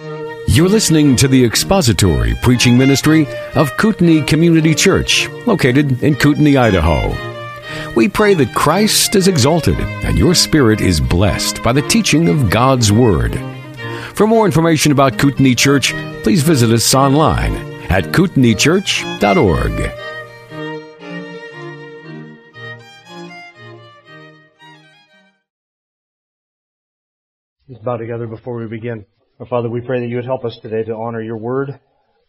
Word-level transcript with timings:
You're 0.00 0.68
listening 0.68 1.16
to 1.16 1.26
the 1.26 1.44
expository 1.44 2.36
preaching 2.40 2.78
ministry 2.78 3.26
of 3.56 3.76
Kootenai 3.78 4.24
Community 4.26 4.72
Church, 4.72 5.28
located 5.44 6.04
in 6.04 6.14
Kootenai, 6.14 6.56
Idaho. 6.56 7.16
We 7.96 8.08
pray 8.08 8.34
that 8.34 8.54
Christ 8.54 9.16
is 9.16 9.26
exalted 9.26 9.76
and 9.80 10.16
your 10.16 10.36
spirit 10.36 10.80
is 10.80 11.00
blessed 11.00 11.64
by 11.64 11.72
the 11.72 11.82
teaching 11.82 12.28
of 12.28 12.48
God's 12.48 12.92
Word. 12.92 13.40
For 14.14 14.28
more 14.28 14.46
information 14.46 14.92
about 14.92 15.18
Kootenai 15.18 15.54
Church, 15.54 15.92
please 16.22 16.44
visit 16.44 16.70
us 16.70 16.94
online 16.94 17.56
at 17.90 18.04
kootenaichurch.org. 18.04 19.90
Let's 27.68 27.84
bow 27.84 27.96
together 27.96 28.28
before 28.28 28.58
we 28.58 28.68
begin. 28.68 29.04
Our 29.40 29.46
Father, 29.46 29.70
we 29.70 29.82
pray 29.82 30.00
that 30.00 30.08
you 30.08 30.16
would 30.16 30.24
help 30.24 30.44
us 30.44 30.58
today 30.62 30.82
to 30.82 30.96
honor 30.96 31.22
your 31.22 31.36
word. 31.36 31.78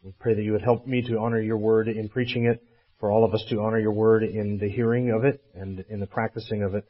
We 0.03 0.11
pray 0.20 0.35
that 0.35 0.43
you 0.43 0.52
would 0.52 0.61
help 0.61 0.85
me 0.85 1.02
to 1.07 1.17
honor 1.17 1.41
your 1.41 1.57
word 1.57 1.88
in 1.88 2.07
preaching 2.07 2.45
it, 2.45 2.63
for 2.99 3.09
all 3.09 3.25
of 3.25 3.34
us 3.34 3.43
to 3.49 3.61
honor 3.61 3.79
your 3.79 3.93
word 3.93 4.21
in 4.21 4.59
the 4.59 4.70
hearing 4.70 5.09
of 5.09 5.23
it 5.23 5.41
and 5.55 5.84
in 5.89 5.99
the 6.01 6.05
practicing 6.05 6.61
of 6.61 6.75
it. 6.75 6.85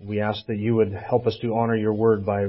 We 0.00 0.22
ask 0.22 0.46
that 0.46 0.56
you 0.56 0.76
would 0.76 0.94
help 0.94 1.26
us 1.26 1.36
to 1.42 1.54
honor 1.54 1.76
your 1.76 1.92
word 1.92 2.24
by 2.24 2.46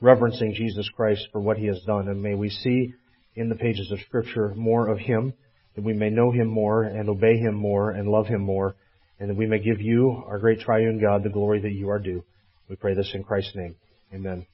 reverencing 0.00 0.54
Jesus 0.54 0.88
Christ 0.96 1.28
for 1.30 1.42
what 1.42 1.58
he 1.58 1.66
has 1.66 1.82
done. 1.86 2.08
And 2.08 2.22
may 2.22 2.34
we 2.34 2.48
see 2.48 2.94
in 3.34 3.50
the 3.50 3.54
pages 3.54 3.92
of 3.92 4.00
Scripture 4.06 4.54
more 4.56 4.88
of 4.88 4.98
him, 4.98 5.34
that 5.74 5.84
we 5.84 5.92
may 5.92 6.08
know 6.08 6.30
him 6.30 6.46
more 6.46 6.84
and 6.84 7.10
obey 7.10 7.36
him 7.36 7.54
more 7.54 7.90
and 7.90 8.08
love 8.08 8.28
him 8.28 8.40
more, 8.40 8.76
and 9.20 9.28
that 9.28 9.36
we 9.36 9.44
may 9.44 9.58
give 9.58 9.82
you, 9.82 10.24
our 10.26 10.38
great 10.38 10.60
triune 10.60 11.02
God, 11.02 11.22
the 11.22 11.28
glory 11.28 11.60
that 11.60 11.72
you 11.72 11.90
are 11.90 11.98
due. 11.98 12.24
We 12.70 12.76
pray 12.76 12.94
this 12.94 13.10
in 13.12 13.24
Christ's 13.24 13.56
name. 13.56 13.76
Amen. 14.14 14.46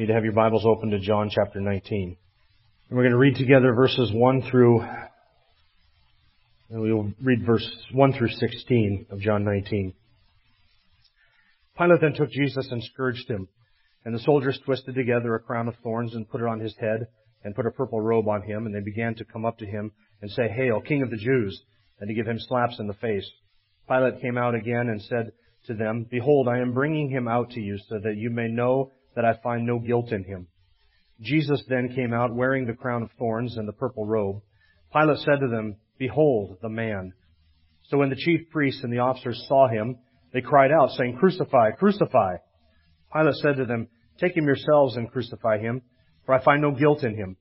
You 0.00 0.06
need 0.06 0.12
to 0.12 0.14
have 0.14 0.24
your 0.24 0.32
Bibles 0.32 0.64
open 0.64 0.88
to 0.92 0.98
John 0.98 1.28
chapter 1.30 1.60
19. 1.60 2.16
And 2.88 2.96
we're 2.96 3.02
going 3.02 3.12
to 3.12 3.18
read 3.18 3.36
together 3.36 3.74
verses 3.74 4.10
1 4.10 4.48
through, 4.50 4.80
and 4.80 5.10
we'll 6.70 7.12
read 7.22 7.44
verse 7.44 7.70
1 7.92 8.14
through 8.14 8.30
16 8.30 9.08
of 9.10 9.20
John 9.20 9.44
19. 9.44 9.92
Pilate 11.76 12.00
then 12.00 12.14
took 12.14 12.30
Jesus 12.30 12.66
and 12.70 12.82
scourged 12.82 13.28
him. 13.28 13.46
And 14.06 14.14
the 14.14 14.20
soldiers 14.20 14.58
twisted 14.64 14.94
together 14.94 15.34
a 15.34 15.38
crown 15.38 15.68
of 15.68 15.74
thorns 15.82 16.14
and 16.14 16.26
put 16.26 16.40
it 16.40 16.46
on 16.46 16.60
his 16.60 16.74
head 16.80 17.08
and 17.44 17.54
put 17.54 17.66
a 17.66 17.70
purple 17.70 18.00
robe 18.00 18.26
on 18.26 18.40
him. 18.40 18.64
And 18.64 18.74
they 18.74 18.80
began 18.80 19.14
to 19.16 19.26
come 19.26 19.44
up 19.44 19.58
to 19.58 19.66
him 19.66 19.92
and 20.22 20.30
say, 20.30 20.48
Hail, 20.48 20.80
King 20.80 21.02
of 21.02 21.10
the 21.10 21.18
Jews, 21.18 21.60
and 22.00 22.08
to 22.08 22.14
give 22.14 22.26
him 22.26 22.38
slaps 22.38 22.78
in 22.78 22.86
the 22.86 22.94
face. 22.94 23.30
Pilate 23.86 24.22
came 24.22 24.38
out 24.38 24.54
again 24.54 24.88
and 24.88 25.02
said 25.02 25.32
to 25.66 25.74
them, 25.74 26.06
Behold, 26.10 26.48
I 26.48 26.60
am 26.60 26.72
bringing 26.72 27.10
him 27.10 27.28
out 27.28 27.50
to 27.50 27.60
you 27.60 27.76
so 27.86 27.98
that 28.02 28.16
you 28.16 28.30
may 28.30 28.48
know 28.48 28.92
that 29.14 29.24
I 29.24 29.34
find 29.42 29.66
no 29.66 29.78
guilt 29.78 30.12
in 30.12 30.24
him. 30.24 30.46
Jesus 31.20 31.62
then 31.68 31.94
came 31.94 32.12
out 32.12 32.34
wearing 32.34 32.66
the 32.66 32.72
crown 32.72 33.02
of 33.02 33.10
thorns 33.18 33.56
and 33.56 33.68
the 33.68 33.72
purple 33.72 34.06
robe. 34.06 34.40
Pilate 34.92 35.18
said 35.18 35.40
to 35.40 35.48
them, 35.48 35.76
Behold 35.98 36.56
the 36.62 36.68
man. 36.68 37.12
So 37.88 37.98
when 37.98 38.08
the 38.08 38.16
chief 38.16 38.48
priests 38.50 38.82
and 38.82 38.92
the 38.92 39.00
officers 39.00 39.44
saw 39.48 39.68
him, 39.68 39.98
they 40.32 40.40
cried 40.40 40.70
out, 40.72 40.90
saying, 40.92 41.16
Crucify, 41.18 41.72
crucify. 41.72 42.36
Pilate 43.12 43.34
said 43.34 43.56
to 43.56 43.66
them, 43.66 43.88
Take 44.18 44.36
him 44.36 44.46
yourselves 44.46 44.96
and 44.96 45.10
crucify 45.10 45.58
him, 45.58 45.82
for 46.24 46.34
I 46.34 46.44
find 46.44 46.62
no 46.62 46.70
guilt 46.72 47.02
in 47.02 47.16
him. 47.16 47.36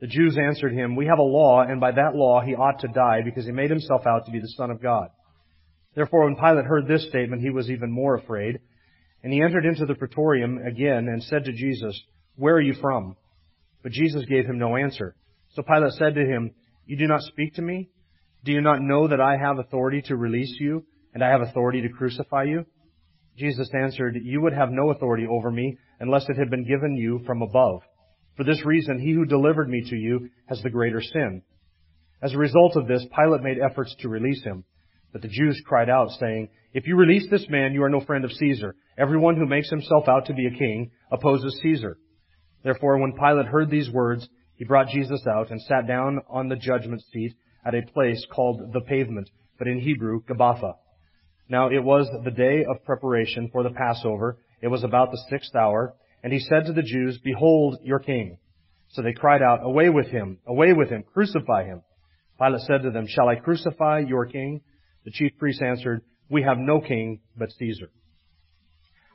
The 0.00 0.06
Jews 0.06 0.36
answered 0.36 0.72
him, 0.72 0.96
We 0.96 1.06
have 1.06 1.18
a 1.18 1.22
law, 1.22 1.62
and 1.62 1.80
by 1.80 1.92
that 1.92 2.14
law 2.14 2.40
he 2.40 2.54
ought 2.54 2.80
to 2.80 2.88
die, 2.88 3.20
because 3.24 3.46
he 3.46 3.52
made 3.52 3.70
himself 3.70 4.06
out 4.06 4.26
to 4.26 4.32
be 4.32 4.40
the 4.40 4.52
Son 4.56 4.70
of 4.70 4.82
God. 4.82 5.08
Therefore, 5.94 6.24
when 6.24 6.36
Pilate 6.36 6.64
heard 6.64 6.88
this 6.88 7.06
statement, 7.08 7.42
he 7.42 7.50
was 7.50 7.70
even 7.70 7.90
more 7.90 8.16
afraid. 8.16 8.58
And 9.24 9.32
he 9.32 9.40
entered 9.40 9.64
into 9.64 9.86
the 9.86 9.94
praetorium 9.94 10.58
again 10.58 11.08
and 11.08 11.22
said 11.22 11.46
to 11.46 11.52
Jesus, 11.52 11.98
Where 12.36 12.56
are 12.56 12.60
you 12.60 12.74
from? 12.74 13.16
But 13.82 13.92
Jesus 13.92 14.26
gave 14.26 14.44
him 14.44 14.58
no 14.58 14.76
answer. 14.76 15.16
So 15.54 15.62
Pilate 15.62 15.92
said 15.92 16.14
to 16.14 16.20
him, 16.20 16.50
You 16.84 16.98
do 16.98 17.06
not 17.06 17.22
speak 17.22 17.54
to 17.54 17.62
me? 17.62 17.88
Do 18.44 18.52
you 18.52 18.60
not 18.60 18.82
know 18.82 19.08
that 19.08 19.22
I 19.22 19.38
have 19.38 19.58
authority 19.58 20.02
to 20.08 20.16
release 20.16 20.54
you, 20.60 20.84
and 21.14 21.24
I 21.24 21.30
have 21.30 21.40
authority 21.40 21.80
to 21.80 21.88
crucify 21.88 22.44
you? 22.44 22.66
Jesus 23.38 23.70
answered, 23.74 24.18
You 24.22 24.42
would 24.42 24.52
have 24.52 24.70
no 24.70 24.90
authority 24.90 25.26
over 25.26 25.50
me 25.50 25.78
unless 26.00 26.28
it 26.28 26.36
had 26.36 26.50
been 26.50 26.68
given 26.68 26.94
you 26.94 27.20
from 27.26 27.40
above. 27.40 27.80
For 28.36 28.44
this 28.44 28.62
reason, 28.66 28.98
he 28.98 29.14
who 29.14 29.24
delivered 29.24 29.70
me 29.70 29.88
to 29.88 29.96
you 29.96 30.28
has 30.50 30.60
the 30.60 30.68
greater 30.68 31.00
sin. 31.00 31.40
As 32.20 32.34
a 32.34 32.38
result 32.38 32.76
of 32.76 32.86
this, 32.86 33.06
Pilate 33.18 33.42
made 33.42 33.58
efforts 33.58 33.96
to 34.00 34.08
release 34.10 34.44
him. 34.44 34.64
But 35.14 35.22
the 35.22 35.28
Jews 35.28 35.62
cried 35.64 35.88
out, 35.88 36.10
saying, 36.18 36.48
If 36.72 36.88
you 36.88 36.96
release 36.96 37.28
this 37.30 37.48
man, 37.48 37.72
you 37.72 37.84
are 37.84 37.88
no 37.88 38.00
friend 38.00 38.24
of 38.24 38.32
Caesar. 38.32 38.74
Everyone 38.98 39.36
who 39.36 39.46
makes 39.46 39.70
himself 39.70 40.08
out 40.08 40.26
to 40.26 40.34
be 40.34 40.46
a 40.48 40.58
king 40.58 40.90
opposes 41.12 41.56
Caesar. 41.62 41.96
Therefore, 42.64 42.98
when 42.98 43.12
Pilate 43.12 43.46
heard 43.46 43.70
these 43.70 43.88
words, 43.88 44.28
he 44.56 44.64
brought 44.64 44.88
Jesus 44.88 45.24
out 45.24 45.52
and 45.52 45.62
sat 45.62 45.86
down 45.86 46.18
on 46.28 46.48
the 46.48 46.56
judgment 46.56 47.00
seat 47.12 47.32
at 47.64 47.76
a 47.76 47.82
place 47.92 48.26
called 48.28 48.72
the 48.72 48.80
pavement, 48.80 49.30
but 49.56 49.68
in 49.68 49.78
Hebrew, 49.78 50.20
Gabbatha. 50.24 50.74
Now 51.48 51.68
it 51.70 51.84
was 51.84 52.10
the 52.24 52.30
day 52.32 52.64
of 52.64 52.84
preparation 52.84 53.50
for 53.52 53.62
the 53.62 53.70
Passover. 53.70 54.38
It 54.60 54.68
was 54.68 54.82
about 54.82 55.12
the 55.12 55.22
sixth 55.30 55.54
hour. 55.54 55.94
And 56.24 56.32
he 56.32 56.40
said 56.40 56.66
to 56.66 56.72
the 56.72 56.82
Jews, 56.82 57.20
Behold 57.22 57.78
your 57.84 58.00
king. 58.00 58.38
So 58.88 59.02
they 59.02 59.12
cried 59.12 59.42
out, 59.42 59.60
Away 59.62 59.90
with 59.90 60.08
him! 60.08 60.38
Away 60.44 60.72
with 60.72 60.88
him! 60.88 61.04
Crucify 61.12 61.66
him! 61.66 61.82
Pilate 62.36 62.62
said 62.62 62.82
to 62.82 62.90
them, 62.90 63.06
Shall 63.06 63.28
I 63.28 63.36
crucify 63.36 64.00
your 64.00 64.26
king? 64.26 64.62
The 65.04 65.10
chief 65.10 65.32
priests 65.38 65.62
answered, 65.62 66.02
We 66.30 66.42
have 66.42 66.58
no 66.58 66.80
king 66.80 67.20
but 67.36 67.50
Caesar. 67.58 67.90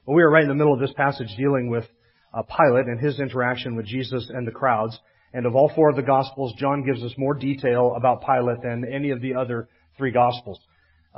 Well, 0.06 0.16
we 0.16 0.24
are 0.24 0.30
right 0.30 0.44
in 0.44 0.50
the 0.50 0.56
middle 0.56 0.74
of 0.74 0.80
this 0.80 0.94
passage 0.94 1.30
dealing 1.38 1.70
with 1.70 1.86
uh, 2.34 2.44
Pilate 2.44 2.86
and 2.86 3.00
his 3.00 3.20
interaction 3.20 3.76
with 3.76 3.86
Jesus 3.86 4.30
and 4.34 4.48
the 4.48 4.52
crowds. 4.52 4.98
And 5.34 5.46
of 5.46 5.56
all 5.56 5.72
four 5.76 5.90
of 5.90 5.96
the 5.96 6.02
Gospels, 6.02 6.54
John 6.58 6.84
gives 6.84 7.04
us 7.04 7.14
more 7.18 7.34
detail 7.34 7.94
about 7.96 8.24
Pilate 8.26 8.62
than 8.64 8.86
any 8.92 9.12
of 9.12 9.22
the 9.22 9.36
other 9.36 9.68
three 9.98 10.12
Gospels. 10.12 10.60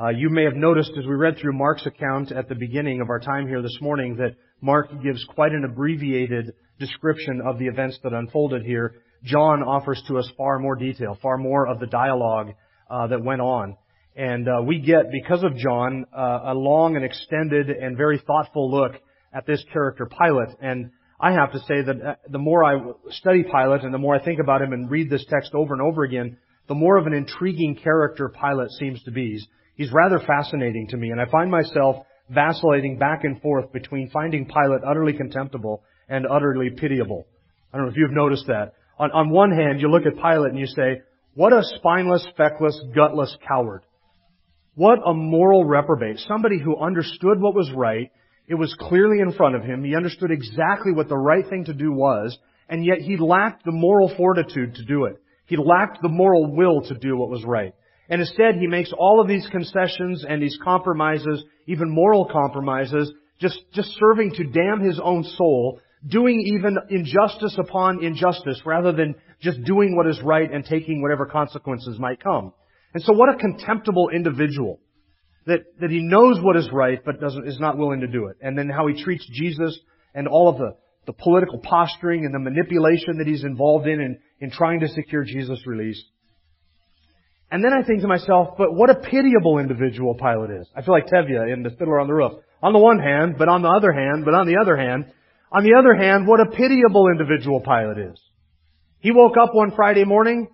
Uh, 0.01 0.09
you 0.09 0.29
may 0.29 0.43
have 0.43 0.55
noticed 0.55 0.91
as 0.97 1.05
we 1.05 1.15
read 1.15 1.37
through 1.37 1.53
Mark's 1.53 1.85
account 1.85 2.31
at 2.31 2.47
the 2.47 2.55
beginning 2.55 3.01
of 3.01 3.09
our 3.09 3.19
time 3.19 3.47
here 3.47 3.61
this 3.61 3.77
morning 3.81 4.15
that 4.15 4.35
Mark 4.61 4.89
gives 5.03 5.23
quite 5.25 5.51
an 5.51 5.65
abbreviated 5.65 6.53
description 6.79 7.41
of 7.45 7.59
the 7.59 7.67
events 7.67 7.99
that 8.03 8.13
unfolded 8.13 8.63
here. 8.63 8.95
John 9.23 9.61
offers 9.61 10.01
to 10.07 10.17
us 10.17 10.29
far 10.37 10.59
more 10.59 10.75
detail, 10.75 11.17
far 11.21 11.37
more 11.37 11.67
of 11.67 11.79
the 11.79 11.87
dialogue 11.87 12.53
uh, 12.89 13.07
that 13.07 13.23
went 13.23 13.41
on. 13.41 13.75
And 14.15 14.47
uh, 14.47 14.61
we 14.65 14.79
get, 14.79 15.11
because 15.11 15.43
of 15.43 15.55
John, 15.55 16.05
uh, 16.15 16.39
a 16.45 16.53
long 16.53 16.95
and 16.95 17.05
extended 17.05 17.69
and 17.69 17.95
very 17.95 18.21
thoughtful 18.25 18.69
look 18.69 18.93
at 19.33 19.45
this 19.45 19.63
character, 19.71 20.05
Pilate. 20.05 20.55
And 20.61 20.91
I 21.19 21.31
have 21.31 21.51
to 21.53 21.59
say 21.59 21.81
that 21.85 22.01
uh, 22.01 22.15
the 22.29 22.37
more 22.37 22.63
I 22.63 22.79
study 23.11 23.43
Pilate 23.43 23.83
and 23.83 23.93
the 23.93 23.97
more 23.97 24.15
I 24.15 24.23
think 24.23 24.39
about 24.39 24.61
him 24.61 24.73
and 24.73 24.89
read 24.91 25.09
this 25.09 25.25
text 25.29 25.53
over 25.53 25.73
and 25.73 25.81
over 25.81 26.03
again, 26.03 26.37
the 26.67 26.75
more 26.75 26.97
of 26.97 27.07
an 27.07 27.13
intriguing 27.13 27.75
character 27.75 28.29
Pilate 28.29 28.71
seems 28.71 29.01
to 29.03 29.11
be. 29.11 29.31
He's, 29.31 29.47
he's 29.75 29.91
rather 29.93 30.19
fascinating 30.19 30.87
to 30.89 30.97
me, 30.97 31.09
and 31.09 31.21
I 31.21 31.25
find 31.29 31.49
myself 31.49 32.05
vacillating 32.29 32.97
back 32.97 33.23
and 33.23 33.41
forth 33.41 33.71
between 33.71 34.09
finding 34.09 34.45
Pilate 34.45 34.81
utterly 34.85 35.13
contemptible 35.13 35.83
and 36.09 36.25
utterly 36.25 36.69
pitiable. 36.69 37.27
I 37.73 37.77
don't 37.77 37.85
know 37.85 37.91
if 37.91 37.97
you've 37.97 38.11
noticed 38.11 38.47
that. 38.47 38.73
On, 38.99 39.11
on 39.11 39.29
one 39.29 39.51
hand, 39.51 39.79
you 39.79 39.89
look 39.89 40.05
at 40.05 40.15
Pilate 40.15 40.51
and 40.51 40.59
you 40.59 40.67
say, 40.67 41.01
what 41.33 41.53
a 41.53 41.61
spineless, 41.77 42.27
feckless, 42.37 42.79
gutless 42.93 43.35
coward. 43.47 43.83
What 44.81 44.97
a 45.05 45.13
moral 45.13 45.63
reprobate. 45.63 46.17
Somebody 46.27 46.57
who 46.57 46.75
understood 46.75 47.39
what 47.39 47.53
was 47.53 47.71
right. 47.71 48.09
It 48.47 48.55
was 48.55 48.75
clearly 48.79 49.19
in 49.19 49.31
front 49.31 49.53
of 49.53 49.61
him. 49.61 49.83
He 49.83 49.95
understood 49.95 50.31
exactly 50.31 50.91
what 50.91 51.07
the 51.07 51.15
right 51.19 51.47
thing 51.47 51.65
to 51.65 51.73
do 51.75 51.91
was, 51.91 52.35
and 52.67 52.83
yet 52.83 52.97
he 52.97 53.15
lacked 53.15 53.63
the 53.63 53.71
moral 53.71 54.11
fortitude 54.17 54.73
to 54.73 54.85
do 54.85 55.05
it. 55.05 55.21
He 55.45 55.55
lacked 55.55 56.01
the 56.01 56.09
moral 56.09 56.55
will 56.55 56.81
to 56.87 56.95
do 56.95 57.15
what 57.15 57.29
was 57.29 57.45
right. 57.45 57.75
And 58.09 58.21
instead, 58.21 58.55
he 58.55 58.65
makes 58.65 58.91
all 58.97 59.21
of 59.21 59.27
these 59.27 59.47
concessions 59.51 60.25
and 60.27 60.41
these 60.41 60.57
compromises, 60.63 61.43
even 61.67 61.87
moral 61.87 62.25
compromises, 62.25 63.11
just, 63.39 63.59
just 63.73 63.95
serving 63.99 64.31
to 64.31 64.45
damn 64.45 64.79
his 64.79 64.99
own 64.99 65.23
soul, 65.23 65.79
doing 66.07 66.41
even 66.55 66.79
injustice 66.89 67.55
upon 67.59 68.03
injustice 68.03 68.59
rather 68.65 68.91
than 68.91 69.13
just 69.41 69.63
doing 69.63 69.95
what 69.95 70.07
is 70.07 70.19
right 70.23 70.51
and 70.51 70.65
taking 70.65 71.03
whatever 71.03 71.27
consequences 71.27 71.99
might 71.99 72.19
come. 72.19 72.51
And 72.93 73.03
so 73.03 73.13
what 73.13 73.33
a 73.33 73.37
contemptible 73.37 74.09
individual 74.13 74.79
that, 75.45 75.59
that 75.79 75.89
he 75.89 76.01
knows 76.01 76.39
what 76.41 76.57
is 76.57 76.69
right 76.71 76.99
but 77.03 77.19
doesn't, 77.19 77.47
is 77.47 77.59
not 77.59 77.77
willing 77.77 78.01
to 78.01 78.07
do 78.07 78.27
it. 78.27 78.37
And 78.41 78.57
then 78.57 78.69
how 78.69 78.87
he 78.87 79.01
treats 79.01 79.25
Jesus 79.31 79.77
and 80.13 80.27
all 80.27 80.49
of 80.49 80.57
the, 80.57 80.75
the 81.07 81.13
political 81.13 81.59
posturing 81.59 82.25
and 82.25 82.33
the 82.33 82.39
manipulation 82.39 83.17
that 83.17 83.27
he's 83.27 83.43
involved 83.43 83.87
in, 83.87 84.01
in 84.01 84.19
in 84.41 84.49
trying 84.49 84.79
to 84.81 84.89
secure 84.89 85.23
Jesus' 85.23 85.65
release. 85.65 86.03
And 87.51 87.63
then 87.63 87.71
I 87.73 87.85
think 87.85 88.01
to 88.01 88.07
myself, 88.07 88.55
but 88.57 88.73
what 88.73 88.89
a 88.89 88.95
pitiable 88.95 89.59
individual 89.59 90.15
Pilate 90.15 90.61
is. 90.61 90.69
I 90.75 90.81
feel 90.81 90.93
like 90.93 91.05
Tevye 91.07 91.53
in 91.53 91.63
The 91.63 91.69
Fiddler 91.69 91.99
on 91.99 92.07
the 92.07 92.13
Roof. 92.13 92.33
On 92.63 92.73
the 92.73 92.79
one 92.79 92.99
hand, 92.99 93.35
but 93.37 93.47
on 93.47 93.61
the 93.61 93.69
other 93.69 93.91
hand, 93.91 94.25
but 94.25 94.33
on 94.33 94.47
the 94.47 94.57
other 94.61 94.75
hand, 94.77 95.05
on 95.51 95.63
the 95.63 95.75
other 95.77 95.93
hand, 95.95 96.27
what 96.27 96.39
a 96.39 96.45
pitiable 96.45 97.07
individual 97.09 97.59
Pilate 97.59 98.11
is. 98.11 98.21
He 98.99 99.11
woke 99.11 99.35
up 99.41 99.53
one 99.53 99.71
Friday 99.75 100.05
morning, 100.05 100.47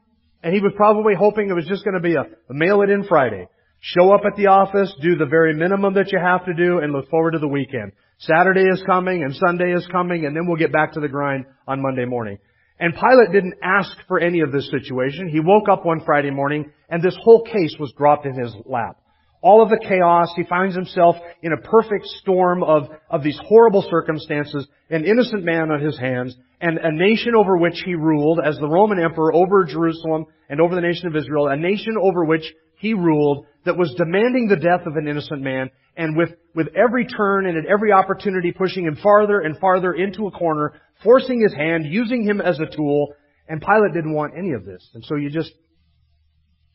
and 0.44 0.54
he 0.54 0.60
was 0.60 0.74
probably 0.76 1.14
hoping 1.18 1.50
it 1.50 1.54
was 1.54 1.68
just 1.68 1.84
going 1.84 1.96
to 1.96 2.00
be 2.00 2.16
a, 2.16 2.22
a 2.22 2.54
mail 2.54 2.82
it 2.82 2.90
in 2.90 3.04
Friday. 3.04 3.48
Show 3.80 4.12
up 4.14 4.22
at 4.26 4.36
the 4.36 4.48
office, 4.48 4.94
do 5.02 5.16
the 5.16 5.26
very 5.26 5.54
minimum 5.54 5.94
that 5.94 6.12
you 6.12 6.20
have 6.20 6.46
to 6.46 6.54
do, 6.54 6.80
and 6.80 6.92
look 6.92 7.10
forward 7.10 7.32
to 7.32 7.40
the 7.40 7.48
weekend. 7.48 7.92
Saturday 8.20 8.64
is 8.64 8.82
coming 8.86 9.24
and 9.24 9.36
Sunday 9.36 9.72
is 9.74 9.88
coming 9.92 10.26
and 10.26 10.36
then 10.36 10.48
we'll 10.48 10.58
get 10.58 10.72
back 10.72 10.94
to 10.94 11.00
the 11.00 11.08
grind 11.08 11.46
on 11.68 11.82
Monday 11.82 12.06
morning. 12.06 12.40
And 12.80 12.94
Pilate 12.94 13.32
didn't 13.32 13.56
ask 13.64 13.92
for 14.08 14.20
any 14.20 14.42
of 14.42 14.52
this 14.52 14.70
situation. 14.72 15.30
He 15.30 15.40
woke 15.40 15.70
up 15.70 15.86
one 15.86 16.02
Friday 16.06 16.32
morning 16.32 16.72
and 16.90 17.02
this 17.02 17.18
whole 17.22 17.44
case 17.44 17.76
was 17.80 17.94
dropped 17.98 18.26
in 18.26 18.34
his 18.34 18.54
lap. 18.66 18.98
All 19.48 19.64
of 19.64 19.70
the 19.70 19.80
chaos, 19.80 20.34
he 20.36 20.44
finds 20.44 20.76
himself 20.76 21.16
in 21.42 21.54
a 21.54 21.62
perfect 21.70 22.06
storm 22.20 22.64
of, 22.64 22.90
of 23.10 23.24
these 23.24 23.40
horrible 23.46 23.82
circumstances, 23.90 24.68
an 24.90 25.06
innocent 25.06 25.46
man 25.46 25.72
on 25.72 25.80
his 25.80 25.98
hands, 25.98 26.36
and 26.60 26.78
a 26.78 26.92
nation 26.92 27.34
over 27.34 27.56
which 27.56 27.82
he 27.86 27.96
ruled 27.96 28.42
as 28.44 28.58
the 28.58 28.68
Roman 28.68 29.00
emperor 29.00 29.34
over 29.34 29.64
Jerusalem 29.64 30.26
and 30.50 30.60
over 30.60 30.76
the 30.76 30.82
nation 30.82 31.08
of 31.08 31.16
Israel, 31.16 31.48
a 31.48 31.56
nation 31.56 31.96
over 31.98 32.26
which 32.26 32.44
he 32.80 32.94
ruled 32.94 33.46
that 33.64 33.78
was 33.78 33.96
demanding 33.96 34.50
the 34.50 34.58
death 34.58 34.86
of 34.86 34.98
an 34.98 35.08
innocent 35.08 35.42
man, 35.42 35.70
and 35.96 36.18
with, 36.18 36.32
with 36.54 36.68
every 36.76 37.08
turn 37.08 37.46
and 37.46 37.58
at 37.58 37.72
every 37.72 37.94
opportunity 37.94 38.52
pushing 38.52 38.84
him 38.84 38.98
farther 39.02 39.40
and 39.40 39.58
farther 39.60 39.94
into 39.94 40.28
a 40.28 40.32
corner, 40.32 40.74
forcing 41.06 41.40
his 41.40 41.54
hand, 41.54 41.86
using 41.88 42.22
him 42.22 42.42
as 42.42 42.60
a 42.60 42.76
tool, 42.76 43.14
and 43.48 43.62
Pilate 43.62 43.94
didn't 43.94 44.14
want 44.14 44.34
any 44.38 44.52
of 44.52 44.66
this. 44.66 44.86
And 44.94 45.06
so 45.06 45.16
you 45.16 45.30
just, 45.30 45.54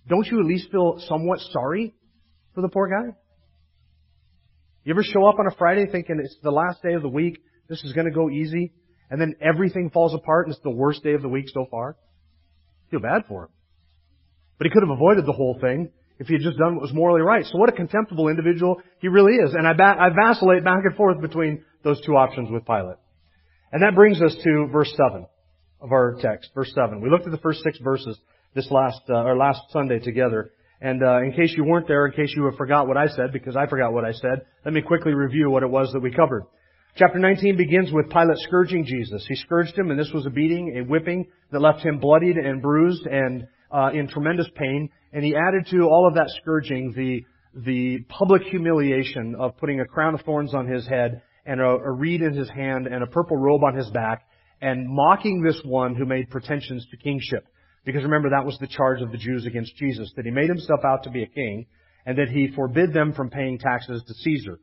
don't 0.08 0.26
you 0.26 0.40
at 0.40 0.46
least 0.46 0.70
feel 0.70 1.04
somewhat 1.06 1.40
sorry 1.52 1.92
for 2.54 2.60
the 2.60 2.69
poor 2.69 2.88
guy? 2.88 3.16
You 4.84 4.94
ever 4.94 5.02
show 5.02 5.26
up 5.26 5.38
on 5.38 5.46
a 5.46 5.54
Friday 5.56 5.87
thinking 5.90 6.20
it's 6.22 6.37
the 6.43 6.50
last 6.50 6.82
day 6.82 6.94
of 6.94 7.02
the 7.02 7.08
week, 7.08 7.38
this 7.69 7.82
is 7.84 7.93
gonna 7.93 8.10
go 8.10 8.31
easy, 8.31 8.72
and 9.10 9.20
then 9.20 9.34
everything 9.40 9.90
falls 9.90 10.14
apart 10.14 10.46
and 10.46 10.54
it's 10.54 10.62
the 10.62 10.70
worst 10.70 11.02
day 11.02 11.14
of 11.14 11.22
the 11.22 11.28
week 11.28 11.49
so 11.49 11.66
far? 11.70 11.96
feel 12.93 13.00
bad 13.00 13.22
for 13.26 13.44
him. 13.44 13.49
But 14.58 14.66
he 14.66 14.70
could 14.70 14.84
have 14.84 14.94
avoided 14.94 15.26
the 15.26 15.32
whole 15.32 15.58
thing 15.60 15.90
if 16.20 16.28
he 16.28 16.34
had 16.34 16.43
just 16.43 16.58
done 16.58 16.76
what 16.76 16.82
was 16.82 16.93
morally 16.93 17.22
right. 17.22 17.44
So 17.46 17.58
what 17.58 17.70
a 17.70 17.72
contemptible 17.72 18.28
individual 18.28 18.81
he 19.00 19.08
really 19.08 19.34
is. 19.34 19.55
And 19.55 19.66
I, 19.66 19.72
ba- 19.72 19.96
I 19.98 20.10
vacillate 20.10 20.62
back 20.62 20.84
and 20.84 20.94
forth 20.94 21.20
between 21.20 21.64
those 21.82 22.00
two 22.06 22.12
options 22.12 22.50
with 22.50 22.64
Pilate. 22.64 22.98
And 23.72 23.82
that 23.82 23.96
brings 23.96 24.20
us 24.22 24.37
to 24.44 24.69
verse 24.70 24.93
7 24.96 25.26
of 25.81 25.90
our 25.90 26.16
text. 26.20 26.50
Verse 26.55 26.70
7. 26.75 27.00
We 27.00 27.10
looked 27.10 27.25
at 27.25 27.32
the 27.32 27.38
first 27.38 27.62
six 27.64 27.78
verses 27.78 28.20
this 28.55 28.70
last, 28.70 29.00
uh, 29.08 29.25
or 29.25 29.37
last 29.37 29.62
Sunday 29.70 29.98
together. 29.98 30.52
And 30.82 31.00
uh, 31.00 31.23
in 31.23 31.32
case 31.32 31.55
you 31.56 31.62
weren't 31.62 31.87
there, 31.87 32.06
in 32.06 32.12
case 32.12 32.34
you 32.37 32.44
have 32.46 32.56
forgot 32.56 32.88
what 32.88 32.96
I 32.96 33.06
said, 33.06 33.32
because 33.32 33.55
I 33.55 33.67
forgot 33.69 33.93
what 33.93 34.05
I 34.05 34.11
said, 34.11 34.43
let 34.64 34.75
me 34.75 34.82
quickly 34.82 35.14
review 35.14 35.49
what 35.49 35.62
it 35.62 35.70
was 35.70 35.93
that 35.93 36.00
we 36.00 36.11
covered. 36.11 36.43
Chapter 36.96 37.20
19 37.20 37.56
begins 37.56 37.93
with 37.93 38.11
Pilate 38.11 38.37
scourging 38.38 38.84
Jesus. 38.84 39.25
He 39.29 39.37
scourged 39.37 39.79
him, 39.79 39.93
and 39.93 39.99
this 39.99 40.11
was 40.12 40.26
a 40.26 40.31
beating, 40.31 40.76
a 40.76 40.82
whipping 40.82 41.29
that 41.52 41.61
left 41.61 41.87
him 41.87 42.00
bloodied 42.00 42.37
and 42.37 42.61
bruised 42.61 43.06
and 43.06 43.46
uh, 43.70 43.90
in 43.94 44.08
tremendous 44.08 44.49
pain. 44.56 44.90
And 45.12 45.25
he 45.25 45.37
added 45.37 45.69
to 45.70 45.84
all 45.84 46.08
of 46.08 46.14
that 46.14 46.29
scourging 46.40 46.93
the, 46.96 47.25
the 47.55 48.00
public 48.08 48.43
humiliation 48.43 49.37
of 49.38 49.56
putting 49.58 49.81
a 49.81 49.87
crown 49.87 50.14
of 50.14 50.23
thorns 50.23 50.52
on 50.52 50.67
his 50.67 50.84
head 50.88 51.23
and 51.46 51.61
a, 51.61 51.64
a 51.64 51.93
reed 51.93 52.23
in 52.23 52.34
his 52.34 52.50
hand 52.50 52.88
and 52.88 53.05
a 53.05 53.06
purple 53.06 53.37
robe 53.37 53.62
on 53.62 53.76
his 53.76 53.88
back 53.90 54.26
and 54.61 54.88
mocking 54.88 55.43
this 55.43 55.61
one 55.64 55.94
who 55.94 56.05
made 56.05 56.29
pretensions 56.29 56.84
to 56.90 56.96
kingship. 56.96 57.46
Because 57.84 58.05
remember, 58.05 58.31
that 58.31 58.46
was 58.46 58.58
the 58.58 58.69
charge 58.69 59.02
of 59.02 59.11
the 59.11 59.19
Jews 59.19 59.46
against 59.46 59.76
Jesus, 59.76 60.12
that 60.17 60.25
he 60.25 60.31
made 60.31 60.49
himself 60.49 60.81
out 60.84 61.05
to 61.05 61.11
be 61.11 61.23
a 61.23 61.26
king 61.26 61.67
and 62.06 62.19
that 62.19 62.29
he 62.29 62.52
forbid 62.55 62.93
them 62.93 63.12
from 63.12 63.31
paying 63.31 63.58
taxes 63.58 64.02
to 64.06 64.14
Caesar. 64.14 64.58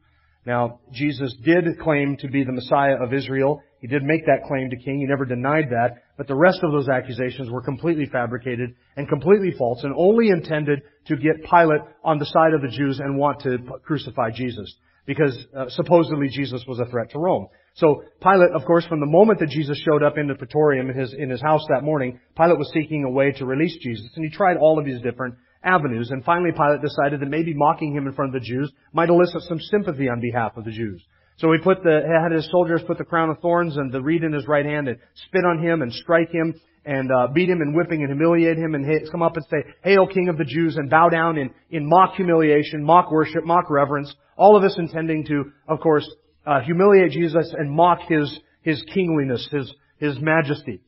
Now, 0.46 0.80
Jesus 0.92 1.36
did 1.44 1.66
claim 1.80 2.18
to 2.18 2.30
be 2.30 2.44
the 2.44 2.52
Messiah 2.52 2.96
of 3.02 3.14
Israel. 3.14 3.62
He 3.82 3.88
did 3.88 4.04
make 4.04 4.26
that 4.26 4.48
claim 4.48 4.70
to 4.70 4.78
king. 4.78 5.00
He 5.00 5.06
never 5.06 5.26
denied 5.26 5.70
that. 5.70 6.04
But 6.18 6.28
the 6.28 6.36
rest 6.36 6.60
of 6.64 6.72
those 6.72 6.90
accusations 6.90 7.50
were 7.50 7.62
completely 7.62 8.06
fabricated 8.06 8.72
and 8.96 9.08
completely 9.08 9.52
false 9.58 9.84
and 9.84 9.94
only 9.98 10.30
intended 10.30 10.82
to 11.08 11.18
get 11.18 11.44
Pilate 11.50 11.82
on 12.04 12.20
the 12.20 12.26
side 12.26 12.54
of 12.54 12.62
the 12.62 12.76
Jews 12.76 13.00
and 13.00 13.18
want 13.18 13.42
to 13.42 13.58
crucify 13.86 14.32
Jesus. 14.32 14.74
Because 15.06 15.38
uh, 15.56 15.66
supposedly 15.70 16.30
Jesus 16.30 16.64
was 16.68 16.80
a 16.80 16.86
threat 16.86 17.12
to 17.12 17.20
Rome. 17.20 17.48
So 17.80 18.04
Pilate, 18.22 18.52
of 18.52 18.66
course, 18.66 18.86
from 18.86 19.00
the 19.00 19.06
moment 19.06 19.40
that 19.40 19.50
Jesus 19.50 19.82
showed 19.88 20.04
up 20.04 20.18
in 20.18 20.28
the 20.28 20.36
Praetorium 20.36 20.90
in 20.90 20.98
his, 20.98 21.14
in 21.18 21.30
his 21.30 21.42
house 21.42 21.66
that 21.70 21.82
morning, 21.82 22.20
Pilate 22.36 22.58
was 22.58 22.70
seeking 22.74 23.06
a 23.06 23.10
way 23.10 23.32
to 23.32 23.46
release 23.46 23.78
Jesus. 23.82 24.10
And 24.16 24.26
he 24.26 24.30
tried 24.30 24.58
all 24.58 24.78
of 24.78 24.86
these 24.86 25.02
different 25.02 25.36
avenues. 25.64 26.10
And 26.12 26.24
finally 26.26 26.52
Pilate 26.52 26.82
decided 26.82 27.22
that 27.22 27.30
maybe 27.30 27.54
mocking 27.54 27.96
him 27.96 28.06
in 28.06 28.14
front 28.14 28.36
of 28.36 28.42
the 28.42 28.46
Jews 28.46 28.70
might 28.92 29.10
elicit 29.10 29.44
some 29.44 29.60
sympathy 29.60 30.10
on 30.10 30.20
behalf 30.20 30.58
of 30.58 30.66
the 30.66 30.72
Jews. 30.72 31.02
So 31.38 31.54
he 31.54 31.60
put 31.64 31.82
the, 31.84 32.02
had 32.22 32.34
his 32.34 32.50
soldiers 32.52 32.82
put 32.86 32.98
the 32.98 33.06
crown 33.06 33.30
of 33.30 33.40
thorns 33.40 33.78
and 33.78 33.94
the 33.94 34.02
reed 34.02 34.24
in 34.24 34.34
his 34.34 34.46
right 34.46 34.66
hand 34.66 34.90
and 34.90 34.98
spit 35.28 35.46
on 35.46 35.64
him 35.64 35.82
and 35.82 35.94
strike 35.94 36.32
him 36.32 36.54
and 36.84 37.10
uh, 37.10 37.28
beat 37.34 37.50
him 37.50 37.62
and 37.62 37.74
whipping 37.74 38.02
and 38.02 38.10
humiliate 38.10 38.58
him 38.58 38.76
and 38.76 38.86
come 39.10 39.22
up 39.22 39.38
and 39.38 39.46
say, 39.50 39.58
Hail 39.86 40.06
King 40.06 40.28
of 40.28 40.38
the 40.38 40.44
Jews 40.44 40.76
and 40.76 40.90
bow 40.90 41.08
down 41.08 41.38
in, 41.38 41.52
in 41.72 41.88
mock 41.88 42.16
humiliation, 42.16 42.84
mock 42.84 43.10
worship, 43.10 43.46
mock 43.46 43.70
reverence. 43.70 44.14
All 44.36 44.58
of 44.58 44.64
this 44.64 44.76
intending 44.78 45.26
to, 45.28 45.52
of 45.70 45.80
course, 45.80 46.10
uh, 46.50 46.62
humiliate 46.62 47.12
Jesus 47.12 47.54
and 47.56 47.70
mock 47.72 48.00
his, 48.08 48.40
his 48.64 48.84
kingliness, 48.94 49.48
his, 49.52 49.72
his 50.00 50.20
majesty. 50.20 50.82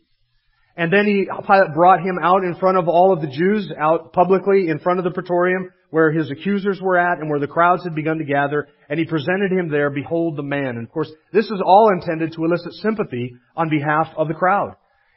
And 0.76 0.92
then 0.92 1.06
he, 1.06 1.28
Pilate 1.46 1.74
brought 1.76 2.00
him 2.00 2.18
out 2.22 2.44
in 2.44 2.56
front 2.56 2.78
of 2.78 2.88
all 2.88 3.14
of 3.14 3.22
the 3.22 3.28
Jews, 3.28 3.72
out 3.78 4.14
publicly 4.14 4.70
in 4.70 4.80
front 4.80 5.00
of 5.00 5.06
the 5.06 5.12
praetorium, 5.12 5.70
where 5.92 6.12
his 6.12 6.32
accusers 6.32 6.80
were 6.82 6.98
at 6.98 7.20
and 7.20 7.30
where 7.30 7.40
the 7.40 7.48
crowds 7.48 7.84
had 7.84 7.94
begun 7.94 8.18
to 8.18 8.24
gather, 8.24 8.68
and 8.90 8.98
he 8.98 9.06
presented 9.06 9.52
him 9.52 9.70
there, 9.70 9.92
behold 9.92 10.38
the 10.38 10.44
man. 10.44 10.78
And 10.78 10.88
of 10.88 10.92
course, 10.92 11.12
this 11.32 11.46
is 11.46 11.62
all 11.64 11.92
intended 11.94 12.34
to 12.34 12.46
elicit 12.46 12.74
sympathy 12.76 13.36
on 13.56 13.70
behalf 13.70 14.08
of 14.18 14.30
the 14.30 14.34
crowd. 14.34 14.76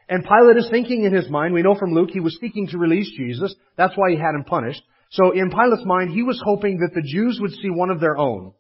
And 0.08 0.25
Pilate 0.25 0.58
is 0.58 0.69
thinking 0.70 1.05
in 1.05 1.14
his 1.14 1.31
mind, 1.31 1.55
we 1.55 1.62
know 1.62 1.76
from 1.76 1.94
Luke, 1.94 2.11
he 2.12 2.20
was 2.20 2.37
seeking 2.38 2.67
to 2.69 2.79
release 2.79 3.11
Jesus. 3.17 3.55
That's 3.79 3.97
why 3.97 4.11
he 4.11 4.17
had 4.17 4.35
him 4.35 4.44
punished. 4.44 4.82
So 5.12 5.31
in 5.31 5.50
Pilate's 5.50 5.87
mind, 5.87 6.11
he 6.11 6.23
was 6.23 6.43
hoping 6.44 6.81
that 6.81 6.93
the 6.94 7.08
Jews 7.08 7.38
would 7.40 7.52
see 7.52 7.70
one 7.70 7.90
of 7.90 8.00
their 8.00 8.19
own, 8.19 8.52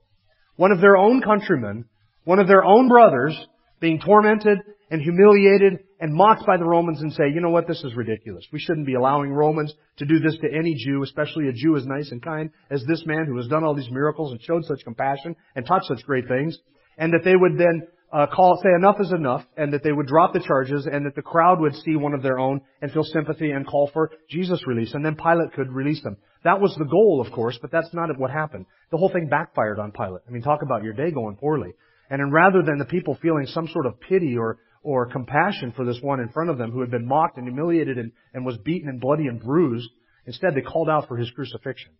one 0.56 0.72
of 0.72 0.80
their 0.80 0.96
own 0.96 1.22
countrymen, 1.22 1.86
one 2.24 2.38
of 2.38 2.46
their 2.46 2.64
own 2.64 2.88
brothers, 2.88 3.38
being 3.80 4.00
tormented 4.00 4.58
and 4.90 5.02
humiliated 5.02 5.80
and 6.00 6.14
mocked 6.14 6.46
by 6.46 6.56
the 6.56 6.64
Romans 6.64 7.00
and 7.00 7.12
say, 7.12 7.24
you 7.32 7.40
know 7.40 7.50
what, 7.50 7.66
this 7.66 7.82
is 7.82 7.94
ridiculous. 7.96 8.46
We 8.52 8.60
shouldn't 8.60 8.86
be 8.86 8.94
allowing 8.94 9.32
Romans 9.32 9.74
to 9.98 10.04
do 10.04 10.20
this 10.20 10.36
to 10.38 10.48
any 10.52 10.74
Jew, 10.74 11.02
especially 11.02 11.48
a 11.48 11.52
Jew 11.52 11.76
as 11.76 11.86
nice 11.86 12.10
and 12.10 12.22
kind 12.22 12.50
as 12.70 12.84
this 12.86 13.04
man 13.06 13.26
who 13.26 13.36
has 13.36 13.48
done 13.48 13.64
all 13.64 13.74
these 13.74 13.90
miracles 13.90 14.32
and 14.32 14.40
showed 14.42 14.64
such 14.64 14.84
compassion 14.84 15.36
and 15.56 15.66
taught 15.66 15.84
such 15.84 16.04
great 16.04 16.28
things. 16.28 16.58
And 16.96 17.12
that 17.12 17.24
they 17.24 17.34
would 17.34 17.58
then 17.58 17.88
uh, 18.14 18.28
call, 18.28 18.60
say 18.62 18.70
enough 18.78 19.00
is 19.00 19.10
enough, 19.10 19.44
and 19.56 19.72
that 19.72 19.82
they 19.82 19.90
would 19.90 20.06
drop 20.06 20.32
the 20.32 20.38
charges, 20.38 20.86
and 20.86 21.04
that 21.04 21.16
the 21.16 21.22
crowd 21.22 21.60
would 21.60 21.74
see 21.74 21.96
one 21.96 22.14
of 22.14 22.22
their 22.22 22.38
own 22.38 22.60
and 22.80 22.92
feel 22.92 23.02
sympathy 23.02 23.50
and 23.50 23.66
call 23.66 23.90
for 23.92 24.12
Jesus' 24.30 24.64
release, 24.68 24.94
and 24.94 25.04
then 25.04 25.16
Pilate 25.16 25.52
could 25.52 25.72
release 25.72 26.00
them. 26.02 26.16
That 26.44 26.60
was 26.60 26.76
the 26.78 26.84
goal, 26.84 27.20
of 27.26 27.32
course, 27.32 27.58
but 27.60 27.72
that's 27.72 27.92
not 27.92 28.16
what 28.16 28.30
happened. 28.30 28.66
The 28.92 28.98
whole 28.98 29.08
thing 29.08 29.28
backfired 29.28 29.80
on 29.80 29.90
Pilate. 29.90 30.22
I 30.28 30.30
mean, 30.30 30.42
talk 30.42 30.60
about 30.62 30.84
your 30.84 30.92
day 30.92 31.10
going 31.10 31.36
poorly. 31.36 31.72
And 32.08 32.20
then 32.20 32.30
rather 32.30 32.62
than 32.62 32.78
the 32.78 32.84
people 32.84 33.18
feeling 33.20 33.46
some 33.46 33.66
sort 33.66 33.86
of 33.86 33.98
pity 33.98 34.36
or, 34.36 34.58
or 34.84 35.06
compassion 35.06 35.72
for 35.74 35.84
this 35.84 35.98
one 36.00 36.20
in 36.20 36.28
front 36.28 36.50
of 36.50 36.58
them 36.58 36.70
who 36.70 36.82
had 36.82 36.92
been 36.92 37.08
mocked 37.08 37.38
and 37.38 37.48
humiliated 37.48 37.98
and, 37.98 38.12
and 38.32 38.46
was 38.46 38.58
beaten 38.58 38.88
and 38.88 39.00
bloody 39.00 39.26
and 39.26 39.40
bruised, 39.40 39.88
instead 40.26 40.54
they 40.54 40.60
called 40.60 40.88
out 40.88 41.08
for 41.08 41.16
his 41.16 41.30
crucifixion. 41.32 41.90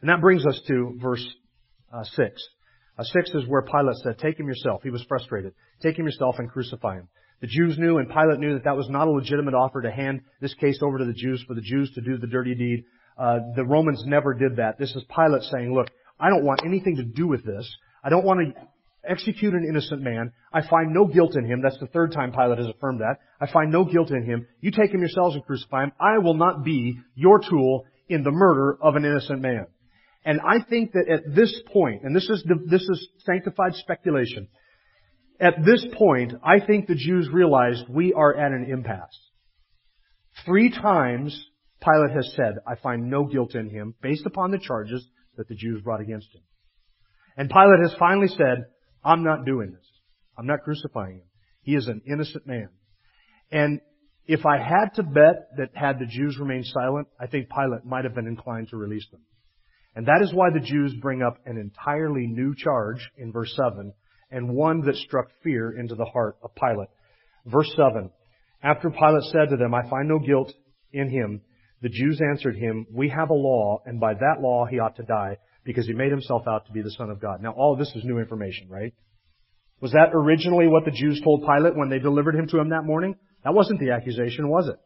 And 0.00 0.10
that 0.10 0.20
brings 0.20 0.44
us 0.44 0.60
to 0.66 0.98
verse 1.00 1.24
uh, 1.92 2.02
6. 2.02 2.48
Uh, 2.98 3.04
6 3.04 3.30
is 3.30 3.46
where 3.46 3.62
Pilate 3.62 3.96
said, 4.02 4.18
Take 4.18 4.38
him 4.38 4.46
yourself. 4.46 4.82
He 4.82 4.90
was 4.90 5.04
frustrated. 5.08 5.52
Take 5.82 5.98
him 5.98 6.06
yourself 6.06 6.36
and 6.38 6.50
crucify 6.50 6.96
him. 6.96 7.08
The 7.40 7.46
Jews 7.46 7.76
knew 7.78 7.98
and 7.98 8.08
Pilate 8.08 8.38
knew 8.38 8.54
that 8.54 8.64
that 8.64 8.76
was 8.76 8.88
not 8.88 9.08
a 9.08 9.10
legitimate 9.10 9.54
offer 9.54 9.82
to 9.82 9.90
hand 9.90 10.22
this 10.40 10.54
case 10.54 10.80
over 10.82 10.98
to 10.98 11.04
the 11.04 11.12
Jews 11.12 11.44
for 11.46 11.54
the 11.54 11.60
Jews 11.60 11.90
to 11.94 12.00
do 12.00 12.16
the 12.16 12.26
dirty 12.26 12.54
deed. 12.54 12.84
Uh, 13.18 13.38
the 13.54 13.64
Romans 13.64 14.02
never 14.06 14.32
did 14.32 14.56
that. 14.56 14.78
This 14.78 14.94
is 14.94 15.04
Pilate 15.14 15.42
saying, 15.42 15.74
look, 15.74 15.88
I 16.18 16.30
don't 16.30 16.44
want 16.44 16.62
anything 16.64 16.96
to 16.96 17.04
do 17.04 17.26
with 17.26 17.44
this. 17.44 17.70
I 18.02 18.08
don't 18.08 18.24
want 18.24 18.40
to 18.40 18.62
execute 19.08 19.52
an 19.52 19.66
innocent 19.68 20.00
man. 20.02 20.32
I 20.52 20.66
find 20.66 20.92
no 20.92 21.06
guilt 21.06 21.36
in 21.36 21.44
him. 21.44 21.60
That's 21.62 21.78
the 21.78 21.86
third 21.86 22.12
time 22.12 22.32
Pilate 22.32 22.58
has 22.58 22.68
affirmed 22.68 23.00
that. 23.00 23.16
I 23.40 23.50
find 23.50 23.70
no 23.70 23.84
guilt 23.84 24.10
in 24.10 24.24
him. 24.24 24.46
You 24.60 24.70
take 24.70 24.92
him 24.92 25.00
yourselves 25.00 25.34
and 25.34 25.44
crucify 25.44 25.84
him. 25.84 25.92
I 26.00 26.18
will 26.18 26.34
not 26.34 26.64
be 26.64 26.98
your 27.14 27.38
tool 27.38 27.84
in 28.08 28.22
the 28.22 28.30
murder 28.30 28.78
of 28.80 28.96
an 28.96 29.04
innocent 29.04 29.40
man. 29.40 29.66
And 30.26 30.40
I 30.40 30.58
think 30.68 30.92
that 30.92 31.08
at 31.08 31.36
this 31.36 31.54
point, 31.72 32.02
and 32.02 32.14
this 32.14 32.28
is 32.28 32.44
this 32.66 32.82
is 32.82 33.08
sanctified 33.24 33.76
speculation, 33.76 34.48
at 35.38 35.64
this 35.64 35.86
point, 35.96 36.32
I 36.42 36.58
think 36.58 36.88
the 36.88 36.96
Jews 36.96 37.28
realized 37.32 37.84
we 37.88 38.12
are 38.12 38.34
at 38.34 38.50
an 38.50 38.66
impasse. 38.68 39.20
Three 40.44 40.70
times 40.70 41.40
Pilate 41.80 42.10
has 42.10 42.32
said, 42.34 42.54
I 42.66 42.74
find 42.74 43.08
no 43.08 43.24
guilt 43.24 43.54
in 43.54 43.70
him 43.70 43.94
based 44.02 44.26
upon 44.26 44.50
the 44.50 44.58
charges 44.58 45.06
that 45.36 45.46
the 45.46 45.54
Jews 45.54 45.82
brought 45.82 46.00
against 46.00 46.34
him. 46.34 46.42
And 47.36 47.48
Pilate 47.48 47.88
has 47.88 47.94
finally 47.96 48.28
said, 48.28 48.64
I'm 49.04 49.22
not 49.22 49.44
doing 49.44 49.70
this. 49.70 49.86
I'm 50.36 50.46
not 50.46 50.62
crucifying 50.64 51.18
him. 51.18 51.28
He 51.62 51.76
is 51.76 51.86
an 51.86 52.02
innocent 52.04 52.48
man. 52.48 52.70
And 53.52 53.80
if 54.26 54.44
I 54.44 54.58
had 54.58 54.94
to 54.96 55.04
bet 55.04 55.50
that 55.58 55.70
had 55.74 56.00
the 56.00 56.06
Jews 56.06 56.36
remained 56.40 56.66
silent, 56.66 57.06
I 57.20 57.28
think 57.28 57.48
Pilate 57.48 57.84
might 57.84 58.04
have 58.04 58.14
been 58.16 58.26
inclined 58.26 58.70
to 58.70 58.76
release 58.76 59.06
them. 59.12 59.20
And 59.96 60.06
that 60.06 60.20
is 60.22 60.32
why 60.32 60.50
the 60.50 60.60
Jews 60.60 60.94
bring 61.00 61.22
up 61.22 61.38
an 61.46 61.56
entirely 61.56 62.26
new 62.26 62.54
charge 62.54 63.10
in 63.16 63.32
verse 63.32 63.52
7 63.56 63.92
and 64.30 64.50
one 64.50 64.82
that 64.82 64.96
struck 64.96 65.28
fear 65.42 65.70
into 65.76 65.94
the 65.94 66.04
heart 66.04 66.36
of 66.42 66.54
Pilate. 66.54 66.88
Verse 67.46 67.72
7. 67.74 68.10
After 68.62 68.90
Pilate 68.90 69.22
said 69.32 69.48
to 69.50 69.56
them, 69.56 69.72
I 69.74 69.88
find 69.88 70.08
no 70.08 70.18
guilt 70.18 70.52
in 70.92 71.08
him, 71.08 71.40
The 71.82 71.88
Jews 71.88 72.20
answered 72.20 72.56
him, 72.56 72.86
We 72.92 73.08
have 73.08 73.30
a 73.30 73.34
law, 73.34 73.80
and 73.86 73.98
by 73.98 74.14
that 74.14 74.40
law 74.40 74.66
he 74.66 74.78
ought 74.78 74.96
to 74.96 75.02
die, 75.02 75.38
because 75.64 75.86
he 75.86 75.92
made 75.92 76.10
himself 76.10 76.42
out 76.48 76.66
to 76.66 76.72
be 76.72 76.82
the 76.82 76.90
Son 76.90 77.10
of 77.10 77.20
God. 77.20 77.40
Now 77.40 77.52
all 77.52 77.72
of 77.72 77.78
this 77.78 77.92
is 77.94 78.04
new 78.04 78.18
information, 78.18 78.68
right? 78.68 78.92
Was 79.80 79.92
that 79.92 80.10
originally 80.12 80.66
what 80.66 80.84
the 80.84 80.90
Jews 80.90 81.20
told 81.22 81.46
Pilate 81.46 81.76
when 81.76 81.90
they 81.90 81.98
delivered 81.98 82.34
him 82.34 82.48
to 82.48 82.58
him 82.58 82.70
that 82.70 82.84
morning? 82.84 83.14
That 83.44 83.54
wasn't 83.54 83.80
the 83.80 83.92
accusation, 83.92 84.48
was 84.48 84.68
it? 84.68 84.76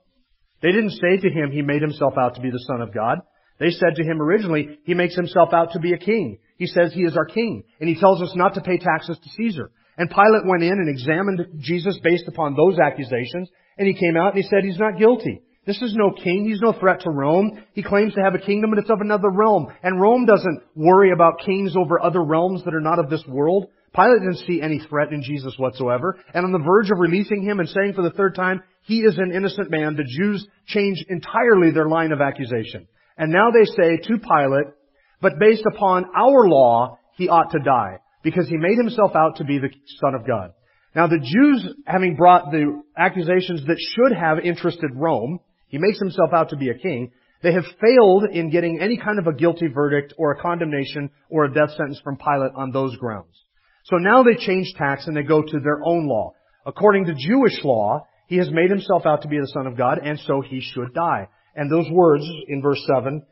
They 0.62 0.72
didn't 0.72 0.90
say 0.90 1.16
to 1.16 1.30
him, 1.30 1.50
he 1.52 1.62
made 1.62 1.80
himself 1.80 2.14
out 2.18 2.34
to 2.34 2.40
be 2.40 2.50
the 2.50 2.64
Son 2.66 2.82
of 2.82 2.92
God. 2.92 3.18
They 3.60 3.70
said 3.70 3.94
to 3.96 4.02
him 4.02 4.20
originally, 4.20 4.78
he 4.84 4.94
makes 4.94 5.14
himself 5.14 5.52
out 5.52 5.72
to 5.72 5.78
be 5.78 5.92
a 5.92 5.98
king. 5.98 6.38
He 6.56 6.66
says 6.66 6.92
he 6.92 7.02
is 7.02 7.16
our 7.16 7.26
king. 7.26 7.62
And 7.78 7.88
he 7.88 8.00
tells 8.00 8.22
us 8.22 8.32
not 8.34 8.54
to 8.54 8.62
pay 8.62 8.78
taxes 8.78 9.18
to 9.22 9.28
Caesar. 9.36 9.70
And 9.98 10.08
Pilate 10.08 10.46
went 10.46 10.62
in 10.62 10.72
and 10.72 10.88
examined 10.88 11.60
Jesus 11.60 12.00
based 12.02 12.26
upon 12.26 12.56
those 12.56 12.78
accusations. 12.78 13.50
And 13.76 13.86
he 13.86 13.94
came 13.94 14.16
out 14.16 14.34
and 14.34 14.42
he 14.42 14.48
said 14.48 14.64
he's 14.64 14.78
not 14.78 14.98
guilty. 14.98 15.42
This 15.66 15.82
is 15.82 15.94
no 15.94 16.10
king. 16.10 16.46
He's 16.46 16.62
no 16.62 16.72
threat 16.72 17.02
to 17.02 17.10
Rome. 17.10 17.62
He 17.74 17.82
claims 17.82 18.14
to 18.14 18.22
have 18.22 18.34
a 18.34 18.38
kingdom, 18.38 18.70
but 18.70 18.78
it's 18.78 18.90
of 18.90 19.02
another 19.02 19.30
realm. 19.30 19.66
And 19.82 20.00
Rome 20.00 20.24
doesn't 20.24 20.62
worry 20.74 21.12
about 21.12 21.40
kings 21.44 21.76
over 21.76 22.02
other 22.02 22.24
realms 22.24 22.64
that 22.64 22.74
are 22.74 22.80
not 22.80 22.98
of 22.98 23.10
this 23.10 23.24
world. 23.28 23.66
Pilate 23.94 24.20
didn't 24.20 24.46
see 24.46 24.62
any 24.62 24.80
threat 24.88 25.12
in 25.12 25.22
Jesus 25.22 25.54
whatsoever. 25.58 26.18
And 26.32 26.46
on 26.46 26.52
the 26.52 26.64
verge 26.64 26.90
of 26.90 26.98
releasing 26.98 27.42
him 27.42 27.60
and 27.60 27.68
saying 27.68 27.92
for 27.92 28.02
the 28.02 28.10
third 28.10 28.34
time, 28.34 28.62
he 28.82 29.00
is 29.00 29.18
an 29.18 29.32
innocent 29.32 29.70
man, 29.70 29.96
the 29.96 30.04
Jews 30.04 30.46
change 30.66 31.04
entirely 31.08 31.72
their 31.72 31.88
line 31.88 32.12
of 32.12 32.22
accusation. 32.22 32.88
And 33.20 33.30
now 33.30 33.50
they 33.50 33.66
say 33.66 33.98
to 33.98 34.18
Pilate, 34.18 34.72
but 35.20 35.38
based 35.38 35.64
upon 35.70 36.06
our 36.16 36.48
law, 36.48 36.98
he 37.18 37.28
ought 37.28 37.50
to 37.50 37.58
die 37.58 37.98
because 38.22 38.48
he 38.48 38.56
made 38.56 38.78
himself 38.78 39.14
out 39.14 39.36
to 39.36 39.44
be 39.44 39.58
the 39.58 39.68
Son 40.00 40.14
of 40.14 40.26
God. 40.26 40.52
Now 40.96 41.06
the 41.06 41.18
Jews, 41.18 41.74
having 41.84 42.16
brought 42.16 42.50
the 42.50 42.82
accusations 42.96 43.66
that 43.66 43.76
should 43.78 44.16
have 44.16 44.38
interested 44.38 44.92
Rome, 44.94 45.38
he 45.68 45.76
makes 45.76 45.98
himself 45.98 46.30
out 46.32 46.48
to 46.48 46.56
be 46.56 46.70
a 46.70 46.78
king, 46.78 47.12
they 47.42 47.52
have 47.52 47.66
failed 47.78 48.24
in 48.32 48.50
getting 48.50 48.80
any 48.80 48.96
kind 48.96 49.18
of 49.18 49.26
a 49.26 49.34
guilty 49.34 49.66
verdict 49.66 50.14
or 50.16 50.32
a 50.32 50.40
condemnation 50.40 51.10
or 51.28 51.44
a 51.44 51.52
death 51.52 51.72
sentence 51.76 52.00
from 52.02 52.16
Pilate 52.16 52.52
on 52.56 52.70
those 52.70 52.96
grounds. 52.96 53.36
So 53.84 53.96
now 53.96 54.22
they 54.22 54.34
change 54.34 54.72
tacks 54.78 55.06
and 55.06 55.14
they 55.14 55.24
go 55.24 55.42
to 55.42 55.60
their 55.60 55.80
own 55.84 56.08
law. 56.08 56.32
According 56.64 57.04
to 57.04 57.14
Jewish 57.14 57.62
law, 57.64 58.06
he 58.28 58.38
has 58.38 58.50
made 58.50 58.70
himself 58.70 59.04
out 59.04 59.22
to 59.22 59.28
be 59.28 59.38
the 59.38 59.52
Son 59.52 59.66
of 59.66 59.76
God, 59.76 59.98
and 60.02 60.18
so 60.20 60.40
he 60.40 60.62
should 60.62 60.94
die. 60.94 61.28
And 61.54 61.70
those 61.70 61.90
words 61.90 62.24
in 62.48 62.62
verse 62.62 62.82
7, 62.86 63.22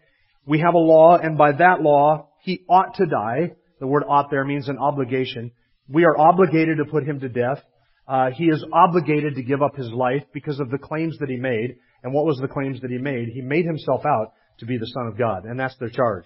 we 0.46 0.60
have 0.60 0.74
a 0.74 0.78
law, 0.78 1.18
and 1.18 1.36
by 1.36 1.52
that 1.52 1.80
law, 1.80 2.28
he 2.40 2.64
ought 2.68 2.94
to 2.96 3.06
die. 3.06 3.52
The 3.80 3.86
word 3.86 4.04
ought 4.08 4.30
there 4.30 4.44
means 4.44 4.68
an 4.68 4.78
obligation. 4.78 5.52
We 5.88 6.04
are 6.04 6.18
obligated 6.18 6.78
to 6.78 6.84
put 6.90 7.04
him 7.04 7.20
to 7.20 7.28
death. 7.28 7.62
Uh, 8.06 8.30
he 8.30 8.44
is 8.44 8.64
obligated 8.72 9.34
to 9.34 9.42
give 9.42 9.62
up 9.62 9.76
his 9.76 9.90
life 9.90 10.24
because 10.32 10.58
of 10.60 10.70
the 10.70 10.78
claims 10.78 11.18
that 11.18 11.28
he 11.28 11.36
made. 11.36 11.76
And 12.02 12.14
what 12.14 12.24
was 12.24 12.38
the 12.38 12.48
claims 12.48 12.80
that 12.80 12.90
he 12.90 12.98
made? 12.98 13.28
He 13.28 13.42
made 13.42 13.66
himself 13.66 14.06
out 14.06 14.32
to 14.60 14.66
be 14.66 14.78
the 14.78 14.86
Son 14.86 15.06
of 15.06 15.18
God, 15.18 15.44
and 15.44 15.58
that's 15.58 15.76
their 15.78 15.90
charge. 15.90 16.24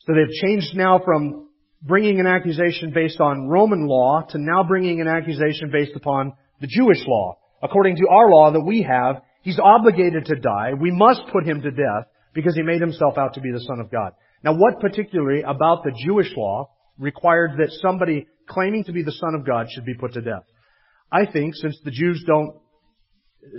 So 0.00 0.12
they've 0.12 0.48
changed 0.48 0.76
now 0.76 1.00
from 1.04 1.48
bringing 1.82 2.20
an 2.20 2.26
accusation 2.26 2.92
based 2.92 3.20
on 3.20 3.48
Roman 3.48 3.86
law 3.86 4.22
to 4.30 4.38
now 4.38 4.64
bringing 4.64 5.00
an 5.00 5.08
accusation 5.08 5.70
based 5.70 5.94
upon 5.94 6.32
the 6.60 6.66
Jewish 6.66 7.04
law. 7.06 7.38
According 7.62 7.96
to 7.96 8.08
our 8.08 8.30
law 8.30 8.52
that 8.52 8.60
we 8.60 8.82
have, 8.82 9.22
he's 9.46 9.60
obligated 9.60 10.24
to 10.26 10.34
die. 10.34 10.72
We 10.78 10.90
must 10.90 11.22
put 11.32 11.46
him 11.46 11.62
to 11.62 11.70
death 11.70 12.10
because 12.34 12.56
he 12.56 12.62
made 12.62 12.80
himself 12.80 13.16
out 13.16 13.34
to 13.34 13.40
be 13.40 13.52
the 13.52 13.60
Son 13.60 13.78
of 13.78 13.92
God. 13.92 14.10
Now 14.42 14.54
what 14.54 14.80
particularly 14.80 15.42
about 15.42 15.84
the 15.84 15.92
Jewish 16.04 16.32
law 16.36 16.70
required 16.98 17.52
that 17.58 17.70
somebody 17.80 18.26
claiming 18.48 18.84
to 18.84 18.92
be 18.92 19.04
the 19.04 19.12
Son 19.12 19.34
of 19.36 19.46
God 19.46 19.68
should 19.70 19.84
be 19.84 19.94
put 19.94 20.14
to 20.14 20.20
death? 20.20 20.42
I 21.12 21.26
think 21.26 21.54
since 21.54 21.78
the 21.84 21.92
Jews 21.92 22.24
don't 22.26 22.56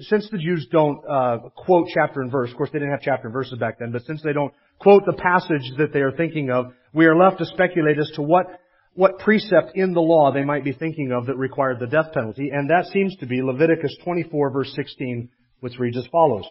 since 0.02 0.28
the 0.30 0.38
Jews 0.38 0.68
don't 0.70 1.00
uh, 1.10 1.38
quote 1.56 1.88
chapter 1.94 2.20
and 2.20 2.30
verse, 2.30 2.52
of 2.52 2.58
course 2.58 2.70
they 2.74 2.80
didn't 2.80 2.92
have 2.92 3.02
chapter 3.02 3.28
and 3.28 3.34
verses 3.34 3.58
back 3.58 3.80
then, 3.80 3.94
but 3.94 4.04
since 4.04 4.22
they 4.22 4.34
don't 4.34 4.54
quote 4.80 5.04
the 5.06 5.14
passage 5.14 5.72
that 5.78 5.94
they 5.94 6.02
are 6.02 6.12
thinking 6.12 6.52
of, 6.52 6.74
we 6.94 7.06
are 7.06 7.16
left 7.16 7.38
to 7.38 7.46
speculate 7.46 7.98
as 7.98 8.12
to 8.16 8.22
what 8.22 8.48
what 8.96 9.20
precept 9.20 9.72
in 9.76 9.94
the 9.94 10.02
law 10.02 10.34
they 10.34 10.44
might 10.44 10.66
be 10.66 10.74
thinking 10.74 11.14
of 11.14 11.28
that 11.28 11.38
required 11.38 11.80
the 11.80 11.88
death 11.88 12.12
penalty, 12.14 12.50
and 12.52 12.70
that 12.70 12.88
seems 12.92 13.16
to 13.18 13.26
be 13.26 13.42
Leviticus 13.42 13.96
24 14.04 14.52
verse 14.52 14.74
16, 14.76 15.30
which 15.60 15.80
reads 15.80 15.98
as 15.98 16.08
follows. 16.12 16.46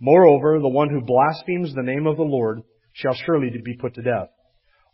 Moreover, 0.00 0.58
the 0.60 0.68
one 0.68 0.90
who 0.90 1.00
blasphemes 1.00 1.74
the 1.74 1.82
name 1.82 2.06
of 2.06 2.16
the 2.16 2.22
Lord 2.22 2.62
shall 2.92 3.14
surely 3.14 3.50
be 3.64 3.76
put 3.76 3.94
to 3.94 4.02
death. 4.02 4.28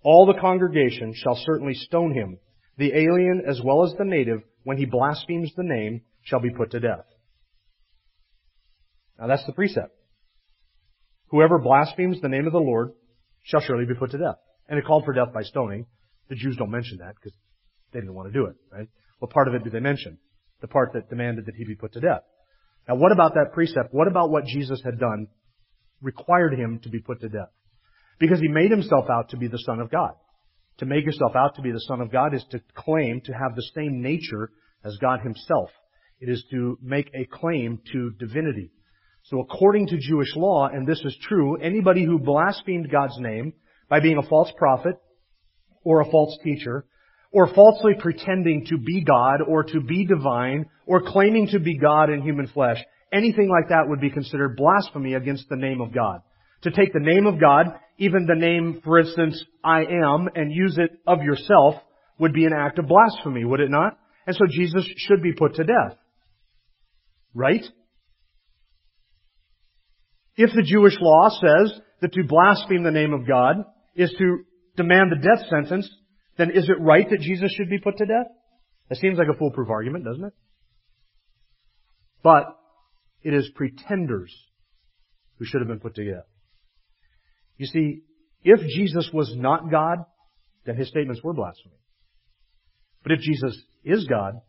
All 0.03 0.27
the 0.27 0.41
congregation 0.41 1.15
shall 1.15 1.37
certainly 1.37 1.75
stone 1.75 2.15
him. 2.15 2.39
The 2.77 2.93
alien 2.93 3.43
as 3.49 3.61
well 3.63 3.85
as 3.85 3.95
the 3.97 4.05
native, 4.05 4.43
when 4.65 4.77
he 4.77 4.85
blasphemes 4.85 5.53
the 5.57 5.63
name, 5.63 6.03
shall 6.23 6.41
be 6.41 6.51
put 6.51 6.71
to 6.73 6.81
death. 6.81 7.05
Now 9.19 9.27
that's 9.27 9.47
the 9.47 9.53
precept. 9.53 9.93
Whoever 11.29 11.59
blasphemes 11.59 12.21
the 12.21 12.29
name 12.29 12.47
of 12.47 12.53
the 12.53 12.59
Lord 12.59 12.93
shall 13.45 13.61
surely 13.61 13.87
be 13.87 13.95
put 13.95 14.11
to 14.13 14.19
death. 14.19 14.37
And 14.69 14.79
it 14.79 14.85
called 14.87 15.05
for 15.05 15.13
death 15.13 15.33
by 15.33 15.43
stoning. 15.43 15.87
The 16.29 16.37
Jews 16.37 16.57
don't 16.57 16.71
mention 16.71 16.99
that 16.99 17.15
because 17.15 17.37
they 17.93 18.01
didn't 18.01 18.15
want 18.15 18.33
to 18.33 18.39
do 18.39 18.47
it, 18.47 18.57
right? 18.73 18.89
What 19.19 19.31
part 19.31 19.49
of 19.49 19.55
it 19.55 19.65
do 19.65 19.71
they 19.71 19.81
mention? 19.81 20.19
The 20.61 20.69
part 20.69 20.93
that 20.95 21.11
demanded 21.11 21.47
that 21.47 21.55
he 21.55 21.65
be 21.65 21.75
put 21.75 21.93
to 21.95 22.01
death. 22.01 22.23
Now 22.89 22.97
what 22.97 23.13
about 23.13 23.35
that 23.35 23.53
precept? 23.53 23.93
What 23.93 24.09
about 24.09 24.31
what 24.31 24.45
Jesus 24.45 24.81
had 24.85 24.99
done 24.99 25.29
required 26.03 26.55
him 26.55 26.81
to 26.83 26.89
be 26.89 27.01
put 27.01 27.21
to 27.21 27.29
death? 27.29 27.51
Because 28.19 28.41
he 28.41 28.49
made 28.49 28.71
himself 28.71 29.07
out 29.11 29.31
to 29.31 29.37
be 29.37 29.49
the 29.49 29.59
Son 29.59 29.81
of 29.81 29.91
God. 29.91 30.13
To 30.79 30.87
make 30.87 31.05
yourself 31.05 31.33
out 31.37 31.55
to 31.57 31.63
be 31.63 31.71
the 31.71 31.85
Son 31.89 32.01
of 32.01 32.11
God 32.11 32.35
is 32.35 32.45
to 32.51 32.61
claim 32.75 33.21
to 33.25 33.33
have 33.33 33.55
the 33.55 33.71
same 33.75 34.03
nature 34.03 34.51
as 34.85 34.97
God 35.01 35.21
himself. 35.21 35.71
It 36.21 36.29
is 36.29 36.45
to 36.51 36.79
make 36.83 37.11
a 37.15 37.27
claim 37.27 37.81
to 37.93 38.11
divinity. 38.19 38.71
So 39.25 39.41
according 39.41 39.89
to 39.89 39.99
Jewish 39.99 40.35
law, 40.37 40.69
and 40.69 40.87
this 40.87 41.01
is 41.01 41.17
true, 41.23 41.57
anybody 41.57 42.05
who 42.05 42.19
blasphemed 42.19 42.91
God's 42.91 43.19
name 43.19 43.55
by 43.89 44.01
being 44.01 44.19
a 44.19 44.29
false 44.29 44.53
prophet 44.57 44.97
or 45.83 46.01
a 46.01 46.11
false 46.11 46.37
teacher 46.45 46.87
or 47.35 47.53
falsely 47.53 47.95
pretending 47.99 48.65
to 48.69 48.79
be 48.79 49.03
God 49.03 49.41
or 49.47 49.65
to 49.65 49.81
be 49.81 50.07
divine 50.07 50.67
or 50.87 51.03
claiming 51.03 51.49
to 51.49 51.59
be 51.59 51.77
God 51.77 52.09
in 52.09 52.23
human 52.23 52.47
flesh, 52.47 52.79
anything 53.13 53.51
like 53.51 53.69
that 53.71 53.89
would 53.89 54.01
be 54.01 54.09
considered 54.09 54.57
blasphemy 54.57 55.15
against 55.15 55.49
the 55.51 55.57
name 55.57 55.81
of 55.81 55.93
God. 55.93 56.21
To 56.63 56.71
take 56.71 56.93
the 56.93 57.01
name 57.01 57.27
of 57.27 57.41
God, 57.41 57.67
even 57.99 58.27
the 58.27 58.39
name, 58.39 58.81
for 58.85 59.01
instance, 59.01 59.45
I 59.65 59.81
am, 59.81 60.29
and 60.37 60.53
use 60.53 60.79
it 60.79 60.93
of 61.09 61.23
yourself 61.23 61.75
would 62.21 62.33
be 62.33 62.45
an 62.45 62.53
act 62.57 62.79
of 62.79 62.87
blasphemy, 62.87 63.45
would 63.45 63.61
it 63.61 63.71
not? 63.71 63.99
And 64.29 64.37
so 64.37 64.45
Jesus 64.49 64.87
should 64.97 65.21
be 65.21 65.33
put 65.33 65.57
to 65.57 65.65
death. 65.65 65.99
Right? 67.35 67.65
If 70.37 70.51
the 70.55 70.63
Jewish 70.63 70.97
law 71.01 71.31
says 71.31 71.81
that 72.01 72.13
to 72.13 72.23
blaspheme 72.23 72.85
the 72.85 72.93
name 72.93 73.13
of 73.13 73.27
God 73.27 73.65
is 73.97 74.15
to 74.19 74.45
demand 74.77 75.11
the 75.11 75.17
death 75.17 75.49
sentence, 75.51 75.91
then 76.37 76.51
is 76.51 76.69
it 76.69 76.81
right 76.81 77.09
that 77.09 77.21
Jesus 77.21 77.53
should 77.53 77.71
be 77.71 77.79
put 77.79 77.99
to 77.99 78.07
death? 78.07 78.27
That 78.89 78.99
seems 78.99 79.19
like 79.19 79.29
a 79.29 79.39
foolproof 79.39 79.69
argument, 79.71 80.05
doesn't 80.05 80.25
it? 80.25 80.33
But 82.23 82.57
it 83.23 83.35
is 83.35 83.51
pretenders 83.55 84.35
who 85.39 85.45
should 85.45 85.61
have 85.61 85.69
been 85.69 85.81
put 85.81 85.95
to 85.97 86.05
death. 86.05 86.27
You 87.57 87.67
see, 87.67 88.03
if 88.43 88.61
Jesus 88.61 89.11
was 89.13 89.35
not 89.37 89.71
God, 89.71 89.99
then 90.67 90.77
his 90.77 90.89
statements 90.89 91.23
were 91.23 91.33
blasphemy. 91.33 91.77
But 93.03 93.13
if 93.13 93.21
Jesus 93.21 93.57
is 93.85 94.07
God, 94.07 94.41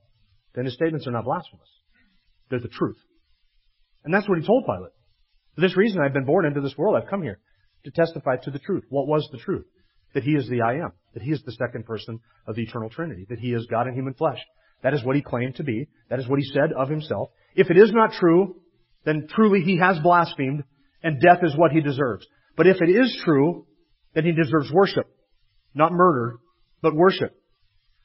then 0.53 0.65
his 0.65 0.73
statements 0.73 1.07
are 1.07 1.11
not 1.11 1.25
blasphemous. 1.25 1.67
They're 2.49 2.59
the 2.59 2.67
truth. 2.67 2.97
And 4.03 4.13
that's 4.13 4.27
what 4.27 4.39
he 4.39 4.45
told 4.45 4.65
Pilate. 4.65 4.91
For 5.55 5.61
this 5.61 5.77
reason 5.77 6.01
I've 6.01 6.13
been 6.13 6.25
born 6.25 6.45
into 6.45 6.61
this 6.61 6.77
world. 6.77 6.95
I've 6.95 7.09
come 7.09 7.21
here 7.21 7.39
to 7.85 7.91
testify 7.91 8.37
to 8.37 8.51
the 8.51 8.59
truth. 8.59 8.83
What 8.89 9.07
was 9.07 9.27
the 9.31 9.37
truth? 9.37 9.65
That 10.15 10.23
He 10.23 10.31
is 10.31 10.49
the 10.49 10.61
I 10.61 10.75
am. 10.75 10.93
That 11.13 11.21
He 11.21 11.31
is 11.31 11.43
the 11.45 11.51
second 11.51 11.85
person 11.85 12.19
of 12.47 12.55
the 12.55 12.63
eternal 12.63 12.89
Trinity. 12.89 13.27
That 13.29 13.37
He 13.37 13.49
is 13.49 13.67
God 13.69 13.87
in 13.87 13.93
human 13.93 14.15
flesh. 14.15 14.39
That 14.81 14.93
is 14.93 15.03
what 15.03 15.15
He 15.15 15.21
claimed 15.21 15.55
to 15.57 15.63
be. 15.63 15.87
That 16.09 16.19
is 16.19 16.27
what 16.27 16.39
He 16.39 16.45
said 16.45 16.71
of 16.75 16.89
Himself. 16.89 17.29
If 17.53 17.69
it 17.69 17.77
is 17.77 17.91
not 17.91 18.13
true, 18.13 18.55
then 19.03 19.27
truly 19.29 19.61
He 19.61 19.77
has 19.77 19.99
blasphemed 19.99 20.63
and 21.03 21.21
death 21.21 21.39
is 21.43 21.55
what 21.55 21.71
He 21.71 21.81
deserves. 21.81 22.25
But 22.57 22.65
if 22.65 22.77
it 22.81 22.89
is 22.89 23.21
true, 23.23 23.67
then 24.13 24.23
He 24.23 24.31
deserves 24.31 24.71
worship. 24.71 25.05
Not 25.73 25.91
murder, 25.91 26.39
but 26.81 26.95
worship. 26.95 27.37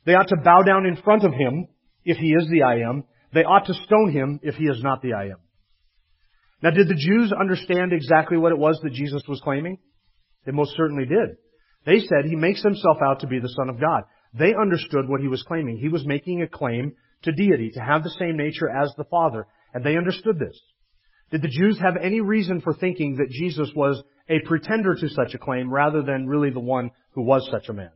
They 0.04 0.14
ought 0.14 0.28
to 0.28 0.42
bow 0.44 0.62
down 0.62 0.86
in 0.86 0.96
front 0.96 1.24
of 1.24 1.32
Him 1.32 1.68
if 2.04 2.16
He 2.16 2.32
is 2.32 2.48
the 2.50 2.64
I 2.64 2.80
am. 2.80 3.04
They 3.32 3.44
ought 3.44 3.66
to 3.66 3.74
stone 3.74 4.10
Him 4.10 4.40
if 4.42 4.56
He 4.56 4.64
is 4.64 4.82
not 4.82 5.00
the 5.00 5.12
I 5.12 5.26
am. 5.26 5.38
Now, 6.60 6.70
did 6.70 6.88
the 6.88 6.94
Jews 6.94 7.32
understand 7.32 7.92
exactly 7.92 8.36
what 8.36 8.52
it 8.52 8.58
was 8.58 8.80
that 8.82 8.92
Jesus 8.92 9.22
was 9.28 9.40
claiming? 9.40 9.78
They 10.44 10.52
most 10.52 10.76
certainly 10.76 11.06
did. 11.06 11.36
They 11.86 12.00
said 12.00 12.24
he 12.24 12.36
makes 12.36 12.62
himself 12.62 12.98
out 13.02 13.20
to 13.20 13.26
be 13.26 13.38
the 13.38 13.48
Son 13.48 13.68
of 13.68 13.80
God. 13.80 14.02
They 14.34 14.54
understood 14.54 15.08
what 15.08 15.20
he 15.20 15.28
was 15.28 15.42
claiming. 15.42 15.78
He 15.78 15.88
was 15.88 16.06
making 16.06 16.42
a 16.42 16.48
claim 16.48 16.92
to 17.22 17.32
deity, 17.32 17.70
to 17.74 17.80
have 17.80 18.02
the 18.02 18.14
same 18.18 18.36
nature 18.36 18.68
as 18.68 18.92
the 18.96 19.04
Father, 19.04 19.46
and 19.74 19.84
they 19.84 19.96
understood 19.96 20.38
this. 20.38 20.58
Did 21.30 21.42
the 21.42 21.48
Jews 21.48 21.78
have 21.78 21.96
any 21.96 22.20
reason 22.20 22.60
for 22.60 22.74
thinking 22.74 23.16
that 23.16 23.30
Jesus 23.30 23.70
was 23.74 24.02
a 24.28 24.40
pretender 24.46 24.94
to 24.94 25.08
such 25.08 25.34
a 25.34 25.38
claim 25.38 25.72
rather 25.72 26.02
than 26.02 26.26
really 26.26 26.50
the 26.50 26.60
one 26.60 26.90
who 27.12 27.22
was 27.22 27.48
such 27.50 27.68
a 27.68 27.72
man? 27.72 27.90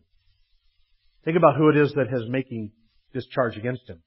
Think 1.25 1.37
about 1.37 1.57
who 1.57 1.71
it 1.71 1.77
is 1.77 1.93
that 1.95 2.13
is 2.13 2.29
making 2.29 2.73
this 3.13 3.27
charge 3.29 3.57
against 3.57 3.89
him. 3.89 4.03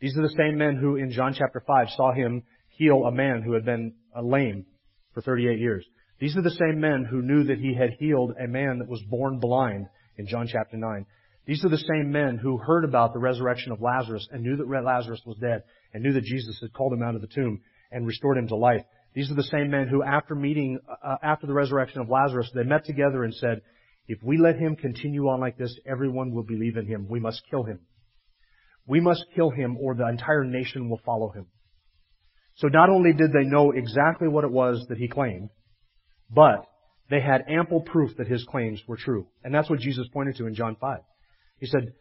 These 0.00 0.16
are 0.18 0.22
the 0.22 0.34
same 0.36 0.58
men 0.58 0.76
who 0.76 0.96
in 0.96 1.12
John 1.12 1.34
chapter 1.38 1.62
5 1.66 1.90
saw 1.96 2.12
him 2.12 2.42
heal 2.68 3.04
a 3.04 3.12
man 3.12 3.42
who 3.42 3.52
had 3.52 3.64
been 3.64 3.94
lame 4.20 4.66
for 5.12 5.20
38 5.20 5.58
years. 5.58 5.86
These 6.20 6.36
are 6.36 6.42
the 6.42 6.50
same 6.50 6.80
men 6.80 7.04
who 7.04 7.22
knew 7.22 7.44
that 7.44 7.58
he 7.58 7.74
had 7.74 7.90
healed 7.98 8.32
a 8.42 8.46
man 8.46 8.78
that 8.78 8.88
was 8.88 9.02
born 9.02 9.40
blind 9.40 9.86
in 10.16 10.26
John 10.26 10.46
chapter 10.46 10.76
9. 10.76 11.06
These 11.46 11.64
are 11.64 11.68
the 11.70 11.76
same 11.76 12.10
men 12.10 12.38
who 12.38 12.56
heard 12.56 12.84
about 12.84 13.12
the 13.12 13.18
resurrection 13.18 13.72
of 13.72 13.82
Lazarus 13.82 14.26
and 14.30 14.42
knew 14.42 14.56
that 14.56 14.68
Lazarus 14.68 15.20
was 15.26 15.36
dead 15.38 15.62
and 15.92 16.02
knew 16.02 16.12
that 16.12 16.24
Jesus 16.24 16.58
had 16.60 16.72
called 16.72 16.92
him 16.92 17.02
out 17.02 17.14
of 17.14 17.20
the 17.20 17.26
tomb 17.26 17.60
and 17.90 18.06
restored 18.06 18.38
him 18.38 18.48
to 18.48 18.56
life. 18.56 18.82
These 19.14 19.30
are 19.30 19.34
the 19.34 19.42
same 19.42 19.70
men 19.70 19.88
who, 19.88 20.02
after 20.02 20.34
meeting, 20.34 20.78
uh, 20.88 21.16
after 21.22 21.46
the 21.46 21.52
resurrection 21.52 22.00
of 22.00 22.08
Lazarus, 22.08 22.50
they 22.54 22.64
met 22.64 22.84
together 22.84 23.24
and 23.24 23.34
said, 23.34 23.60
if 24.06 24.22
we 24.22 24.38
let 24.38 24.56
him 24.56 24.76
continue 24.76 25.28
on 25.28 25.40
like 25.40 25.56
this, 25.56 25.78
everyone 25.86 26.32
will 26.32 26.42
believe 26.42 26.76
in 26.76 26.86
him. 26.86 27.06
We 27.08 27.20
must 27.20 27.42
kill 27.50 27.64
him. 27.64 27.80
We 28.86 29.00
must 29.00 29.24
kill 29.34 29.50
him 29.50 29.76
or 29.78 29.94
the 29.94 30.08
entire 30.08 30.44
nation 30.44 30.88
will 30.88 31.00
follow 31.04 31.30
him. 31.30 31.46
So 32.56 32.68
not 32.68 32.90
only 32.90 33.12
did 33.12 33.32
they 33.32 33.44
know 33.44 33.70
exactly 33.70 34.28
what 34.28 34.44
it 34.44 34.50
was 34.50 34.84
that 34.88 34.98
he 34.98 35.08
claimed, 35.08 35.48
but 36.30 36.66
they 37.10 37.20
had 37.20 37.44
ample 37.48 37.80
proof 37.80 38.16
that 38.16 38.26
his 38.26 38.44
claims 38.44 38.80
were 38.86 38.96
true. 38.96 39.26
And 39.42 39.54
that's 39.54 39.68
what 39.68 39.80
Jesus 39.80 40.06
pointed 40.12 40.36
to 40.36 40.46
in 40.46 40.54
John 40.54 40.76
5. 40.80 40.98
He 41.60 41.66
said, 41.66 41.92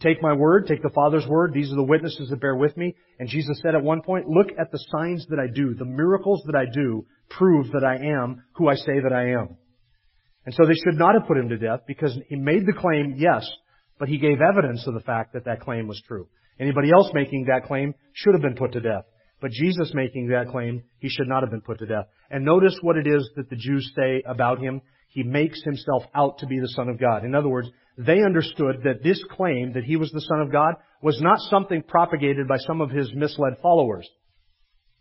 take 0.00 0.22
my 0.22 0.34
word, 0.34 0.66
take 0.66 0.82
the 0.82 0.90
Father's 0.94 1.26
word. 1.26 1.52
These 1.52 1.72
are 1.72 1.76
the 1.76 1.82
witnesses 1.82 2.28
that 2.28 2.40
bear 2.40 2.54
with 2.54 2.76
me. 2.76 2.94
And 3.18 3.28
Jesus 3.28 3.58
said 3.62 3.74
at 3.74 3.82
one 3.82 4.02
point, 4.02 4.28
look 4.28 4.48
at 4.58 4.70
the 4.70 4.84
signs 4.90 5.26
that 5.30 5.38
I 5.38 5.46
do. 5.52 5.74
The 5.74 5.84
miracles 5.84 6.42
that 6.46 6.56
I 6.56 6.66
do 6.72 7.06
prove 7.30 7.72
that 7.72 7.84
I 7.84 7.96
am 7.96 8.42
who 8.54 8.68
I 8.68 8.74
say 8.74 9.00
that 9.02 9.12
I 9.12 9.30
am. 9.30 9.56
And 10.44 10.54
so 10.54 10.64
they 10.64 10.74
should 10.74 10.98
not 10.98 11.14
have 11.14 11.26
put 11.26 11.38
him 11.38 11.48
to 11.48 11.58
death 11.58 11.80
because 11.88 12.16
he 12.28 12.36
made 12.36 12.66
the 12.66 12.72
claim, 12.72 13.14
yes, 13.16 13.48
but 13.98 14.08
he 14.08 14.18
gave 14.18 14.38
evidence 14.40 14.86
of 14.86 14.94
the 14.94 15.00
fact 15.00 15.32
that 15.32 15.46
that 15.46 15.60
claim 15.60 15.88
was 15.88 16.00
true. 16.06 16.28
Anybody 16.60 16.90
else 16.92 17.10
making 17.12 17.46
that 17.46 17.66
claim 17.66 17.94
should 18.12 18.34
have 18.34 18.42
been 18.42 18.54
put 18.54 18.72
to 18.72 18.80
death. 18.80 19.04
But 19.40 19.50
Jesus 19.50 19.92
making 19.94 20.28
that 20.28 20.48
claim, 20.50 20.82
he 20.98 21.08
should 21.08 21.28
not 21.28 21.42
have 21.42 21.50
been 21.50 21.60
put 21.60 21.78
to 21.80 21.86
death. 21.86 22.06
And 22.30 22.44
notice 22.44 22.78
what 22.80 22.96
it 22.96 23.06
is 23.06 23.28
that 23.36 23.50
the 23.50 23.56
Jews 23.56 23.92
say 23.94 24.22
about 24.26 24.58
him. 24.58 24.80
He 25.08 25.22
makes 25.22 25.62
himself 25.62 26.04
out 26.14 26.38
to 26.38 26.46
be 26.46 26.58
the 26.58 26.68
Son 26.68 26.88
of 26.88 26.98
God. 26.98 27.24
In 27.24 27.34
other 27.34 27.48
words, 27.48 27.68
they 27.98 28.22
understood 28.22 28.82
that 28.84 29.02
this 29.02 29.22
claim 29.30 29.72
that 29.74 29.84
he 29.84 29.96
was 29.96 30.10
the 30.10 30.20
Son 30.20 30.40
of 30.40 30.52
God 30.52 30.74
was 31.02 31.20
not 31.20 31.38
something 31.50 31.82
propagated 31.82 32.48
by 32.48 32.58
some 32.58 32.80
of 32.80 32.90
his 32.90 33.10
misled 33.14 33.54
followers. 33.62 34.08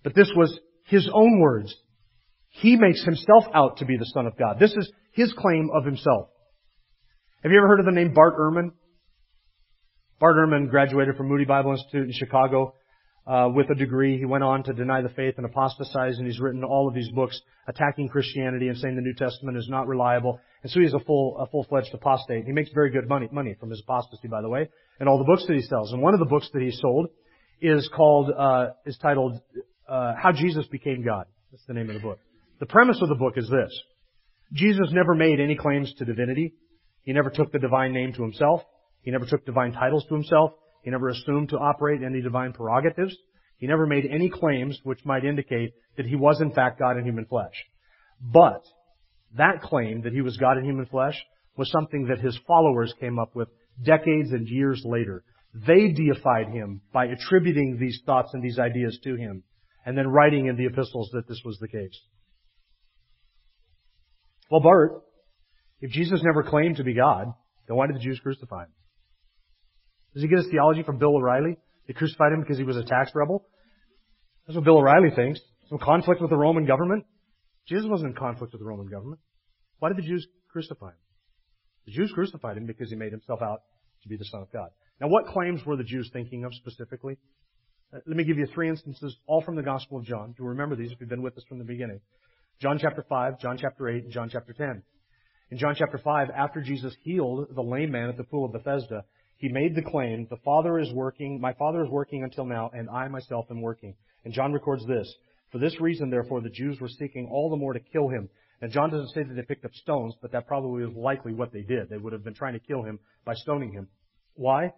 But 0.04 0.16
this 0.16 0.32
was 0.36 0.58
his 0.86 1.10
own 1.12 1.40
words. 1.40 1.74
He 2.50 2.78
makes 2.78 3.04
himself 3.04 3.46
out 3.54 3.78
to 3.78 3.86
be 3.86 3.98
the 3.98 4.06
Son 4.14 4.28
of 4.28 4.38
God. 4.38 4.60
This 4.60 4.72
is 4.72 4.90
his 5.12 5.34
claim 5.34 5.70
of 5.74 5.86
himself. 5.86 6.30
Have 7.44 7.52
you 7.52 7.58
ever 7.58 7.68
heard 7.68 7.80
of 7.80 7.86
the 7.86 7.92
name 7.92 8.14
Bart 8.14 8.38
Ehrman? 8.38 8.72
Bart 10.20 10.36
Ehrman 10.38 10.70
graduated 10.70 11.18
from 11.18 11.28
Moody 11.28 11.46
Bible 11.46 11.72
Institute 11.72 12.08
in 12.08 12.14
Chicago 12.14 12.74
uh, 13.28 13.50
with 13.54 13.70
a 13.70 13.76
degree. 13.76 14.18
He 14.18 14.26
went 14.26 14.44
on 14.44 14.64
to 14.64 14.74
deny 14.74 15.02
the 15.02 15.10
faith 15.10 15.36
and 15.38 15.46
apostatize, 15.46 16.18
and 16.18 16.28
he's 16.28 16.40
written 16.40 16.64
all 16.64 16.88
of 16.88 16.94
these 16.94 17.10
books 17.10 17.40
attacking 17.68 18.10
Christianity 18.10 18.68
and 18.68 18.78
saying 18.78 18.96
the 18.96 19.02
New 19.02 19.16
Testament 19.16 19.58
is 19.58 19.68
not 19.70 19.88
reliable. 19.88 20.40
And 20.64 20.72
so 20.72 20.80
he's 20.80 20.94
a 20.94 21.00
full, 21.00 21.38
a 21.40 21.48
full-fledged 21.48 21.94
apostate. 21.94 22.46
He 22.46 22.52
makes 22.52 22.70
very 22.74 22.92
good 22.92 23.08
money, 23.08 23.28
money 23.32 23.56
from 23.60 23.70
his 23.70 23.82
apostasy, 23.82 24.28
by 24.28 24.42
the 24.42 24.50
way, 24.50 24.70
and 25.00 25.10
all 25.10 25.18
the 25.18 25.24
books 25.24 25.46
that 25.48 25.56
he 25.56 25.62
sells. 25.62 25.92
And 25.92 26.02
one 26.02 26.14
of 26.14 26.20
the 26.20 26.26
books 26.26 26.50
that 26.54 26.62
he 26.62 26.72
sold 26.72 27.08
is 27.62 27.90
called, 27.96 28.32
uh, 28.38 28.68
is 28.86 28.98
titled, 29.02 29.40
uh, 29.90 30.14
How 30.18 30.32
Jesus 30.32 30.68
Became 30.68 31.04
God. 31.04 31.26
That's 31.52 31.66
the 31.68 31.74
name 31.74 31.90
of 31.90 31.96
the 31.96 32.02
book. 32.02 32.20
The 32.60 32.66
premise 32.66 33.00
of 33.02 33.10
the 33.10 33.16
book 33.16 33.34
is 33.38 33.50
this. 33.50 33.72
Jesus 34.54 34.88
never 34.92 35.16
made 35.16 35.40
any 35.40 35.56
claims 35.56 35.94
to 35.98 36.06
divinity. 36.06 36.54
He 37.04 37.14
never 37.14 37.30
took 37.30 37.52
the 37.52 37.60
divine 37.60 37.94
name 37.94 38.14
to 38.14 38.22
himself. 38.22 38.62
He 39.02 39.12
never 39.12 39.26
took 39.26 39.46
divine 39.46 39.74
titles 39.74 40.06
to 40.10 40.16
himself. 40.16 40.52
He 40.86 40.92
never 40.92 41.10
assumed 41.10 41.50
to 41.50 41.58
operate 41.58 42.04
any 42.04 42.22
divine 42.22 42.54
prerogatives. 42.54 43.18
He 43.58 43.66
never 43.66 43.88
made 43.88 44.06
any 44.06 44.30
claims 44.30 44.80
which 44.84 45.04
might 45.04 45.26
indicate 45.26 45.74
that 45.98 46.06
he 46.06 46.16
was 46.16 46.40
in 46.42 46.52
fact 46.52 46.78
God 46.78 46.96
in 46.96 47.04
human 47.04 47.26
flesh. 47.26 47.56
But 48.22 48.62
that 49.36 49.64
claim 49.64 50.04
that 50.04 50.14
he 50.14 50.22
was 50.22 50.38
God 50.38 50.60
in 50.60 50.64
human 50.64 50.86
flesh 50.86 51.20
was 51.58 51.72
something 51.72 52.06
that 52.10 52.20
his 52.20 52.38
followers 52.46 52.94
came 53.00 53.18
up 53.18 53.36
with 53.36 53.48
decades 53.84 54.32
and 54.32 54.48
years 54.48 54.84
later. 54.86 55.24
They 55.56 55.88
deified 55.88 56.50
him 56.50 56.82
by 56.94 57.06
attributing 57.06 57.78
these 57.80 58.02
thoughts 58.06 58.36
and 58.36 58.44
these 58.44 58.60
ideas 58.60 59.00
to 59.06 59.16
him 59.16 59.42
and 59.88 59.98
then 59.98 60.08
writing 60.08 60.46
in 60.46 60.56
the 60.56 60.68
epistles 60.68 61.10
that 61.14 61.28
this 61.28 61.42
was 61.44 61.58
the 61.58 61.68
case. 61.68 62.00
Well, 64.52 64.62
Bart, 64.62 65.02
if 65.82 65.90
Jesus 65.90 66.22
never 66.24 66.44
claimed 66.44 66.78
to 66.78 66.84
be 66.84 66.94
God, 66.94 67.34
then 67.68 67.76
why 67.76 67.88
did 67.88 67.96
the 67.96 68.02
Jews 68.02 68.20
crucify 68.22 68.66
him? 68.66 68.72
Does 70.16 70.24
he 70.24 70.30
get 70.30 70.40
his 70.40 70.48
theology 70.50 70.82
from 70.82 70.98
Bill 70.98 71.16
O'Reilly? 71.16 71.58
They 71.88 71.94
crucified 71.94 72.32
him 72.32 72.40
because 72.40 72.58
he 72.58 72.64
was 72.64 72.78
a 72.78 72.84
tax 72.84 73.12
rebel? 73.14 73.46
That's 74.48 74.56
what 74.56 74.64
Bill 74.64 74.78
O'Reilly 74.78 75.12
thinks. 75.14 75.42
Some 75.70 75.78
conflict 75.78 76.22
with 76.22 76.30
the 76.30 76.38
Roman 76.38 76.66
government? 76.66 77.06
Jesus 77.68 77.86
wasn't 77.88 78.12
in 78.12 78.16
conflict 78.16 78.54
with 78.54 78.62
the 78.62 78.66
Roman 78.66 78.88
government. 78.88 79.20
Why 79.80 79.90
did 79.90 79.98
the 79.98 80.08
Jews 80.08 80.26
crucify 80.52 80.88
him? 80.88 80.98
The 81.86 81.92
Jews 81.92 82.12
crucified 82.14 82.58
him 82.58 82.66
because 82.66 82.90
he 82.90 82.96
made 82.96 83.12
himself 83.12 83.42
out 83.42 83.60
to 84.04 84.10
be 84.10 84.16
the 84.16 84.26
Son 84.26 84.42
of 84.42 84.52
God. 84.52 84.70
Now 85.02 85.08
what 85.08 85.28
claims 85.28 85.66
were 85.66 85.76
the 85.76 85.84
Jews 85.84 86.10
thinking 86.14 86.46
of 86.46 86.54
specifically? 86.54 87.18
Uh, 87.94 88.00
let 88.08 88.16
me 88.16 88.24
give 88.24 88.38
you 88.38 88.48
three 88.54 88.70
instances, 88.70 89.16
all 89.28 89.42
from 89.42 89.56
the 89.56 89.64
Gospel 89.64 89.98
of 89.98 90.06
John. 90.06 90.34
You'll 90.40 90.50
remember 90.50 90.76
these 90.76 90.92
if 90.92 91.00
you've 91.00 91.10
been 91.10 91.22
with 91.22 91.38
us 91.38 91.44
from 91.50 91.60
the 91.60 91.66
beginning. 91.66 92.00
John 92.62 92.80
chapter 92.80 93.06
5, 93.08 93.40
John 93.40 93.58
chapter 93.60 93.90
8, 93.90 94.06
and 94.06 94.12
John 94.14 94.30
chapter 94.32 94.54
10. 94.54 94.82
In 95.52 95.58
John 95.58 95.76
chapter 95.78 95.98
5, 95.98 96.30
after 96.36 96.62
Jesus 96.62 96.96
healed 97.04 97.48
the 97.54 97.62
lame 97.62 97.92
man 97.92 98.10
at 98.10 98.18
the 98.18 98.24
pool 98.24 98.46
of 98.46 98.54
Bethesda, 98.54 99.04
he 99.38 99.50
made 99.50 99.76
the 99.76 99.82
claim, 99.82 100.28
the 100.30 100.38
Father 100.38 100.80
is 100.80 100.92
working, 100.94 101.40
my 101.42 101.54
Father 101.54 101.84
is 101.84 101.90
working 101.90 102.24
until 102.24 102.46
now, 102.46 102.72
and 102.74 102.90
I 102.90 103.08
myself 103.08 103.46
am 103.50 103.62
working. 103.62 103.96
And 104.24 104.34
John 104.34 104.54
records 104.54 104.86
this. 104.86 105.14
For 105.52 105.60
this 105.60 105.80
reason, 105.80 106.10
therefore, 106.10 106.42
the 106.42 106.50
Jews 106.50 106.80
were 106.80 106.90
seeking 106.90 107.30
all 107.32 107.50
the 107.50 107.58
more 107.58 107.74
to 107.74 107.80
kill 107.80 108.08
him. 108.10 108.30
And 108.62 108.72
John 108.72 108.90
doesn't 108.90 109.10
say 109.10 109.24
that 109.24 109.34
they 109.34 109.42
picked 109.42 109.66
up 109.66 109.74
stones, 109.74 110.16
but 110.22 110.32
that 110.32 110.48
probably 110.48 110.86
was 110.86 110.96
likely 110.96 111.34
what 111.34 111.52
they 111.52 111.62
did. 111.62 111.90
They 111.90 111.98
would 111.98 112.14
have 112.14 112.24
been 112.24 112.34
trying 112.34 112.54
to 112.54 112.60
kill 112.60 112.84
him 112.84 113.00
by 113.26 113.34
stoning 113.36 113.72
him. 113.72 113.88
Why? 114.36 114.74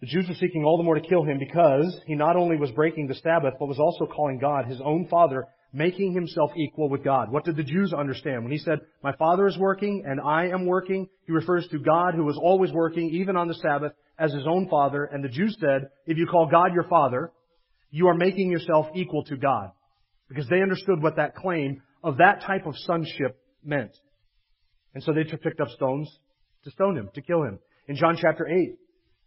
The 0.00 0.06
Jews 0.06 0.26
were 0.28 0.34
seeking 0.34 0.64
all 0.64 0.78
the 0.78 0.84
more 0.84 0.94
to 0.94 1.00
kill 1.00 1.24
him 1.24 1.38
because 1.38 2.00
he 2.06 2.14
not 2.14 2.36
only 2.36 2.56
was 2.56 2.70
breaking 2.72 3.06
the 3.08 3.14
Sabbath, 3.14 3.54
but 3.58 3.66
was 3.66 3.78
also 3.78 4.06
calling 4.06 4.38
God 4.38 4.66
his 4.66 4.80
own 4.80 5.06
Father, 5.08 5.46
making 5.72 6.12
himself 6.12 6.50
equal 6.56 6.88
with 6.88 7.02
God. 7.02 7.30
What 7.30 7.44
did 7.44 7.56
the 7.56 7.62
Jews 7.62 7.92
understand? 7.92 8.42
When 8.42 8.52
he 8.52 8.58
said, 8.58 8.80
my 9.02 9.14
Father 9.16 9.46
is 9.46 9.56
working 9.58 10.04
and 10.06 10.20
I 10.20 10.48
am 10.48 10.66
working, 10.66 11.08
he 11.26 11.32
refers 11.32 11.66
to 11.68 11.78
God 11.78 12.14
who 12.14 12.28
is 12.28 12.38
always 12.40 12.72
working, 12.72 13.10
even 13.14 13.36
on 13.36 13.48
the 13.48 13.54
Sabbath, 13.54 13.92
as 14.18 14.32
his 14.32 14.46
own 14.46 14.68
Father. 14.68 15.04
And 15.04 15.24
the 15.24 15.28
Jews 15.28 15.56
said, 15.60 15.88
if 16.06 16.18
you 16.18 16.26
call 16.26 16.46
God 16.46 16.74
your 16.74 16.88
Father, 16.88 17.32
you 17.90 18.08
are 18.08 18.14
making 18.14 18.50
yourself 18.50 18.86
equal 18.94 19.24
to 19.24 19.36
God. 19.36 19.70
Because 20.28 20.48
they 20.48 20.62
understood 20.62 21.02
what 21.02 21.16
that 21.16 21.36
claim 21.36 21.82
of 22.04 22.18
that 22.18 22.42
type 22.46 22.66
of 22.66 22.76
sonship 22.76 23.38
meant. 23.64 23.92
And 24.94 25.02
so 25.02 25.12
they 25.12 25.24
picked 25.24 25.60
up 25.60 25.68
stones 25.68 26.10
to 26.64 26.70
stone 26.70 26.96
him, 26.96 27.08
to 27.14 27.22
kill 27.22 27.42
him. 27.42 27.58
In 27.88 27.96
John 27.96 28.16
chapter 28.20 28.46
8, 28.46 28.76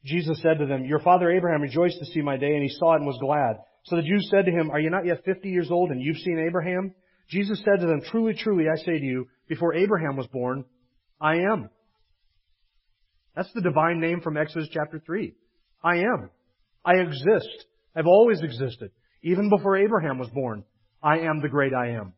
Jesus 0.03 0.39
said 0.41 0.59
to 0.59 0.65
them, 0.65 0.85
Your 0.85 0.99
father 0.99 1.31
Abraham 1.31 1.61
rejoiced 1.61 1.97
to 1.99 2.05
see 2.05 2.21
my 2.21 2.37
day, 2.37 2.53
and 2.53 2.63
he 2.63 2.69
saw 2.69 2.93
it 2.93 2.97
and 2.97 3.07
was 3.07 3.17
glad. 3.19 3.57
So 3.85 3.95
the 3.95 4.01
Jews 4.01 4.27
said 4.31 4.45
to 4.45 4.51
him, 4.51 4.71
Are 4.71 4.79
you 4.79 4.89
not 4.89 5.05
yet 5.05 5.23
fifty 5.25 5.49
years 5.49 5.69
old 5.71 5.91
and 5.91 6.01
you've 6.01 6.17
seen 6.17 6.43
Abraham? 6.45 6.93
Jesus 7.29 7.59
said 7.59 7.81
to 7.81 7.87
them, 7.87 8.01
Truly, 8.09 8.33
truly, 8.33 8.65
I 8.71 8.77
say 8.77 8.97
to 8.97 9.05
you, 9.05 9.27
before 9.47 9.75
Abraham 9.75 10.15
was 10.15 10.27
born, 10.27 10.65
I 11.21 11.35
am. 11.35 11.69
That's 13.35 13.51
the 13.53 13.61
divine 13.61 13.99
name 13.99 14.21
from 14.21 14.37
Exodus 14.37 14.69
chapter 14.71 15.01
3. 15.05 15.33
I 15.83 15.97
am. 15.97 16.29
I 16.83 16.95
exist. 16.95 17.65
I've 17.95 18.07
always 18.07 18.41
existed. 18.41 18.91
Even 19.23 19.49
before 19.49 19.77
Abraham 19.77 20.17
was 20.17 20.29
born, 20.29 20.63
I 21.01 21.19
am 21.19 21.41
the 21.41 21.49
great 21.49 21.73
I 21.73 21.91
am. 21.91 22.13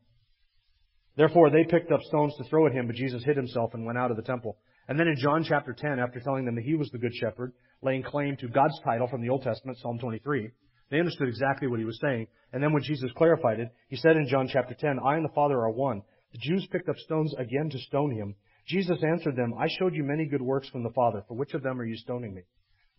Therefore, 1.15 1.49
they 1.49 1.63
picked 1.63 1.91
up 1.91 2.01
stones 2.03 2.35
to 2.37 2.43
throw 2.45 2.67
at 2.67 2.73
him, 2.73 2.87
but 2.87 2.95
Jesus 2.95 3.23
hid 3.23 3.35
himself 3.35 3.73
and 3.73 3.85
went 3.85 3.97
out 3.97 4.11
of 4.11 4.17
the 4.17 4.23
temple. 4.23 4.57
And 4.87 4.99
then 4.99 5.07
in 5.07 5.15
John 5.17 5.43
chapter 5.43 5.75
10, 5.77 5.99
after 5.99 6.19
telling 6.19 6.45
them 6.45 6.55
that 6.55 6.63
he 6.63 6.75
was 6.75 6.89
the 6.91 6.99
good 6.99 7.13
shepherd, 7.13 7.53
laying 7.81 8.03
claim 8.03 8.37
to 8.37 8.47
God's 8.47 8.79
title 8.85 9.07
from 9.07 9.21
the 9.21 9.29
Old 9.29 9.41
Testament, 9.41 9.79
Psalm 9.79 9.99
23, 9.99 10.51
they 10.89 10.99
understood 10.99 11.27
exactly 11.27 11.67
what 11.67 11.79
he 11.79 11.85
was 11.85 11.99
saying. 11.99 12.27
And 12.53 12.63
then 12.63 12.73
when 12.73 12.83
Jesus 12.83 13.11
clarified 13.15 13.59
it, 13.59 13.69
he 13.89 13.97
said 13.97 14.15
in 14.15 14.27
John 14.27 14.47
chapter 14.51 14.73
10, 14.73 14.99
I 15.03 15.15
and 15.15 15.25
the 15.25 15.33
Father 15.33 15.59
are 15.59 15.71
one. 15.71 16.01
The 16.31 16.39
Jews 16.39 16.67
picked 16.71 16.89
up 16.89 16.97
stones 16.97 17.33
again 17.37 17.69
to 17.69 17.79
stone 17.79 18.11
him. 18.11 18.35
Jesus 18.67 18.97
answered 19.03 19.35
them, 19.35 19.53
I 19.57 19.67
showed 19.79 19.95
you 19.95 20.03
many 20.03 20.25
good 20.25 20.41
works 20.41 20.69
from 20.69 20.83
the 20.83 20.91
Father. 20.91 21.23
For 21.27 21.35
which 21.35 21.53
of 21.53 21.63
them 21.63 21.79
are 21.79 21.85
you 21.85 21.97
stoning 21.97 22.33
me? 22.33 22.41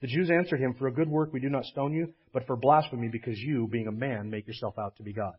The 0.01 0.07
Jews 0.07 0.31
answered 0.31 0.61
him, 0.61 0.75
For 0.79 0.87
a 0.87 0.93
good 0.93 1.09
work 1.09 1.33
we 1.33 1.41
do 1.41 1.51
not 1.51 1.65
stone 1.65 1.93
you, 1.93 2.15
but 2.33 2.47
for 2.47 2.57
blasphemy, 2.57 3.09
because 3.09 3.39
you, 3.39 3.69
being 3.69 3.89
a 3.89 3.93
man, 3.93 4.31
make 4.31 4.47
yourself 4.47 4.75
out 4.79 4.97
to 4.97 5.03
be 5.03 5.13
God. 5.13 5.35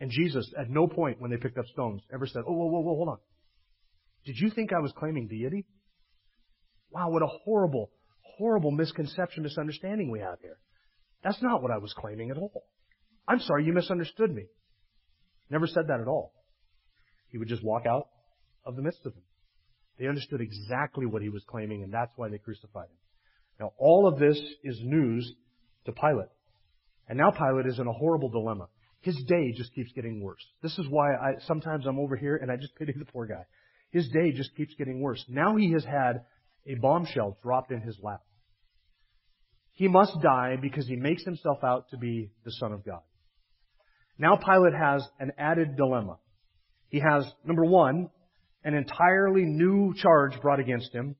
And 0.00 0.10
Jesus, 0.10 0.52
at 0.58 0.70
no 0.70 0.86
point 0.86 1.20
when 1.20 1.30
they 1.30 1.36
picked 1.36 1.58
up 1.58 1.66
stones, 1.66 2.02
ever 2.12 2.26
said, 2.26 2.42
Oh, 2.46 2.52
whoa, 2.52 2.66
whoa, 2.66 2.80
whoa, 2.80 2.94
hold 2.96 3.08
on. 3.08 3.18
Did 4.24 4.36
you 4.38 4.50
think 4.50 4.72
I 4.72 4.80
was 4.80 4.92
claiming 4.96 5.28
deity? 5.28 5.64
Wow, 6.90 7.10
what 7.10 7.22
a 7.22 7.26
horrible, 7.26 7.90
horrible 8.38 8.70
misconception, 8.70 9.42
misunderstanding 9.42 10.10
we 10.10 10.20
have 10.20 10.40
here. 10.40 10.58
That's 11.22 11.42
not 11.42 11.62
what 11.62 11.70
I 11.70 11.78
was 11.78 11.92
claiming 11.96 12.30
at 12.30 12.38
all. 12.38 12.64
I'm 13.26 13.40
sorry, 13.40 13.64
you 13.64 13.72
misunderstood 13.72 14.34
me. 14.34 14.44
Never 15.50 15.66
said 15.66 15.88
that 15.88 16.00
at 16.00 16.08
all. 16.08 16.32
He 17.28 17.38
would 17.38 17.48
just 17.48 17.64
walk 17.64 17.84
out 17.86 18.08
of 18.64 18.76
the 18.76 18.82
midst 18.82 19.04
of 19.04 19.12
them. 19.12 19.22
They 19.98 20.06
understood 20.06 20.40
exactly 20.40 21.06
what 21.06 21.22
he 21.22 21.28
was 21.28 21.42
claiming, 21.48 21.82
and 21.82 21.92
that's 21.92 22.12
why 22.16 22.28
they 22.28 22.38
crucified 22.38 22.84
him. 22.84 22.96
Now, 23.60 23.72
all 23.76 24.06
of 24.06 24.18
this 24.18 24.40
is 24.62 24.78
news 24.82 25.32
to 25.86 25.92
Pilate. 25.92 26.28
And 27.08 27.18
now 27.18 27.30
Pilate 27.30 27.66
is 27.66 27.78
in 27.78 27.86
a 27.86 27.92
horrible 27.92 28.28
dilemma. 28.28 28.68
His 29.00 29.16
day 29.26 29.52
just 29.56 29.74
keeps 29.74 29.92
getting 29.92 30.22
worse. 30.22 30.44
This 30.62 30.78
is 30.78 30.86
why 30.88 31.14
I, 31.14 31.32
sometimes 31.46 31.86
I'm 31.86 31.98
over 31.98 32.16
here 32.16 32.36
and 32.36 32.50
I 32.50 32.56
just 32.56 32.74
pity 32.76 32.92
the 32.96 33.04
poor 33.04 33.26
guy. 33.26 33.44
His 33.90 34.08
day 34.08 34.32
just 34.32 34.54
keeps 34.56 34.74
getting 34.74 35.00
worse. 35.00 35.24
Now 35.28 35.56
he 35.56 35.72
has 35.72 35.84
had 35.84 36.24
a 36.68 36.74
bombshell 36.74 37.36
dropped 37.42 37.72
in 37.72 37.80
his 37.80 37.98
lap. 38.02 38.20
He 39.72 39.88
must 39.88 40.20
die 40.22 40.56
because 40.60 40.86
he 40.86 40.96
makes 40.96 41.24
himself 41.24 41.58
out 41.62 41.88
to 41.90 41.96
be 41.96 42.30
the 42.44 42.50
Son 42.52 42.72
of 42.72 42.84
God. 42.84 43.00
Now 44.18 44.36
Pilate 44.36 44.74
has 44.74 45.06
an 45.20 45.32
added 45.38 45.76
dilemma. 45.76 46.18
He 46.88 47.00
has, 47.00 47.24
number 47.44 47.64
one, 47.64 48.10
an 48.64 48.74
entirely 48.74 49.44
new 49.44 49.94
charge 49.94 50.40
brought 50.40 50.58
against 50.58 50.92
him, 50.92 51.14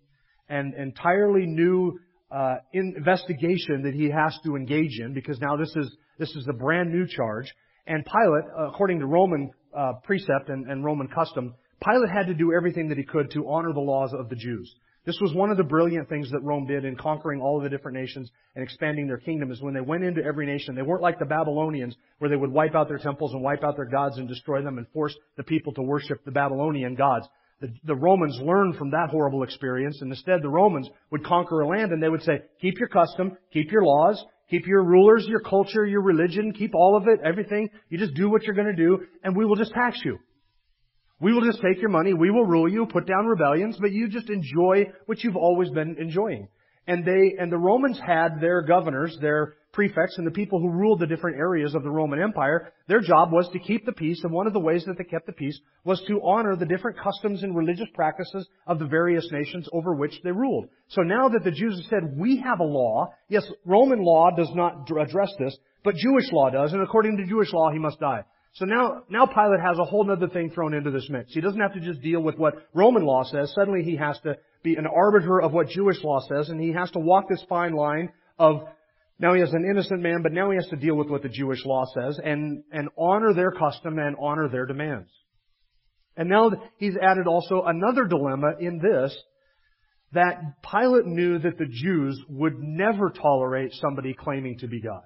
an 0.49 0.75
entirely 0.77 1.47
new 1.47 1.99
uh, 2.31 2.57
investigation 2.73 3.83
that 3.85 3.95
he 3.95 4.11
has 4.11 4.37
to 4.45 4.57
engage 4.57 4.99
in 4.99 5.15
because 5.15 5.39
now 5.41 5.57
this 5.57 5.75
is 5.77 5.97
this 6.19 6.31
is 6.31 6.47
a 6.49 6.53
brand 6.53 6.93
new 6.93 7.07
charge. 7.07 7.47
And 7.87 8.05
Pilate, 8.05 8.45
according 8.69 8.99
to 8.99 9.07
Roman 9.07 9.51
uh, 9.77 9.93
precept 10.05 10.49
and, 10.49 10.69
and 10.69 10.85
Roman 10.85 11.09
custom, 11.09 11.55
Pilate 11.83 12.11
had 12.11 12.27
to 12.27 12.35
do 12.35 12.53
everything 12.53 12.89
that 12.89 12.99
he 12.99 13.05
could 13.05 13.31
to 13.31 13.49
honor 13.49 13.73
the 13.73 13.81
laws 13.81 14.13
of 14.13 14.29
the 14.29 14.37
Jews. 14.37 14.75
This 15.09 15.23
was 15.23 15.33
one 15.33 15.51
of 15.51 15.57
the 15.57 15.65
brilliant 15.65 16.11
things 16.11 16.31
that 16.33 16.43
Rome 16.43 16.67
did 16.67 16.85
in 16.85 16.95
conquering 16.95 17.41
all 17.41 17.57
of 17.57 17.63
the 17.63 17.71
different 17.71 17.97
nations 17.97 18.31
and 18.55 18.63
expanding 18.63 19.07
their 19.07 19.17
kingdom 19.17 19.51
is 19.51 19.63
when 19.63 19.73
they 19.73 19.81
went 19.81 20.05
into 20.05 20.23
every 20.23 20.45
nation, 20.45 20.75
they 20.75 20.83
weren't 20.83 21.01
like 21.01 21.19
the 21.19 21.25
Babylonians 21.25 21.97
where 22.19 22.29
they 22.29 22.37
would 22.37 22.53
wipe 22.53 22.75
out 22.75 22.89
their 22.89 22.99
temples 22.99 23.33
and 23.33 23.43
wipe 23.43 23.65
out 23.65 23.77
their 23.77 23.87
gods 23.87 24.19
and 24.19 24.29
destroy 24.29 24.61
them 24.61 24.77
and 24.77 24.87
force 24.89 25.17
the 25.39 25.45
people 25.45 25.73
to 25.73 25.81
worship 25.81 26.23
the 26.27 26.31
Babylonian 26.31 26.95
gods. 26.95 27.27
The, 27.63 27.73
the 27.85 27.95
Romans 27.95 28.39
learned 28.43 28.77
from 28.77 28.91
that 28.91 29.09
horrible 29.09 29.45
experience 29.45 30.03
and 30.03 30.13
instead 30.13 30.43
the 30.43 30.51
Romans 30.51 30.91
would 31.11 31.25
conquer 31.25 31.63
a 31.63 31.67
land 31.67 31.91
and 31.93 32.03
they 32.03 32.11
would 32.11 32.23
say, 32.25 32.43
keep 32.61 32.79
your 32.79 32.91
custom, 32.91 33.39
keep 33.51 33.73
your 33.73 33.87
laws, 33.87 34.23
keep 34.51 34.67
your 34.67 34.85
rulers, 34.85 35.25
your 35.27 35.41
culture, 35.41 35.87
your 35.87 36.03
religion, 36.03 36.53
keep 36.53 36.75
all 36.75 36.99
of 36.99 37.09
it, 37.09 37.19
everything. 37.25 37.71
You 37.89 37.97
just 37.97 38.13
do 38.13 38.29
what 38.29 38.43
you're 38.43 38.55
going 38.55 38.77
to 38.77 38.77
do 38.77 39.07
and 39.25 39.35
we 39.35 39.47
will 39.47 39.57
just 39.57 39.73
tax 39.73 40.03
you. 40.05 40.19
We 41.21 41.33
will 41.33 41.45
just 41.45 41.61
take 41.61 41.81
your 41.81 41.91
money, 41.91 42.15
we 42.15 42.31
will 42.31 42.45
rule 42.45 42.69
you, 42.69 42.87
put 42.87 43.07
down 43.07 43.27
rebellions, 43.27 43.77
but 43.81 43.91
you 43.91 44.09
just 44.09 44.31
enjoy 44.31 44.93
what 45.07 45.23
you've 45.25 45.37
always 45.37 45.71
been 45.71 45.97
enjoying. 45.99 46.49
And 46.87 47.05
they, 47.05 47.35
and 47.39 47.53
the 47.53 47.59
Romans 47.59 48.01
had 48.05 48.41
their 48.41 48.63
governors, 48.63 49.19
their 49.21 49.57
prefects, 49.73 50.17
and 50.17 50.27
the 50.27 50.31
people 50.31 50.59
who 50.59 50.71
ruled 50.71 51.01
the 51.01 51.07
different 51.07 51.37
areas 51.37 51.75
of 51.75 51.83
the 51.83 51.91
Roman 51.91 52.23
Empire. 52.23 52.73
Their 52.87 53.01
job 53.01 53.31
was 53.31 53.49
to 53.53 53.59
keep 53.59 53.85
the 53.85 53.93
peace, 53.93 54.21
and 54.23 54.33
one 54.33 54.47
of 54.47 54.53
the 54.53 54.61
ways 54.61 54.85
that 54.87 54.97
they 54.97 55.05
kept 55.05 55.27
the 55.27 55.33
peace 55.33 55.61
was 55.85 56.03
to 56.07 56.21
honor 56.25 56.57
the 56.57 56.65
different 56.65 56.99
customs 56.99 57.43
and 57.43 57.55
religious 57.55 57.89
practices 57.95 58.49
of 58.67 58.79
the 58.79 58.87
various 58.87 59.29
nations 59.31 59.69
over 59.73 59.95
which 59.95 60.19
they 60.25 60.33
ruled. 60.33 60.69
So 60.89 61.03
now 61.03 61.29
that 61.29 61.45
the 61.45 61.51
Jews 61.51 61.75
have 61.77 61.91
said, 61.91 62.17
we 62.19 62.39
have 62.39 62.61
a 62.61 62.65
law, 62.65 63.09
yes, 63.29 63.45
Roman 63.67 64.03
law 64.03 64.31
does 64.35 64.51
not 64.55 64.89
address 64.91 65.31
this, 65.39 65.57
but 65.85 65.95
Jewish 65.97 66.33
law 66.33 66.49
does, 66.49 66.73
and 66.73 66.83
according 66.83 67.19
to 67.19 67.27
Jewish 67.27 67.53
law, 67.53 67.71
he 67.71 67.79
must 67.79 68.01
die. 68.01 68.25
So 68.55 68.65
now, 68.65 69.05
now 69.09 69.27
Pilate 69.27 69.61
has 69.61 69.79
a 69.79 69.85
whole 69.85 70.11
other 70.11 70.29
thing 70.29 70.51
thrown 70.51 70.75
into 70.75 70.91
this 70.91 71.09
mix. 71.09 71.33
He 71.33 71.41
doesn't 71.41 71.61
have 71.61 71.75
to 71.75 71.81
just 71.81 72.03
deal 72.03 72.21
with 72.21 72.37
what 72.37 72.55
Roman 72.75 73.05
law 73.05 73.23
says. 73.25 73.53
Suddenly 73.55 73.83
he 73.83 73.97
has 73.97 74.19
to 74.21 74.37
be 74.63 74.75
an 74.75 74.87
arbiter 74.87 75.41
of 75.41 75.53
what 75.53 75.69
Jewish 75.69 76.03
law 76.03 76.21
says, 76.29 76.49
and 76.49 76.61
he 76.61 76.73
has 76.73 76.91
to 76.93 76.99
walk 76.99 77.29
this 77.29 77.45
fine 77.49 77.73
line 77.73 78.11
of 78.39 78.63
now 79.21 79.35
he 79.35 79.43
is 79.43 79.53
an 79.53 79.67
innocent 79.69 80.01
man, 80.01 80.23
but 80.23 80.33
now 80.33 80.51
he 80.51 80.57
has 80.57 80.69
to 80.69 80.77
deal 80.77 80.95
with 80.95 81.09
what 81.09 81.23
the 81.23 81.29
Jewish 81.29 81.65
law 81.65 81.85
says 81.93 82.21
and, 82.23 82.63
and 82.71 82.89
honor 82.97 83.35
their 83.35 83.51
custom 83.51 83.99
and 83.99 84.17
honor 84.21 84.49
their 84.49 84.65
demands. 84.65 85.11
And 86.17 86.29
now 86.29 86.51
he's 86.79 86.97
added 87.01 87.27
also 87.27 87.63
another 87.67 88.05
dilemma 88.05 88.55
in 88.61 88.79
this, 88.79 89.17
that 90.13 90.63
Pilate 90.63 91.07
knew 91.07 91.39
that 91.39 91.59
the 91.59 91.67
Jews 91.69 92.21
would 92.29 92.59
never 92.59 93.11
tolerate 93.11 93.73
somebody 93.75 94.15
claiming 94.15 94.59
to 94.61 94.69
be 94.69 94.81
God. 94.81 95.03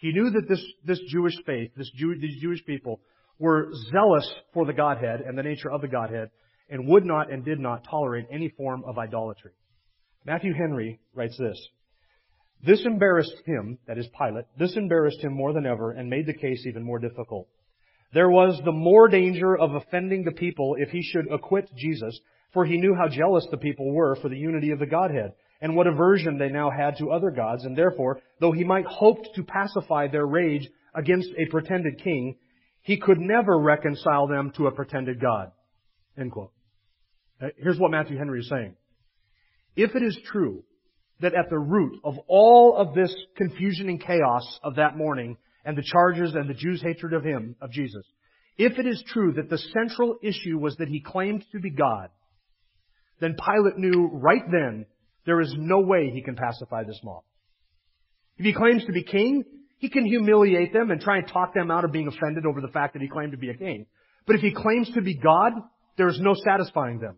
He 0.00 0.12
knew 0.12 0.30
that 0.30 0.48
this, 0.48 0.64
this 0.84 1.00
Jewish 1.08 1.36
faith, 1.44 1.72
this 1.76 1.90
Jew, 1.94 2.18
these 2.18 2.40
Jewish 2.40 2.64
people, 2.64 3.00
were 3.38 3.70
zealous 3.92 4.28
for 4.54 4.64
the 4.64 4.72
Godhead 4.72 5.20
and 5.20 5.36
the 5.36 5.42
nature 5.42 5.70
of 5.70 5.82
the 5.82 5.88
Godhead, 5.88 6.30
and 6.70 6.88
would 6.88 7.04
not 7.04 7.30
and 7.30 7.44
did 7.44 7.58
not 7.58 7.84
tolerate 7.88 8.26
any 8.30 8.48
form 8.48 8.82
of 8.86 8.98
idolatry. 8.98 9.52
Matthew 10.24 10.54
Henry 10.54 11.00
writes 11.14 11.36
this. 11.38 11.58
This 12.64 12.84
embarrassed 12.84 13.42
him, 13.44 13.78
that 13.86 13.98
is 13.98 14.08
Pilate, 14.18 14.46
this 14.58 14.74
embarrassed 14.76 15.20
him 15.20 15.34
more 15.34 15.52
than 15.52 15.66
ever 15.66 15.92
and 15.92 16.08
made 16.08 16.26
the 16.26 16.34
case 16.34 16.64
even 16.66 16.82
more 16.82 16.98
difficult. 16.98 17.48
There 18.12 18.30
was 18.30 18.60
the 18.64 18.72
more 18.72 19.08
danger 19.08 19.56
of 19.56 19.74
offending 19.74 20.24
the 20.24 20.32
people 20.32 20.76
if 20.78 20.90
he 20.90 21.02
should 21.02 21.30
acquit 21.30 21.70
Jesus, 21.76 22.18
for 22.52 22.64
he 22.64 22.78
knew 22.78 22.94
how 22.94 23.08
jealous 23.08 23.46
the 23.50 23.56
people 23.56 23.92
were 23.92 24.16
for 24.16 24.28
the 24.28 24.36
unity 24.36 24.70
of 24.70 24.78
the 24.78 24.86
Godhead 24.86 25.32
and 25.60 25.76
what 25.76 25.86
aversion 25.86 26.38
they 26.38 26.48
now 26.48 26.70
had 26.70 26.96
to 26.98 27.10
other 27.10 27.30
gods, 27.30 27.64
and 27.64 27.76
therefore, 27.76 28.20
though 28.40 28.52
he 28.52 28.64
might 28.64 28.86
hope 28.86 29.18
to 29.34 29.42
pacify 29.42 30.08
their 30.08 30.26
rage 30.26 30.68
against 30.94 31.28
a 31.36 31.50
pretended 31.50 32.02
king, 32.02 32.36
he 32.82 32.98
could 32.98 33.18
never 33.18 33.58
reconcile 33.58 34.26
them 34.26 34.52
to 34.56 34.66
a 34.66 34.72
pretended 34.72 35.20
God. 35.20 35.52
End 36.18 36.32
quote. 36.32 36.52
Uh, 37.42 37.48
here's 37.58 37.78
what 37.78 37.90
Matthew 37.90 38.16
Henry 38.16 38.40
is 38.40 38.48
saying. 38.48 38.74
If 39.76 39.94
it 39.94 40.02
is 40.02 40.18
true 40.26 40.64
that 41.20 41.34
at 41.34 41.50
the 41.50 41.58
root 41.58 42.00
of 42.04 42.14
all 42.26 42.76
of 42.76 42.94
this 42.94 43.14
confusion 43.36 43.88
and 43.88 44.02
chaos 44.02 44.58
of 44.62 44.76
that 44.76 44.96
morning 44.96 45.36
and 45.64 45.76
the 45.76 45.82
charges 45.82 46.34
and 46.34 46.48
the 46.48 46.54
Jews' 46.54 46.82
hatred 46.82 47.12
of 47.12 47.22
him, 47.22 47.56
of 47.60 47.70
Jesus, 47.70 48.04
if 48.56 48.78
it 48.78 48.86
is 48.86 49.02
true 49.06 49.34
that 49.34 49.48
the 49.48 49.58
central 49.58 50.18
issue 50.22 50.58
was 50.58 50.76
that 50.76 50.88
he 50.88 51.00
claimed 51.00 51.44
to 51.52 51.60
be 51.60 51.70
God, 51.70 52.08
then 53.20 53.36
Pilate 53.36 53.78
knew 53.78 54.10
right 54.12 54.42
then 54.50 54.86
there 55.26 55.40
is 55.40 55.54
no 55.56 55.80
way 55.80 56.10
he 56.10 56.22
can 56.22 56.36
pacify 56.36 56.84
this 56.84 57.00
mob. 57.02 57.22
If 58.36 58.44
he 58.44 58.54
claims 58.54 58.84
to 58.86 58.92
be 58.92 59.02
king, 59.02 59.44
he 59.78 59.90
can 59.90 60.06
humiliate 60.06 60.72
them 60.72 60.90
and 60.90 61.00
try 61.00 61.18
and 61.18 61.28
talk 61.28 61.54
them 61.54 61.70
out 61.70 61.84
of 61.84 61.92
being 61.92 62.08
offended 62.08 62.46
over 62.46 62.60
the 62.60 62.68
fact 62.68 62.94
that 62.94 63.02
he 63.02 63.08
claimed 63.08 63.32
to 63.32 63.38
be 63.38 63.50
a 63.50 63.56
king. 63.56 63.86
But 64.26 64.36
if 64.36 64.42
he 64.42 64.52
claims 64.52 64.90
to 64.94 65.02
be 65.02 65.14
God, 65.14 65.52
there 65.96 66.08
is 66.08 66.20
no 66.20 66.34
satisfying 66.34 67.00
them. 67.00 67.16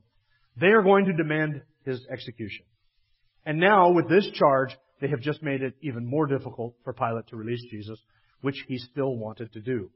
They 0.61 0.69
are 0.69 0.83
going 0.83 1.07
to 1.07 1.13
demand 1.13 1.63
his 1.85 2.01
execution. 2.13 2.65
And 3.45 3.59
now, 3.59 3.91
with 3.91 4.09
this 4.09 4.29
charge, 4.35 4.77
they 5.01 5.09
have 5.09 5.21
just 5.21 5.43
made 5.43 5.63
it 5.63 5.75
even 5.83 6.07
more 6.07 6.27
difficult 6.27 6.75
for 6.85 6.93
Pilate 6.93 7.27
to 7.29 7.37
release 7.37 7.65
Jesus, 7.71 7.99
which 8.41 8.57
he 8.69 8.79
still 8.79 9.17
wanted 9.17 9.53
to 9.53 9.61
do. 9.61 9.91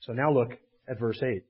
So 0.00 0.12
now 0.12 0.32
look 0.32 0.50
at 0.88 0.98
verse 0.98 1.22
8. 1.22 1.44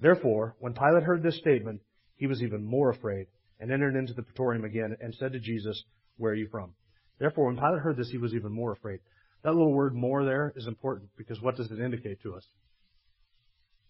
Therefore, 0.00 0.56
when 0.58 0.74
Pilate 0.74 1.04
heard 1.04 1.22
this 1.22 1.38
statement, 1.38 1.80
he 2.16 2.26
was 2.26 2.42
even 2.42 2.64
more 2.64 2.90
afraid 2.90 3.26
and 3.64 3.72
entered 3.72 3.96
into 3.96 4.12
the 4.12 4.22
praetorium 4.22 4.62
again 4.62 4.94
and 5.00 5.14
said 5.14 5.32
to 5.32 5.40
Jesus, 5.40 5.82
Where 6.18 6.32
are 6.32 6.36
you 6.36 6.48
from? 6.50 6.74
Therefore, 7.18 7.46
when 7.46 7.56
Pilate 7.56 7.80
heard 7.80 7.96
this, 7.96 8.10
he 8.10 8.18
was 8.18 8.34
even 8.34 8.52
more 8.52 8.72
afraid. 8.72 9.00
That 9.42 9.54
little 9.54 9.72
word 9.72 9.94
more 9.94 10.22
there 10.22 10.52
is 10.54 10.66
important 10.66 11.08
because 11.16 11.40
what 11.40 11.56
does 11.56 11.70
it 11.70 11.80
indicate 11.80 12.20
to 12.24 12.34
us? 12.34 12.46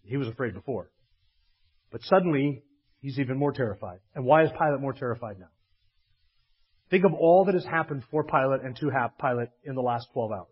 He 0.05 0.15
was 0.15 0.29
afraid 0.29 0.53
before. 0.53 0.89
But 1.91 2.03
suddenly, 2.03 2.63
he's 3.01 3.19
even 3.19 3.37
more 3.37 3.51
terrified. 3.51 3.99
And 4.15 4.23
why 4.23 4.43
is 4.43 4.49
Pilate 4.51 4.79
more 4.79 4.93
terrified 4.93 5.39
now? 5.39 5.49
Think 6.89 7.03
of 7.03 7.13
all 7.13 7.43
that 7.43 7.55
has 7.55 7.65
happened 7.65 8.03
for 8.09 8.23
Pilate 8.23 8.61
and 8.61 8.77
to 8.77 9.09
Pilate 9.19 9.49
in 9.65 9.75
the 9.75 9.81
last 9.81 10.07
12 10.13 10.31
hours. 10.31 10.47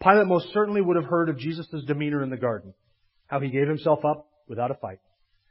Pilate 0.00 0.28
most 0.28 0.52
certainly 0.52 0.80
would 0.80 0.94
have 0.94 1.10
heard 1.10 1.30
of 1.30 1.38
Jesus' 1.38 1.66
demeanor 1.84 2.22
in 2.22 2.30
the 2.30 2.36
garden. 2.36 2.74
How 3.26 3.40
he 3.40 3.50
gave 3.50 3.66
himself 3.66 4.04
up 4.04 4.28
without 4.46 4.70
a 4.70 4.74
fight. 4.74 5.00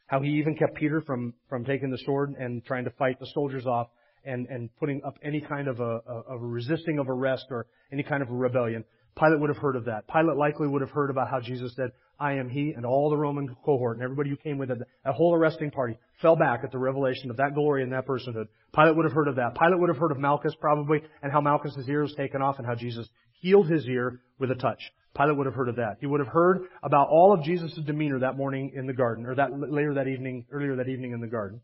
How 0.08 0.22
he 0.22 0.30
even 0.32 0.56
kept 0.56 0.76
Peter 0.76 1.02
from, 1.02 1.34
from 1.50 1.66
taking 1.66 1.90
the 1.92 1.98
sword 2.06 2.34
and 2.40 2.64
trying 2.66 2.86
to 2.86 2.92
fight 2.92 3.20
the 3.20 3.28
soldiers 3.34 3.66
off 3.66 3.88
and, 4.26 4.48
and 4.48 4.70
putting 4.80 5.02
up 5.06 5.18
any 5.24 5.42
kind 5.42 5.68
of 5.68 5.80
a, 5.80 6.02
of 6.08 6.42
a 6.42 6.46
resisting 6.46 7.00
of 7.00 7.10
arrest 7.10 7.46
or 7.50 7.68
any 7.92 8.04
kind 8.04 8.22
of 8.22 8.30
a 8.30 8.34
rebellion. 8.34 8.84
Pilate 9.18 9.40
would 9.40 9.50
have 9.50 9.58
heard 9.58 9.76
of 9.76 9.86
that. 9.86 10.08
Pilate 10.08 10.38
likely 10.38 10.68
would 10.68 10.82
have 10.82 10.92
heard 10.92 11.10
about 11.10 11.30
how 11.30 11.40
Jesus 11.40 11.74
said, 11.76 11.92
I 12.20 12.34
am 12.34 12.50
he, 12.50 12.74
and 12.76 12.86
all 12.86 13.10
the 13.10 13.18
Roman 13.18 13.56
cohort 13.64 13.98
and 13.98 14.04
everybody 14.04 14.30
who 14.30 14.38
came 14.38 14.58
with 14.58 14.72
it, 14.72 14.80
that 15.06 15.14
whole 15.14 15.36
arresting 15.36 15.72
party 15.72 15.98
fell 16.22 16.36
back 16.36 16.62
at 16.64 16.72
the 16.72 16.78
revelation 16.78 17.30
of 17.30 17.38
that 17.38 17.54
glory 17.54 17.84
and 17.84 17.92
that 17.92 18.08
personhood. 18.08 18.48
Pilate 18.76 18.96
would 18.96 19.06
have 19.06 19.14
heard 19.14 19.28
of 19.28 19.36
that. 19.36 19.56
Pilate 19.56 19.80
would 19.80 19.90
have 19.90 19.98
heard 19.98 20.12
of 20.12 20.20
Malchus 20.20 20.54
probably, 20.60 21.00
and 21.22 21.32
how 21.32 21.42
Malchus's 21.42 21.88
ear 21.90 22.02
was 22.02 22.16
taken 22.16 22.42
off 22.42 22.58
and 22.58 22.66
how 22.66 22.76
Jesus 22.76 23.08
healed 23.40 23.70
his 23.70 23.86
ear 23.88 24.20
with 24.40 24.52
a 24.52 24.56
touch. 24.56 24.82
Pilate 25.18 25.38
would 25.38 25.48
have 25.48 25.56
heard 25.56 25.70
of 25.70 25.78
that. 25.78 25.98
He 26.00 26.06
would 26.06 26.20
have 26.20 26.30
heard 26.30 26.68
about 26.84 27.10
all 27.10 27.34
of 27.34 27.44
Jesus' 27.44 27.74
demeanor 27.86 28.20
that 28.20 28.38
morning 28.38 28.72
in 28.76 28.86
the 28.86 28.94
garden, 28.94 29.26
or 29.26 29.36
that 29.36 29.50
later 29.52 29.96
that 29.96 30.08
evening, 30.08 30.46
earlier 30.52 30.76
that 30.76 30.88
evening 30.88 31.12
in 31.12 31.22
the 31.22 31.28
garden. 31.28 31.62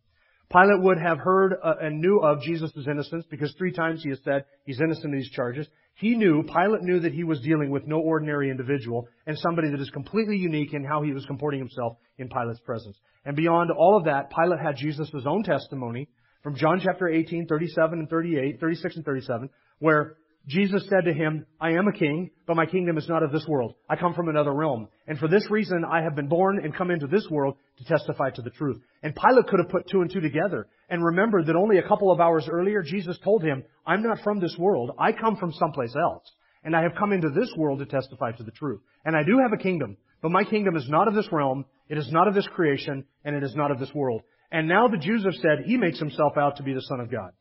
Pilate 0.52 0.82
would 0.82 1.00
have 1.00 1.18
heard 1.20 1.56
uh, 1.64 1.76
and 1.82 2.00
knew 2.00 2.20
of 2.20 2.42
Jesus' 2.42 2.72
innocence 2.88 3.26
because 3.30 3.54
three 3.58 3.72
times 3.72 4.04
he 4.04 4.10
has 4.10 4.20
said 4.24 4.46
he's 4.66 4.82
innocent 4.82 5.06
of 5.06 5.20
these 5.20 5.30
charges. 5.32 5.68
He 5.96 6.16
knew, 6.16 6.44
Pilate 6.44 6.82
knew 6.82 7.00
that 7.02 7.14
he 7.14 7.24
was 7.24 7.40
dealing 7.42 7.70
with 7.70 7.88
no 7.88 8.00
ordinary 8.00 8.50
individual 8.50 9.08
and 9.26 9.38
somebody 9.38 9.70
that 9.70 9.80
is 9.80 9.90
completely 9.92 10.38
unique 10.38 10.74
in 10.74 10.84
how 10.84 11.02
he 11.02 11.14
was 11.14 11.26
comporting 11.26 11.60
himself 11.60 11.98
in 12.18 12.30
Pilate's 12.30 12.60
presence. 12.60 12.98
And 13.26 13.36
beyond 13.36 13.72
all 13.72 13.96
of 13.98 14.06
that, 14.06 14.32
Pilate 14.32 14.60
had 14.60 14.76
Jesus' 14.76 15.12
own 15.26 15.44
testimony 15.44 16.10
from 16.42 16.56
John 16.56 16.82
chapter 16.84 17.08
18, 17.08 17.48
37 17.48 18.00
and 18.00 18.10
38, 18.10 18.60
36 18.60 18.96
and 18.98 19.06
37, 19.06 19.50
where 19.80 20.18
Jesus 20.48 20.84
said 20.90 21.06
to 21.06 21.14
him, 21.14 21.46
I 21.62 21.72
am 21.72 21.88
a 21.88 21.94
king, 21.94 22.32
but 22.46 22.58
my 22.58 22.66
kingdom 22.66 22.98
is 22.98 23.08
not 23.08 23.24
of 23.24 23.32
this 23.32 23.46
world. 23.48 23.76
I 23.90 23.96
come 23.96 24.14
from 24.14 24.28
another 24.28 24.54
realm. 24.54 24.90
And 25.08 25.18
for 25.18 25.30
this 25.30 25.50
reason 25.50 25.86
I 25.90 26.02
have 26.02 26.16
been 26.16 26.28
born 26.28 26.60
and 26.62 26.76
come 26.76 26.92
into 26.92 27.08
this 27.08 27.26
world 27.32 27.56
to 27.78 27.86
testify 27.86 28.30
to 28.32 28.42
the 28.42 28.50
truth. 28.50 28.82
And 29.04 29.16
Pilate 29.16 29.48
could 29.48 29.60
have 29.60 29.70
put 29.70 29.88
two 29.90 30.02
and 30.02 30.12
two 30.12 30.20
together 30.20 30.68
and 30.90 31.04
remembered 31.04 31.46
that 31.46 31.56
only 31.56 31.78
a 31.78 31.88
couple 31.88 32.12
of 32.12 32.20
hours 32.20 32.50
earlier 32.52 32.84
Jesus 32.84 33.18
told 33.24 33.42
him, 33.42 33.64
I'm 33.88 34.04
not 34.04 34.20
from 34.22 34.42
this 34.42 34.56
world. 34.58 34.92
I 35.00 35.14
come 35.14 35.38
from 35.38 35.54
someplace 35.54 35.96
else. 35.96 36.30
And 36.66 36.76
I 36.76 36.82
have 36.84 36.96
come 37.00 37.14
into 37.14 37.30
this 37.30 37.52
world 37.58 37.80
to 37.80 37.86
testify 37.86 38.32
to 38.34 38.44
the 38.44 38.52
truth. 38.52 38.82
And 39.06 39.16
I 39.16 39.24
do 39.24 39.40
have 39.42 39.54
a 39.54 39.62
kingdom, 39.62 39.98
but 40.22 40.32
my 40.32 40.44
kingdom 40.44 40.76
is 40.76 40.88
not 40.90 41.08
of 41.08 41.14
this 41.14 41.28
realm, 41.32 41.66
it 41.90 41.98
is 41.98 42.10
not 42.12 42.28
of 42.28 42.34
this 42.34 42.48
creation, 42.48 43.06
and 43.24 43.36
it 43.36 43.44
is 43.44 43.56
not 43.56 43.72
of 43.72 43.80
this 43.80 43.94
world. 43.94 44.22
And 44.52 44.68
now 44.68 44.88
the 44.88 44.98
Jews 44.98 45.24
have 45.24 45.34
said 45.36 45.66
he 45.66 45.78
makes 45.78 46.00
himself 46.00 46.38
out 46.38 46.58
to 46.58 46.64
be 46.64 46.74
the 46.74 46.82
Son 46.82 47.00
of 47.00 47.12
God. 47.12 47.32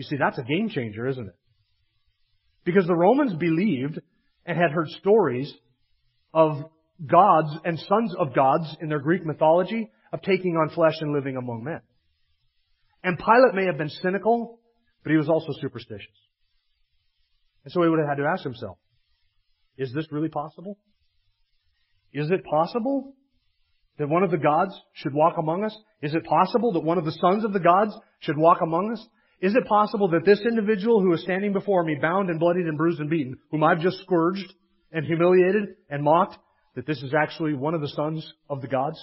You 0.00 0.04
see, 0.04 0.16
that's 0.16 0.38
a 0.38 0.42
game 0.42 0.70
changer, 0.70 1.06
isn't 1.08 1.26
it? 1.26 1.34
Because 2.64 2.86
the 2.86 2.96
Romans 2.96 3.34
believed 3.34 4.00
and 4.46 4.56
had 4.56 4.70
heard 4.70 4.88
stories 4.98 5.52
of 6.32 6.56
gods 7.06 7.50
and 7.66 7.78
sons 7.78 8.14
of 8.18 8.34
gods 8.34 8.74
in 8.80 8.88
their 8.88 9.00
Greek 9.00 9.26
mythology 9.26 9.90
of 10.10 10.22
taking 10.22 10.56
on 10.56 10.70
flesh 10.70 10.94
and 11.02 11.12
living 11.12 11.36
among 11.36 11.64
men. 11.64 11.82
And 13.04 13.18
Pilate 13.18 13.54
may 13.54 13.66
have 13.66 13.76
been 13.76 13.90
cynical, 13.90 14.58
but 15.02 15.10
he 15.10 15.18
was 15.18 15.28
also 15.28 15.52
superstitious. 15.60 16.16
And 17.64 17.72
so 17.72 17.82
he 17.82 17.90
would 17.90 17.98
have 17.98 18.08
had 18.08 18.22
to 18.22 18.26
ask 18.26 18.42
himself, 18.42 18.78
is 19.76 19.92
this 19.94 20.10
really 20.10 20.30
possible? 20.30 20.78
Is 22.14 22.30
it 22.30 22.42
possible 22.42 23.12
that 23.98 24.08
one 24.08 24.22
of 24.22 24.30
the 24.30 24.38
gods 24.38 24.72
should 24.94 25.12
walk 25.12 25.34
among 25.36 25.62
us? 25.62 25.76
Is 26.00 26.14
it 26.14 26.24
possible 26.24 26.72
that 26.72 26.84
one 26.84 26.96
of 26.96 27.04
the 27.04 27.18
sons 27.20 27.44
of 27.44 27.52
the 27.52 27.60
gods 27.60 27.92
should 28.20 28.38
walk 28.38 28.62
among 28.62 28.92
us? 28.92 29.06
Is 29.40 29.54
it 29.54 29.66
possible 29.66 30.08
that 30.08 30.26
this 30.26 30.40
individual 30.42 31.00
who 31.00 31.14
is 31.14 31.22
standing 31.22 31.54
before 31.54 31.82
me, 31.82 31.96
bound 32.00 32.28
and 32.28 32.38
bloodied 32.38 32.66
and 32.66 32.76
bruised 32.76 33.00
and 33.00 33.08
beaten, 33.08 33.38
whom 33.50 33.64
I've 33.64 33.80
just 33.80 34.00
scourged 34.00 34.52
and 34.92 35.06
humiliated 35.06 35.76
and 35.88 36.02
mocked, 36.02 36.36
that 36.74 36.86
this 36.86 37.02
is 37.02 37.14
actually 37.14 37.54
one 37.54 37.74
of 37.74 37.80
the 37.80 37.88
sons 37.88 38.34
of 38.50 38.60
the 38.60 38.68
gods? 38.68 39.02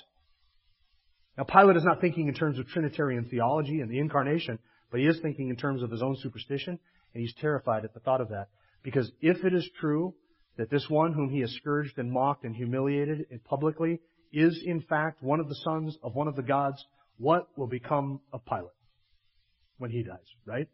Now, 1.37 1.43
Pilate 1.43 1.77
is 1.77 1.83
not 1.83 2.01
thinking 2.01 2.27
in 2.27 2.35
terms 2.35 2.59
of 2.59 2.67
Trinitarian 2.67 3.25
theology 3.25 3.81
and 3.81 3.89
the 3.89 3.97
incarnation, 3.97 4.59
but 4.91 4.99
he 4.99 5.07
is 5.07 5.19
thinking 5.21 5.49
in 5.49 5.55
terms 5.55 5.81
of 5.81 5.89
his 5.89 6.03
own 6.03 6.15
superstition, 6.21 6.77
and 7.13 7.21
he's 7.21 7.33
terrified 7.41 7.83
at 7.83 7.95
the 7.95 7.99
thought 7.99 8.21
of 8.21 8.29
that. 8.29 8.47
Because 8.83 9.11
if 9.21 9.43
it 9.43 9.55
is 9.55 9.67
true 9.79 10.13
that 10.57 10.69
this 10.69 10.87
one 10.87 11.13
whom 11.13 11.29
he 11.29 11.41
has 11.41 11.51
scourged 11.53 11.97
and 11.97 12.11
mocked 12.11 12.43
and 12.43 12.55
humiliated 12.55 13.25
publicly 13.43 14.01
is 14.31 14.61
in 14.65 14.81
fact 14.81 15.23
one 15.23 15.39
of 15.39 15.49
the 15.49 15.59
sons 15.63 15.97
of 16.03 16.13
one 16.13 16.27
of 16.27 16.35
the 16.35 16.43
gods, 16.43 16.83
what 17.17 17.47
will 17.57 17.67
become 17.67 18.19
of 18.31 18.45
Pilate 18.45 18.76
when 19.77 19.91
he 19.91 20.03
dies, 20.03 20.17
right? 20.45 20.67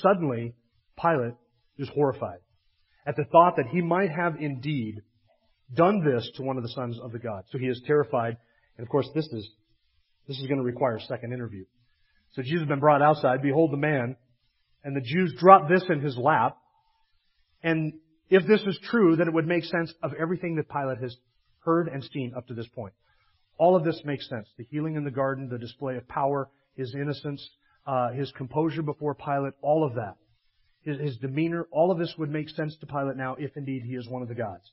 Suddenly, 0.00 0.54
Pilate 1.00 1.34
is 1.78 1.88
horrified 1.88 2.38
at 3.06 3.16
the 3.16 3.24
thought 3.24 3.56
that 3.56 3.66
he 3.66 3.80
might 3.80 4.10
have 4.10 4.36
indeed 4.38 5.02
done 5.74 6.04
this 6.04 6.30
to 6.36 6.42
one 6.42 6.56
of 6.56 6.62
the 6.62 6.68
sons 6.70 6.98
of 7.02 7.12
the 7.12 7.18
gods. 7.18 7.48
So 7.50 7.58
he 7.58 7.66
is 7.66 7.80
terrified 7.86 8.36
and 8.76 8.86
of 8.86 8.90
course, 8.90 9.08
this 9.14 9.26
is, 9.26 9.48
this 10.26 10.38
is 10.38 10.46
going 10.46 10.58
to 10.58 10.64
require 10.64 10.96
a 10.96 11.00
second 11.00 11.32
interview. 11.32 11.64
So 12.32 12.42
Jesus 12.42 12.60
has 12.60 12.68
been 12.68 12.80
brought 12.80 13.02
outside. 13.02 13.42
Behold 13.42 13.72
the 13.72 13.76
man. 13.76 14.16
And 14.84 14.96
the 14.96 15.00
Jews 15.00 15.34
drop 15.38 15.68
this 15.68 15.84
in 15.88 16.00
his 16.00 16.16
lap. 16.16 16.56
And 17.62 17.92
if 18.30 18.46
this 18.46 18.62
is 18.62 18.78
true, 18.90 19.16
then 19.16 19.28
it 19.28 19.34
would 19.34 19.46
make 19.46 19.64
sense 19.64 19.92
of 20.02 20.12
everything 20.20 20.56
that 20.56 20.68
Pilate 20.68 20.98
has 20.98 21.16
heard 21.60 21.88
and 21.88 22.02
seen 22.12 22.32
up 22.36 22.48
to 22.48 22.54
this 22.54 22.66
point. 22.74 22.94
All 23.58 23.76
of 23.76 23.84
this 23.84 24.00
makes 24.04 24.28
sense. 24.28 24.48
The 24.56 24.66
healing 24.70 24.96
in 24.96 25.04
the 25.04 25.10
garden, 25.10 25.48
the 25.48 25.58
display 25.58 25.96
of 25.96 26.08
power, 26.08 26.48
his 26.74 26.94
innocence, 26.94 27.46
uh, 27.86 28.10
his 28.12 28.30
composure 28.32 28.82
before 28.82 29.14
Pilate, 29.14 29.54
all 29.62 29.84
of 29.84 29.94
that. 29.94 30.16
His, 30.82 31.00
his 31.00 31.16
demeanor, 31.18 31.66
all 31.70 31.90
of 31.90 31.98
this 31.98 32.14
would 32.18 32.30
make 32.30 32.48
sense 32.48 32.76
to 32.78 32.86
Pilate 32.86 33.16
now 33.16 33.36
if 33.38 33.56
indeed 33.56 33.82
he 33.84 33.94
is 33.94 34.08
one 34.08 34.22
of 34.22 34.28
the 34.28 34.34
gods. 34.34 34.70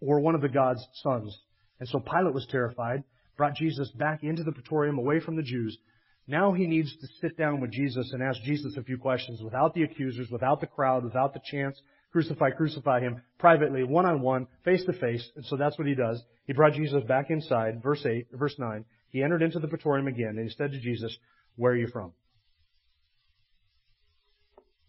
Or 0.00 0.20
one 0.20 0.34
of 0.34 0.40
the 0.40 0.48
God's 0.48 0.86
sons. 1.02 1.36
And 1.78 1.88
so 1.88 2.00
Pilate 2.00 2.34
was 2.34 2.46
terrified 2.50 3.04
brought 3.40 3.54
Jesus 3.54 3.90
back 3.92 4.22
into 4.22 4.44
the 4.44 4.52
praetorium 4.52 4.98
away 4.98 5.18
from 5.18 5.34
the 5.34 5.42
Jews. 5.42 5.78
Now 6.26 6.52
he 6.52 6.66
needs 6.66 6.94
to 6.94 7.06
sit 7.22 7.38
down 7.38 7.58
with 7.62 7.70
Jesus 7.70 8.12
and 8.12 8.22
ask 8.22 8.38
Jesus 8.42 8.76
a 8.76 8.82
few 8.82 8.98
questions 8.98 9.40
without 9.40 9.72
the 9.72 9.82
accusers, 9.82 10.28
without 10.30 10.60
the 10.60 10.66
crowd, 10.66 11.04
without 11.04 11.32
the 11.32 11.40
chance, 11.50 11.80
crucify, 12.12 12.50
crucify 12.50 13.00
him, 13.00 13.22
privately, 13.38 13.82
one 13.82 14.04
on 14.04 14.20
one, 14.20 14.46
face 14.62 14.84
to 14.84 14.92
face. 14.92 15.26
And 15.36 15.46
so 15.46 15.56
that's 15.56 15.78
what 15.78 15.88
he 15.88 15.94
does. 15.94 16.22
He 16.46 16.52
brought 16.52 16.74
Jesus 16.74 17.02
back 17.04 17.30
inside, 17.30 17.82
verse 17.82 18.04
8, 18.04 18.26
verse 18.34 18.56
9. 18.58 18.84
He 19.08 19.22
entered 19.22 19.40
into 19.40 19.58
the 19.58 19.68
praetorium 19.68 20.06
again 20.06 20.36
and 20.36 20.46
he 20.46 20.54
said 20.54 20.72
to 20.72 20.78
Jesus, 20.78 21.16
where 21.56 21.72
are 21.72 21.76
you 21.76 21.88
from? 21.88 22.12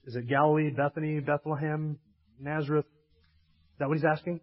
Is 0.06 0.16
it 0.16 0.28
Galilee, 0.28 0.72
Bethany, 0.72 1.20
Bethlehem, 1.20 2.00
Nazareth? 2.40 2.86
Is 2.86 3.80
that 3.80 3.88
what 3.88 3.98
he's 3.98 4.06
asking? 4.06 4.40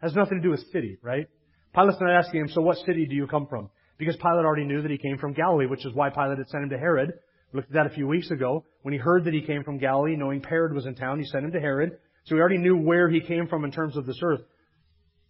Has 0.00 0.14
nothing 0.14 0.38
to 0.38 0.42
do 0.42 0.50
with 0.50 0.60
city, 0.72 0.98
right? 1.02 1.26
Pilate's 1.74 2.00
not 2.00 2.10
asking 2.10 2.40
him, 2.40 2.48
so 2.48 2.62
what 2.62 2.78
city 2.78 3.06
do 3.06 3.14
you 3.14 3.26
come 3.26 3.46
from? 3.46 3.70
Because 3.98 4.16
Pilate 4.16 4.44
already 4.44 4.64
knew 4.64 4.82
that 4.82 4.90
he 4.90 4.98
came 4.98 5.18
from 5.18 5.32
Galilee, 5.32 5.66
which 5.66 5.84
is 5.84 5.94
why 5.94 6.10
Pilate 6.10 6.38
had 6.38 6.48
sent 6.48 6.64
him 6.64 6.70
to 6.70 6.78
Herod. 6.78 7.12
We 7.52 7.58
looked 7.58 7.70
at 7.70 7.74
that 7.74 7.86
a 7.86 7.94
few 7.94 8.06
weeks 8.06 8.30
ago. 8.30 8.64
When 8.82 8.92
he 8.92 8.98
heard 8.98 9.24
that 9.24 9.34
he 9.34 9.42
came 9.42 9.62
from 9.62 9.78
Galilee, 9.78 10.16
knowing 10.16 10.42
Herod 10.42 10.74
was 10.74 10.86
in 10.86 10.94
town, 10.94 11.18
he 11.18 11.26
sent 11.26 11.44
him 11.44 11.52
to 11.52 11.60
Herod. 11.60 11.98
So 12.24 12.34
he 12.34 12.40
already 12.40 12.58
knew 12.58 12.76
where 12.76 13.08
he 13.08 13.20
came 13.20 13.46
from 13.46 13.64
in 13.64 13.72
terms 13.72 13.96
of 13.96 14.04
this 14.06 14.20
earth. 14.22 14.40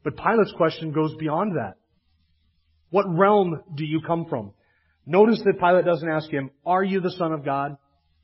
But 0.02 0.16
Pilate's 0.16 0.52
question 0.56 0.92
goes 0.92 1.14
beyond 1.16 1.56
that. 1.56 1.74
What 2.90 3.06
realm 3.08 3.60
do 3.74 3.84
you 3.84 4.00
come 4.00 4.26
from? 4.26 4.52
Notice 5.04 5.40
that 5.44 5.60
Pilate 5.60 5.84
doesn't 5.84 6.08
ask 6.08 6.30
him, 6.30 6.50
are 6.64 6.82
you 6.82 7.00
the 7.00 7.10
son 7.12 7.32
of 7.32 7.44
God? 7.44 7.76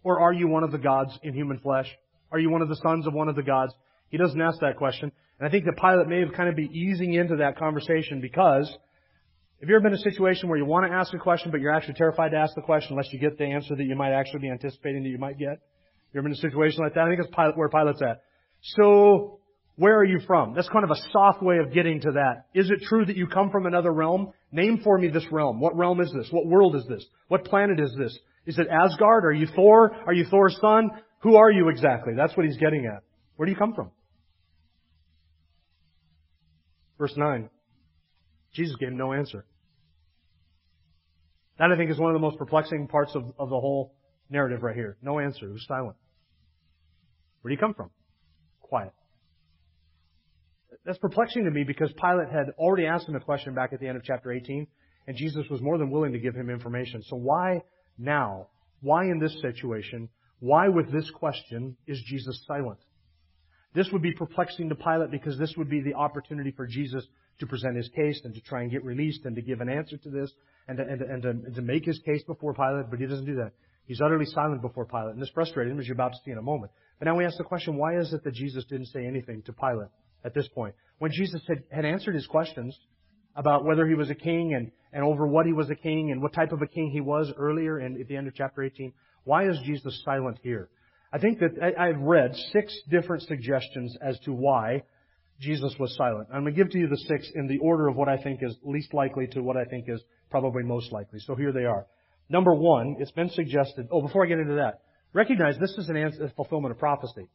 Or 0.05 0.21
are 0.21 0.33
you 0.33 0.49
one 0.49 0.65
of 0.65 0.73
the 0.73 0.79
gods 0.79 1.19
in 1.23 1.35
human 1.35 1.59
flesh? 1.59 1.87
Are 2.31 2.39
you 2.39 2.51
one 2.51 2.63
of 2.63 2.69
the 2.69 2.77
sons 2.77 3.07
of 3.07 3.15
one 3.15 3.29
of 3.29 3.37
the 3.37 3.43
gods? 3.43 3.73
He 4.09 4.17
doesn't 4.17 4.41
ask 4.41 4.61
that 4.61 4.77
question. 4.77 5.13
And 5.39 5.49
I 5.49 5.51
think 5.51 5.65
the 5.65 5.73
Pilate 5.73 6.09
may 6.09 6.21
have 6.21 6.33
kind 6.33 6.49
of 6.49 6.57
be 6.57 6.71
easing 6.73 7.15
into 7.15 7.37
that 7.37 7.59
conversation 7.59 8.21
because 8.21 8.69
have 9.63 9.69
you 9.69 9.77
ever 9.77 9.83
been 9.85 9.93
in 9.93 9.99
a 9.99 10.11
situation 10.11 10.49
where 10.49 10.59
you 10.59 10.65
want 10.65 10.91
to 10.91 10.93
ask 10.93 11.15
a 11.15 11.19
question, 11.19 11.53
but 11.53 11.61
you're 11.61 11.73
actually 11.73 11.95
terrified 11.95 12.33
to 12.33 12.37
ask 12.37 12.53
the 12.57 12.63
question 12.63 12.95
unless 12.95 13.13
you 13.13 13.21
get 13.21 13.39
the 13.39 13.45
answer 13.45 13.77
that 13.77 13.85
you 13.85 13.95
might 13.95 14.13
actually 14.13 14.41
be 14.41 14.51
anticipating 14.51 15.05
that 15.05 15.09
you 15.09 15.19
might 15.19 15.39
get? 15.39 15.61
You 16.13 16.19
ever 16.19 16.23
been 16.23 16.33
in 16.33 16.39
a 16.39 16.41
situation 16.41 16.83
like 16.83 16.95
that? 16.95 17.05
I 17.05 17.09
think 17.09 17.21
it's 17.21 17.33
Pilate, 17.33 17.57
where 17.57 17.69
Pilate's 17.69 18.03
at. 18.03 18.23
So, 18.61 19.39
where 19.77 19.97
are 19.97 20.05
you 20.05 20.19
from? 20.27 20.55
That's 20.55 20.69
kind 20.69 20.85
of 20.85 20.91
a 20.91 21.01
soft 21.13 21.43
way 21.43 21.59
of 21.59 21.73
getting 21.73 22.01
to 22.01 22.11
that. 22.13 22.47
Is 22.55 22.71
it 22.71 22.83
true 22.83 23.05
that 23.05 23.17
you 23.17 23.29
come 23.29 23.51
from 23.51 23.67
another 23.67 23.93
realm? 23.93 24.33
Name 24.51 24.81
for 24.83 24.99
me 24.99 25.09
this 25.09 25.27
realm. 25.31 25.61
What 25.61 25.77
realm 25.77 26.01
is 26.01 26.13
this? 26.13 26.27
What 26.33 26.47
world 26.47 26.75
is 26.75 26.85
this? 26.89 27.07
What 27.29 27.45
planet 27.45 27.79
is 27.79 27.95
this? 27.97 28.19
Is 28.47 28.59
it 28.59 28.67
Asgard? 28.69 29.25
Are 29.25 29.33
you 29.33 29.47
Thor? 29.55 29.95
Are 30.07 30.13
you 30.13 30.25
Thor's 30.31 30.57
son? 30.61 30.91
Who 31.21 31.37
are 31.37 31.51
you 31.51 31.69
exactly? 31.69 32.15
That's 32.17 32.37
what 32.37 32.47
he's 32.47 32.57
getting 32.57 32.87
at. 32.87 33.03
Where 33.37 33.47
do 33.47 33.53
you 33.53 33.59
come 33.59 33.75
from? 33.75 33.91
Verse 36.99 37.15
9. 37.17 37.49
Jesus 38.53 38.77
gave 38.77 38.91
him 38.91 38.97
no 38.97 39.13
answer. 39.13 39.45
That 41.59 41.71
I 41.71 41.77
think 41.77 41.91
is 41.91 41.99
one 41.99 42.11
of 42.11 42.15
the 42.15 42.21
most 42.21 42.39
perplexing 42.39 42.89
parts 42.89 43.15
of, 43.15 43.25
of 43.39 43.49
the 43.49 43.59
whole 43.59 43.95
narrative 44.31 44.63
right 44.63 44.75
here. 44.75 44.97
No 45.03 45.21
answer. 45.21 45.47
He 45.47 45.53
was 45.53 45.65
silent. 45.67 45.97
Where 47.41 47.51
do 47.51 47.55
you 47.55 47.59
come 47.59 47.75
from? 47.75 47.91
Quiet. 48.61 48.93
That's 50.85 50.99
perplexing 50.99 51.45
to 51.45 51.51
me 51.51 51.65
because 51.65 51.93
Pilate 52.01 52.29
had 52.29 52.51
already 52.59 52.87
asked 52.87 53.09
him 53.09 53.15
a 53.15 53.21
question 53.21 53.55
back 53.55 53.73
at 53.73 53.81
the 53.81 53.87
end 53.87 53.97
of 53.97 54.03
chapter 54.05 54.33
18, 54.33 54.67
and 55.07 55.17
Jesus 55.17 55.47
was 55.49 55.61
more 55.61 55.79
than 55.79 55.91
willing 55.91 56.13
to 56.13 56.19
give 56.19 56.35
him 56.35 56.51
information. 56.51 57.03
So 57.03 57.17
why 57.17 57.61
now? 57.99 58.49
Why 58.81 59.05
in 59.05 59.19
this 59.19 59.41
situation? 59.41 60.09
Why 60.41 60.69
with 60.69 60.91
this 60.93 61.11
question 61.11 61.77
is 61.87 62.03
Jesus 62.07 62.45
silent? 62.47 62.79
This 63.75 63.89
would 63.93 64.03
be 64.03 64.13
perplexing 64.13 64.69
to 64.69 64.75
Pilate 64.75 65.11
because 65.11 65.39
this 65.39 65.55
would 65.57 65.71
be 65.71 65.81
the 65.81 65.95
opportunity 65.95 66.51
for 66.51 66.67
Jesus 66.67 67.07
to 67.39 67.47
present 67.47 67.77
his 67.77 67.89
case 67.89 68.21
and 68.25 68.35
to 68.35 68.41
try 68.43 68.63
and 68.63 68.71
get 68.71 68.85
released 68.85 69.25
and 69.25 69.35
to 69.37 69.43
give 69.43 69.61
an 69.61 69.69
answer 69.69 69.97
to 69.97 70.11
this 70.11 70.31
and 70.69 70.79
to, 70.79 70.85
and 70.85 70.99
to, 70.99 71.05
and 71.07 71.23
to, 71.23 71.29
and 71.31 71.55
to 71.55 71.63
make 71.63 71.85
his 71.85 71.99
case 72.01 72.23
before 72.25 72.55
Pilate, 72.55 72.91
but 72.91 72.99
he 72.99 73.07
doesn't 73.07 73.25
do 73.25 73.37
that. 73.37 73.53
He's 73.87 74.01
utterly 74.01 74.27
silent 74.27 74.63
before 74.63 74.85
Pilate, 74.85 75.15
and 75.15 75.23
this 75.23 75.31
frustrated 75.31 75.73
him, 75.73 75.81
as 75.81 75.87
you're 75.87 75.95
about 75.95 76.13
to 76.13 76.19
see 76.25 76.31
in 76.31 76.39
a 76.39 76.43
moment. 76.43 76.71
But 76.99 77.07
now 77.07 77.17
we 77.17 77.25
ask 77.25 77.37
the 77.37 77.45
question, 77.45 77.77
why 77.77 77.99
is 77.99 78.13
it 78.13 78.23
that 78.25 78.35
Jesus 78.35 78.65
didn't 78.67 78.87
say 78.87 79.07
anything 79.07 79.43
to 79.43 79.53
Pilate 79.53 79.89
at 80.25 80.35
this 80.35 80.47
point? 80.49 80.75
When 80.99 81.11
Jesus 81.11 81.43
had, 81.49 81.65
had 81.71 81.85
answered 81.85 82.15
his 82.15 82.27
questions 82.27 82.79
about 83.37 83.65
whether 83.65 83.87
he 83.87 83.95
was 83.95 84.11
a 84.11 84.15
king 84.15 84.55
and, 84.55 84.71
and 84.93 85.05
over 85.05 85.27
what 85.27 85.47
he 85.47 85.53
was 85.53 85.71
a 85.71 85.75
king 85.75 86.11
and 86.11 86.21
what 86.23 86.33
type 86.33 86.53
of 86.53 86.63
a 86.63 86.67
king 86.67 86.91
he 86.91 87.01
was 87.01 87.33
earlier 87.39 87.79
and 87.79 88.01
at 88.01 88.09
the 88.09 88.17
end 88.17 88.29
of 88.29 88.35
chapter 88.35 88.63
18, 88.63 88.93
why 89.25 89.49
is 89.49 89.59
Jesus 89.65 90.03
silent 90.05 90.39
here? 90.43 90.69
I 91.13 91.19
think 91.19 91.41
that 91.41 91.75
I, 91.79 91.89
have 91.89 92.01
read 92.01 92.35
six 92.53 92.75
different 92.91 93.23
suggestions 93.25 93.97
as 94.01 94.19
to 94.21 94.33
why 94.33 94.83
Jesus 95.41 95.75
was 95.79 95.95
silent. 95.97 96.29
I'm 96.33 96.43
going 96.43 96.55
to 96.55 96.63
give 96.63 96.71
to 96.71 96.79
you 96.79 96.89
the 96.89 96.97
six 96.97 97.31
in 97.35 97.49
the 97.49 97.59
order 97.59 97.89
of 97.89 97.97
what 97.97 98.09
I 98.09 98.17
think 98.17 98.41
is 98.43 98.57
least 98.63 98.95
likely 98.95 99.27
to 99.29 99.43
what 99.43 99.57
I 99.57 99.65
think 99.65 99.87
is 99.89 100.01
probably 100.31 100.63
most 100.63 100.91
likely. 100.91 101.19
So 101.21 101.35
here 101.35 101.53
they 101.53 101.65
are. 101.65 101.87
Number 102.31 102.55
one, 102.55 102.97
it's 102.99 103.11
been 103.11 103.29
suggested, 103.29 103.89
oh, 103.91 104.01
before 104.01 104.25
I 104.25 104.29
get 104.29 104.39
into 104.39 104.55
that, 104.55 104.81
recognize 105.13 105.59
this 105.59 105.77
is 105.77 105.91
an 105.91 105.97
answer, 105.97 106.33
fulfillment 106.35 106.73
of 106.73 106.79
prophecy. 106.79 107.29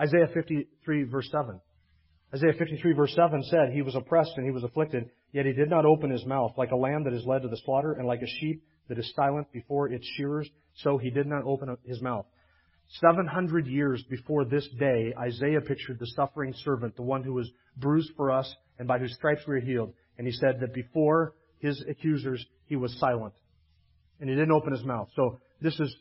Isaiah 0.00 0.28
53 0.32 1.02
verse 1.04 1.28
7. 1.30 1.60
Isaiah 2.34 2.54
53 2.58 2.92
verse 2.94 3.14
7 3.14 3.42
said, 3.44 3.72
He 3.72 3.82
was 3.82 3.94
oppressed 3.94 4.32
and 4.36 4.46
he 4.46 4.52
was 4.52 4.64
afflicted, 4.64 5.10
yet 5.32 5.44
he 5.44 5.52
did 5.52 5.68
not 5.68 5.84
open 5.84 6.10
his 6.10 6.24
mouth, 6.24 6.52
like 6.56 6.70
a 6.70 6.76
lamb 6.76 7.04
that 7.04 7.12
is 7.12 7.26
led 7.26 7.42
to 7.42 7.48
the 7.48 7.60
slaughter, 7.64 7.92
and 7.92 8.06
like 8.06 8.22
a 8.22 8.26
sheep 8.26 8.62
that 8.88 8.98
is 8.98 9.12
silent 9.14 9.52
before 9.52 9.88
its 9.88 10.06
shearers, 10.16 10.48
so 10.76 10.96
he 10.96 11.10
did 11.10 11.26
not 11.26 11.44
open 11.44 11.76
his 11.84 12.00
mouth. 12.00 12.26
700 13.00 13.66
years 13.66 14.02
before 14.10 14.44
this 14.44 14.68
day, 14.78 15.14
Isaiah 15.18 15.60
pictured 15.60 15.98
the 15.98 16.06
suffering 16.08 16.54
servant, 16.62 16.96
the 16.96 17.02
one 17.02 17.22
who 17.22 17.32
was 17.32 17.50
bruised 17.76 18.12
for 18.16 18.30
us 18.30 18.54
and 18.78 18.86
by 18.86 18.98
whose 18.98 19.14
stripes 19.14 19.42
we 19.46 19.56
are 19.56 19.60
healed. 19.60 19.94
And 20.18 20.26
he 20.26 20.32
said 20.32 20.60
that 20.60 20.74
before 20.74 21.34
his 21.58 21.82
accusers, 21.88 22.44
he 22.66 22.76
was 22.76 22.98
silent. 22.98 23.32
And 24.20 24.28
he 24.28 24.36
didn't 24.36 24.52
open 24.52 24.72
his 24.72 24.84
mouth. 24.84 25.08
So 25.16 25.40
this 25.60 25.78
is 25.80 25.94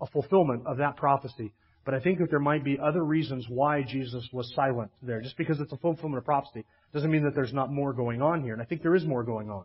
a 0.00 0.06
fulfillment 0.06 0.66
of 0.66 0.78
that 0.78 0.96
prophecy. 0.96 1.52
But 1.88 1.94
I 1.94 2.00
think 2.00 2.18
that 2.18 2.28
there 2.28 2.38
might 2.38 2.64
be 2.64 2.78
other 2.78 3.02
reasons 3.02 3.46
why 3.48 3.80
Jesus 3.80 4.22
was 4.30 4.52
silent 4.54 4.90
there. 5.00 5.22
Just 5.22 5.38
because 5.38 5.58
it's 5.58 5.72
a 5.72 5.78
fulfillment 5.78 6.18
of 6.18 6.26
prophecy 6.26 6.66
doesn't 6.92 7.10
mean 7.10 7.24
that 7.24 7.34
there's 7.34 7.54
not 7.54 7.72
more 7.72 7.94
going 7.94 8.20
on 8.20 8.42
here. 8.42 8.52
And 8.52 8.60
I 8.60 8.66
think 8.66 8.82
there 8.82 8.94
is 8.94 9.06
more 9.06 9.24
going 9.24 9.48
on. 9.48 9.64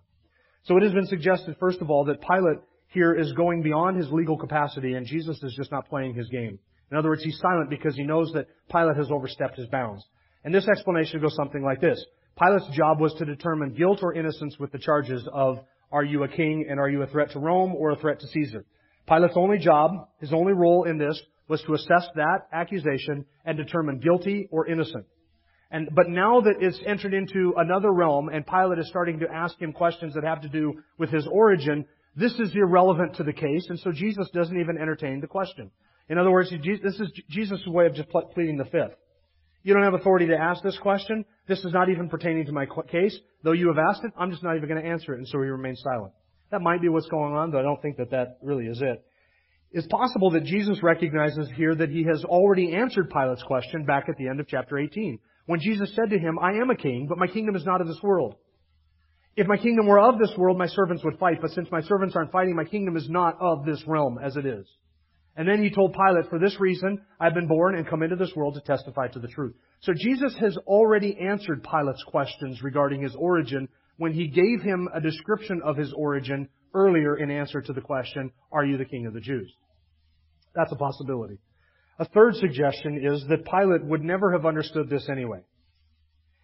So 0.64 0.78
it 0.78 0.84
has 0.84 0.94
been 0.94 1.08
suggested, 1.08 1.58
first 1.60 1.82
of 1.82 1.90
all, 1.90 2.06
that 2.06 2.22
Pilate 2.22 2.60
here 2.88 3.14
is 3.14 3.34
going 3.34 3.62
beyond 3.62 3.98
his 3.98 4.10
legal 4.10 4.38
capacity 4.38 4.94
and 4.94 5.06
Jesus 5.06 5.44
is 5.44 5.54
just 5.58 5.70
not 5.70 5.90
playing 5.90 6.14
his 6.14 6.30
game. 6.30 6.60
In 6.92 6.98
other 6.98 7.10
words, 7.10 7.26
he's 7.26 7.38
silent 7.40 7.70
because 7.70 7.94
he 7.98 8.04
knows 8.04 8.32
that 8.36 8.48
Pilate 8.72 8.96
has 8.96 9.12
overstepped 9.12 9.58
his 9.58 9.68
bounds. 9.68 10.02
And 10.46 10.56
this 10.56 10.70
explanation 10.70 11.20
goes 11.20 11.36
something 11.36 11.62
like 11.62 11.82
this. 11.82 12.02
Pilate's 12.42 12.74
job 12.74 13.02
was 13.02 13.14
to 13.16 13.26
determine 13.26 13.74
guilt 13.74 14.00
or 14.02 14.14
innocence 14.14 14.58
with 14.58 14.72
the 14.72 14.80
charges 14.80 15.28
of 15.34 15.60
are 15.92 16.06
you 16.06 16.24
a 16.24 16.30
king 16.30 16.68
and 16.70 16.80
are 16.80 16.90
you 16.90 17.02
a 17.02 17.08
threat 17.08 17.32
to 17.32 17.40
Rome 17.40 17.76
or 17.76 17.92
a 17.92 17.98
threat 17.98 18.22
to 18.22 18.28
Caesar? 18.28 18.64
Pilate's 19.10 19.36
only 19.36 19.58
job, 19.58 20.08
his 20.22 20.32
only 20.32 20.54
role 20.54 20.86
in 20.86 20.98
this, 20.98 21.22
was 21.48 21.62
to 21.64 21.74
assess 21.74 22.08
that 22.16 22.48
accusation 22.52 23.26
and 23.46 23.58
determine 23.58 24.00
guilty 24.00 24.48
or 24.52 24.68
innocent. 24.68 25.06
And, 25.72 25.90
but 25.94 26.08
now 26.08 26.42
that 26.42 26.56
it's 26.60 26.80
entered 26.86 27.14
into 27.14 27.54
another 27.58 27.92
realm 27.92 28.30
and 28.30 28.46
Pilate 28.46 28.80
is 28.80 28.88
starting 28.88 29.20
to 29.20 29.32
ask 29.32 29.60
him 29.60 29.74
questions 29.74 30.14
that 30.14 30.24
have 30.24 30.42
to 30.42 30.50
do 30.50 30.74
with 31.00 31.10
his 31.10 31.28
origin, 31.28 31.86
this 32.16 32.34
is 32.40 32.52
irrelevant 32.56 33.16
to 33.16 33.24
the 33.24 33.34
case, 33.34 33.66
and 33.70 33.80
so 33.80 33.92
Jesus 33.92 34.30
doesn't 34.34 34.60
even 34.60 34.78
entertain 34.78 35.20
the 35.20 35.28
question. 35.28 35.72
In 36.10 36.20
other 36.20 36.30
words, 36.30 36.52
this 36.52 37.00
is 37.00 37.12
Jesus' 37.30 37.66
way 37.66 37.88
of 37.88 37.96
just 37.96 38.10
pleading 38.34 38.58
the 38.58 38.66
fifth. 38.66 38.96
You 39.64 39.74
don't 39.74 39.84
have 39.84 39.94
authority 39.94 40.28
to 40.28 40.38
ask 40.38 40.62
this 40.62 40.78
question. 40.78 41.26
This 41.48 41.60
is 41.60 41.74
not 41.74 41.90
even 41.90 42.10
pertaining 42.10 42.46
to 42.46 42.52
my 42.52 42.68
case. 42.92 43.18
Though 43.44 43.54
you 43.54 43.68
have 43.70 43.78
asked 43.78 44.04
it, 44.04 44.12
I'm 44.18 44.30
just 44.30 44.44
not 44.44 44.58
even 44.58 44.70
going 44.70 44.82
to 44.82 44.88
answer 44.88 45.14
it. 45.14 45.20
And 45.20 45.28
so 45.28 45.42
he 45.42 45.48
remains 45.48 45.82
silent. 45.82 46.14
That 46.52 46.62
might 46.62 46.82
be 46.82 46.90
what's 46.90 47.08
going 47.08 47.34
on, 47.34 47.50
though 47.50 47.60
I 47.60 47.64
don't 47.64 47.82
think 47.82 47.98
that 47.98 48.12
that 48.12 48.38
really 48.44 48.66
is 48.66 48.82
it. 48.82 49.04
It's 49.74 49.88
possible 49.88 50.30
that 50.32 50.44
Jesus 50.46 50.84
recognizes 50.84 51.50
here 51.56 51.74
that 51.74 51.90
he 51.90 52.04
has 52.04 52.24
already 52.24 52.76
answered 52.76 53.10
Pilate's 53.10 53.42
question 53.42 53.86
back 53.86 54.08
at 54.08 54.16
the 54.18 54.28
end 54.28 54.40
of 54.40 54.48
chapter 54.48 54.78
18. 54.78 55.18
When 55.48 55.60
Jesus 55.60 55.94
said 55.96 56.12
to 56.12 56.20
him, 56.20 56.38
I 56.40 56.52
am 56.62 56.70
a 56.70 56.76
king, 56.76 57.08
but 57.10 57.18
my 57.18 57.26
kingdom 57.26 57.56
is 57.56 57.66
not 57.66 57.82
of 57.82 57.88
this 57.88 58.02
world. 58.04 58.36
If 59.36 59.48
my 59.48 59.58
kingdom 59.58 59.88
were 59.88 60.00
of 60.00 60.20
this 60.20 60.32
world, 60.38 60.60
my 60.60 60.68
servants 60.68 61.04
would 61.04 61.18
fight, 61.18 61.42
but 61.42 61.50
since 61.52 61.72
my 61.72 61.82
servants 61.82 62.16
aren't 62.16 62.32
fighting, 62.32 62.56
my 62.56 62.66
kingdom 62.66 62.96
is 62.96 63.10
not 63.10 63.36
of 63.42 63.66
this 63.66 63.84
realm 63.88 64.20
as 64.24 64.36
it 64.36 64.46
is. 64.46 64.68
And 65.36 65.48
then 65.48 65.64
he 65.64 65.72
told 65.72 65.94
Pilate, 65.94 66.30
for 66.30 66.38
this 66.38 66.60
reason, 66.60 67.02
I've 67.20 67.34
been 67.34 67.48
born 67.48 67.76
and 67.76 67.88
come 67.88 68.04
into 68.04 68.16
this 68.16 68.32
world 68.36 68.54
to 68.54 68.62
testify 68.62 69.08
to 69.08 69.20
the 69.20 69.28
truth. 69.28 69.56
So 69.82 69.92
Jesus 69.98 70.36
has 70.40 70.56
already 70.68 71.18
answered 71.20 71.64
Pilate's 71.64 72.04
questions 72.04 72.62
regarding 72.62 73.02
his 73.02 73.16
origin 73.16 73.68
when 73.98 74.14
he 74.14 74.28
gave 74.28 74.62
him 74.62 74.88
a 74.94 75.02
description 75.02 75.62
of 75.66 75.78
his 75.78 75.92
origin 75.94 76.48
earlier 76.76 77.18
in 77.18 77.32
answer 77.32 77.60
to 77.60 77.74
the 77.74 77.82
question, 77.82 78.32
are 78.52 78.66
you 78.66 78.78
the 78.78 78.86
king 78.86 79.08
of 79.08 79.14
the 79.14 79.20
Jews? 79.20 79.52
That's 80.56 80.72
a 80.72 80.76
possibility. 80.76 81.40
A 82.00 82.06
third 82.06 82.36
suggestion 82.36 83.02
is 83.04 83.24
that 83.30 83.46
Pilate 83.46 83.86
would 83.86 84.04
never 84.04 84.32
have 84.32 84.46
understood 84.46 84.90
this 84.90 85.08
anyway. 85.10 85.42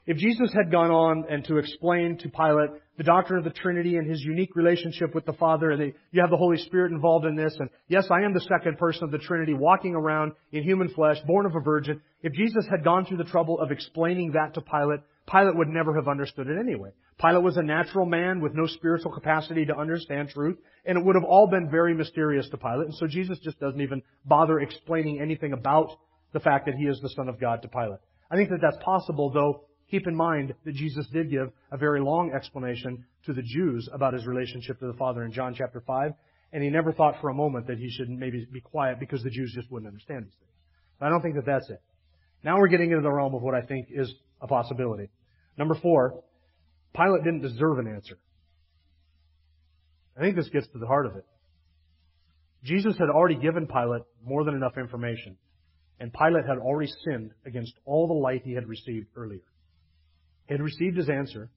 If 0.05 0.17
Jesus 0.17 0.51
had 0.53 0.71
gone 0.71 0.89
on 0.89 1.25
and 1.29 1.43
to 1.45 1.57
explain 1.57 2.17
to 2.17 2.29
Pilate 2.29 2.71
the 2.97 3.03
doctrine 3.03 3.37
of 3.37 3.43
the 3.43 3.59
Trinity 3.59 3.97
and 3.97 4.09
his 4.09 4.21
unique 4.21 4.55
relationship 4.55 5.13
with 5.13 5.25
the 5.25 5.33
Father, 5.33 5.69
and 5.69 5.93
you 6.11 6.21
have 6.21 6.31
the 6.31 6.37
Holy 6.37 6.57
Spirit 6.57 6.91
involved 6.91 7.25
in 7.25 7.35
this, 7.35 7.55
and 7.59 7.69
yes, 7.87 8.07
I 8.09 8.23
am 8.23 8.33
the 8.33 8.41
second 8.41 8.79
person 8.79 9.03
of 9.03 9.11
the 9.11 9.19
Trinity 9.19 9.53
walking 9.53 9.93
around 9.93 10.31
in 10.51 10.63
human 10.63 10.89
flesh, 10.89 11.17
born 11.27 11.45
of 11.45 11.55
a 11.55 11.59
virgin. 11.59 12.01
If 12.23 12.33
Jesus 12.33 12.65
had 12.69 12.83
gone 12.83 13.05
through 13.05 13.17
the 13.17 13.23
trouble 13.25 13.59
of 13.59 13.71
explaining 13.71 14.31
that 14.31 14.55
to 14.55 14.61
Pilate, 14.61 15.01
Pilate 15.29 15.55
would 15.55 15.67
never 15.67 15.93
have 15.93 16.07
understood 16.07 16.47
it 16.47 16.57
anyway. 16.59 16.89
Pilate 17.21 17.43
was 17.43 17.57
a 17.57 17.63
natural 17.63 18.07
man 18.07 18.41
with 18.41 18.55
no 18.55 18.65
spiritual 18.65 19.11
capacity 19.11 19.65
to 19.65 19.77
understand 19.77 20.29
truth, 20.29 20.57
and 20.85 20.97
it 20.97 21.03
would 21.03 21.15
have 21.15 21.23
all 21.23 21.47
been 21.47 21.69
very 21.69 21.93
mysterious 21.93 22.49
to 22.49 22.57
Pilate, 22.57 22.87
and 22.87 22.95
so 22.95 23.07
Jesus 23.07 23.39
just 23.39 23.59
doesn't 23.59 23.81
even 23.81 24.01
bother 24.25 24.59
explaining 24.59 25.19
anything 25.21 25.53
about 25.53 25.89
the 26.33 26.39
fact 26.39 26.65
that 26.65 26.75
he 26.75 26.85
is 26.85 26.99
the 27.01 27.09
Son 27.09 27.27
of 27.29 27.39
God 27.39 27.61
to 27.61 27.67
Pilate. 27.67 27.99
I 28.31 28.35
think 28.35 28.49
that 28.49 28.61
that's 28.61 28.77
possible, 28.83 29.31
though 29.31 29.63
Keep 29.91 30.07
in 30.07 30.15
mind 30.15 30.53
that 30.65 30.75
Jesus 30.75 31.07
did 31.07 31.31
give 31.31 31.51
a 31.71 31.77
very 31.77 31.99
long 31.99 32.31
explanation 32.31 33.05
to 33.25 33.33
the 33.33 33.41
Jews 33.41 33.89
about 33.91 34.13
his 34.13 34.27
relationship 34.27 34.79
to 34.79 34.87
the 34.87 34.93
Father 34.93 35.23
in 35.23 35.31
John 35.31 35.55
chapter 35.55 35.81
5, 35.81 36.13
and 36.53 36.63
he 36.63 36.69
never 36.69 36.93
thought 36.93 37.19
for 37.21 37.29
a 37.29 37.33
moment 37.33 37.67
that 37.67 37.79
he 37.79 37.89
should 37.89 38.09
maybe 38.09 38.45
be 38.51 38.61
quiet 38.61 38.99
because 38.99 39.23
the 39.23 39.31
Jews 39.31 39.51
just 39.55 39.71
wouldn't 39.71 39.87
understand 39.87 40.25
these 40.25 40.33
things. 40.39 40.51
But 40.99 41.07
I 41.07 41.09
don't 41.09 41.21
think 41.21 41.35
that 41.35 41.45
that's 41.45 41.69
it. 41.69 41.81
Now 42.43 42.59
we're 42.59 42.67
getting 42.67 42.91
into 42.91 43.01
the 43.01 43.11
realm 43.11 43.33
of 43.33 43.41
what 43.41 43.55
I 43.55 43.61
think 43.61 43.87
is 43.89 44.13
a 44.41 44.47
possibility. 44.47 45.09
Number 45.57 45.75
four, 45.75 46.23
Pilate 46.95 47.23
didn't 47.23 47.41
deserve 47.41 47.79
an 47.79 47.87
answer. 47.87 48.17
I 50.19 50.21
think 50.23 50.35
this 50.35 50.49
gets 50.49 50.67
to 50.73 50.79
the 50.79 50.87
heart 50.87 51.05
of 51.05 51.15
it. 51.15 51.25
Jesus 52.63 52.97
had 52.97 53.09
already 53.09 53.35
given 53.35 53.67
Pilate 53.67 54.01
more 54.21 54.43
than 54.43 54.53
enough 54.53 54.77
information, 54.77 55.37
and 55.97 56.11
Pilate 56.11 56.45
had 56.45 56.57
already 56.57 56.91
sinned 57.05 57.31
against 57.45 57.73
all 57.85 58.05
the 58.05 58.13
light 58.13 58.41
he 58.43 58.53
had 58.53 58.67
received 58.67 59.07
earlier. 59.15 59.39
He 60.47 60.55
had 60.55 60.61
received 60.61 60.97
his 60.97 61.09
answer. 61.09 61.49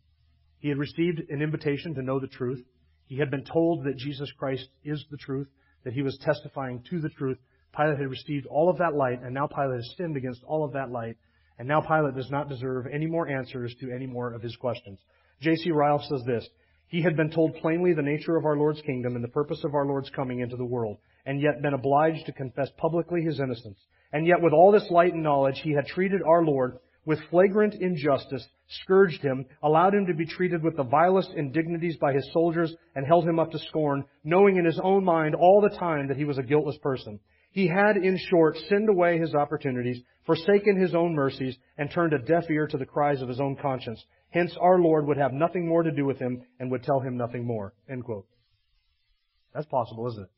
He 0.60 0.68
had 0.68 0.78
received 0.78 1.22
an 1.28 1.42
invitation 1.42 1.94
to 1.94 2.02
know 2.02 2.20
the 2.20 2.28
truth. 2.28 2.64
He 3.06 3.18
had 3.18 3.32
been 3.32 3.44
told 3.44 3.84
that 3.84 3.96
Jesus 3.96 4.30
Christ 4.38 4.68
is 4.84 5.04
the 5.10 5.16
truth, 5.16 5.48
that 5.82 5.92
he 5.92 6.02
was 6.02 6.16
testifying 6.18 6.84
to 6.88 7.00
the 7.00 7.08
truth. 7.08 7.38
Pilate 7.76 7.98
had 7.98 8.10
received 8.10 8.46
all 8.46 8.70
of 8.70 8.78
that 8.78 8.94
light, 8.94 9.22
and 9.24 9.34
now 9.34 9.48
Pilate 9.48 9.78
has 9.78 9.94
sinned 9.96 10.16
against 10.16 10.44
all 10.44 10.64
of 10.64 10.74
that 10.74 10.90
light, 10.90 11.16
and 11.58 11.66
now 11.66 11.80
Pilate 11.80 12.14
does 12.14 12.30
not 12.30 12.48
deserve 12.48 12.86
any 12.86 13.06
more 13.06 13.26
answers 13.26 13.74
to 13.80 13.90
any 13.90 14.06
more 14.06 14.32
of 14.32 14.40
his 14.40 14.54
questions. 14.54 15.00
J.C. 15.40 15.72
Ryle 15.72 15.98
says 16.08 16.22
this, 16.24 16.48
He 16.92 17.00
had 17.00 17.16
been 17.16 17.30
told 17.30 17.54
plainly 17.54 17.94
the 17.94 18.02
nature 18.02 18.36
of 18.36 18.44
our 18.44 18.54
Lord's 18.54 18.82
kingdom 18.82 19.16
and 19.16 19.24
the 19.24 19.28
purpose 19.28 19.64
of 19.64 19.74
our 19.74 19.86
Lord's 19.86 20.10
coming 20.10 20.40
into 20.40 20.56
the 20.56 20.64
world, 20.66 20.98
and 21.24 21.40
yet 21.40 21.62
been 21.62 21.72
obliged 21.72 22.26
to 22.26 22.32
confess 22.32 22.68
publicly 22.76 23.22
his 23.22 23.40
innocence. 23.40 23.78
And 24.12 24.26
yet 24.26 24.42
with 24.42 24.52
all 24.52 24.70
this 24.70 24.90
light 24.90 25.14
and 25.14 25.22
knowledge, 25.22 25.58
he 25.64 25.72
had 25.72 25.86
treated 25.86 26.20
our 26.20 26.44
Lord 26.44 26.76
with 27.06 27.18
flagrant 27.30 27.72
injustice, 27.72 28.46
scourged 28.68 29.22
him, 29.22 29.46
allowed 29.62 29.94
him 29.94 30.04
to 30.04 30.12
be 30.12 30.26
treated 30.26 30.62
with 30.62 30.76
the 30.76 30.82
vilest 30.84 31.30
indignities 31.34 31.96
by 31.96 32.12
his 32.12 32.30
soldiers, 32.30 32.76
and 32.94 33.06
held 33.06 33.26
him 33.26 33.38
up 33.38 33.52
to 33.52 33.58
scorn, 33.58 34.04
knowing 34.22 34.58
in 34.58 34.66
his 34.66 34.78
own 34.78 35.02
mind 35.02 35.34
all 35.34 35.62
the 35.62 35.74
time 35.78 36.08
that 36.08 36.18
he 36.18 36.26
was 36.26 36.36
a 36.36 36.42
guiltless 36.42 36.76
person. 36.76 37.18
He 37.52 37.68
had, 37.68 37.96
in 37.96 38.18
short, 38.18 38.58
sinned 38.68 38.90
away 38.90 39.18
his 39.18 39.34
opportunities, 39.34 40.02
forsaken 40.26 40.78
his 40.78 40.94
own 40.94 41.14
mercies, 41.14 41.56
and 41.78 41.90
turned 41.90 42.12
a 42.12 42.18
deaf 42.18 42.50
ear 42.50 42.66
to 42.66 42.76
the 42.76 42.84
cries 42.84 43.22
of 43.22 43.30
his 43.30 43.40
own 43.40 43.56
conscience. 43.56 44.04
Hence, 44.32 44.56
our 44.60 44.78
Lord 44.78 45.06
would 45.06 45.18
have 45.18 45.32
nothing 45.32 45.68
more 45.68 45.82
to 45.82 45.90
do 45.90 46.04
with 46.04 46.18
him 46.18 46.42
and 46.58 46.70
would 46.70 46.82
tell 46.82 47.00
him 47.00 47.16
nothing 47.16 47.46
more. 47.46 47.74
End 47.88 48.04
quote. 48.04 48.26
That's 49.54 49.66
possible, 49.66 50.08
isn't 50.08 50.22
it? 50.24 50.30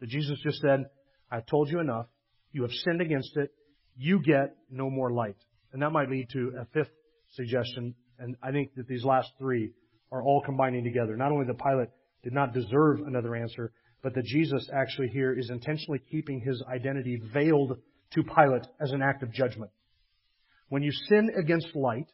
That 0.00 0.08
Jesus 0.08 0.38
just 0.42 0.60
said, 0.60 0.86
I've 1.30 1.46
told 1.46 1.70
you 1.70 1.80
enough. 1.80 2.06
You 2.52 2.62
have 2.62 2.70
sinned 2.70 3.00
against 3.00 3.36
it. 3.36 3.52
You 3.96 4.20
get 4.22 4.56
no 4.70 4.90
more 4.90 5.10
light. 5.10 5.36
And 5.72 5.82
that 5.82 5.90
might 5.90 6.08
lead 6.08 6.28
to 6.32 6.52
a 6.60 6.66
fifth 6.66 6.92
suggestion, 7.32 7.96
and 8.18 8.36
I 8.42 8.52
think 8.52 8.74
that 8.76 8.86
these 8.86 9.04
last 9.04 9.30
three 9.38 9.72
are 10.12 10.22
all 10.22 10.40
combining 10.44 10.84
together. 10.84 11.16
Not 11.16 11.32
only 11.32 11.46
that 11.46 11.58
Pilate 11.58 11.88
did 12.22 12.32
not 12.32 12.54
deserve 12.54 13.00
another 13.00 13.34
answer, 13.34 13.72
but 14.02 14.14
that 14.14 14.24
Jesus 14.24 14.68
actually 14.72 15.08
here 15.08 15.36
is 15.36 15.50
intentionally 15.50 16.00
keeping 16.10 16.40
his 16.40 16.62
identity 16.72 17.20
veiled 17.32 17.78
to 18.12 18.22
Pilate 18.22 18.66
as 18.80 18.92
an 18.92 19.02
act 19.02 19.24
of 19.24 19.32
judgment. 19.32 19.72
When 20.68 20.82
you 20.82 20.92
sin 21.08 21.30
against 21.36 21.74
light, 21.74 22.06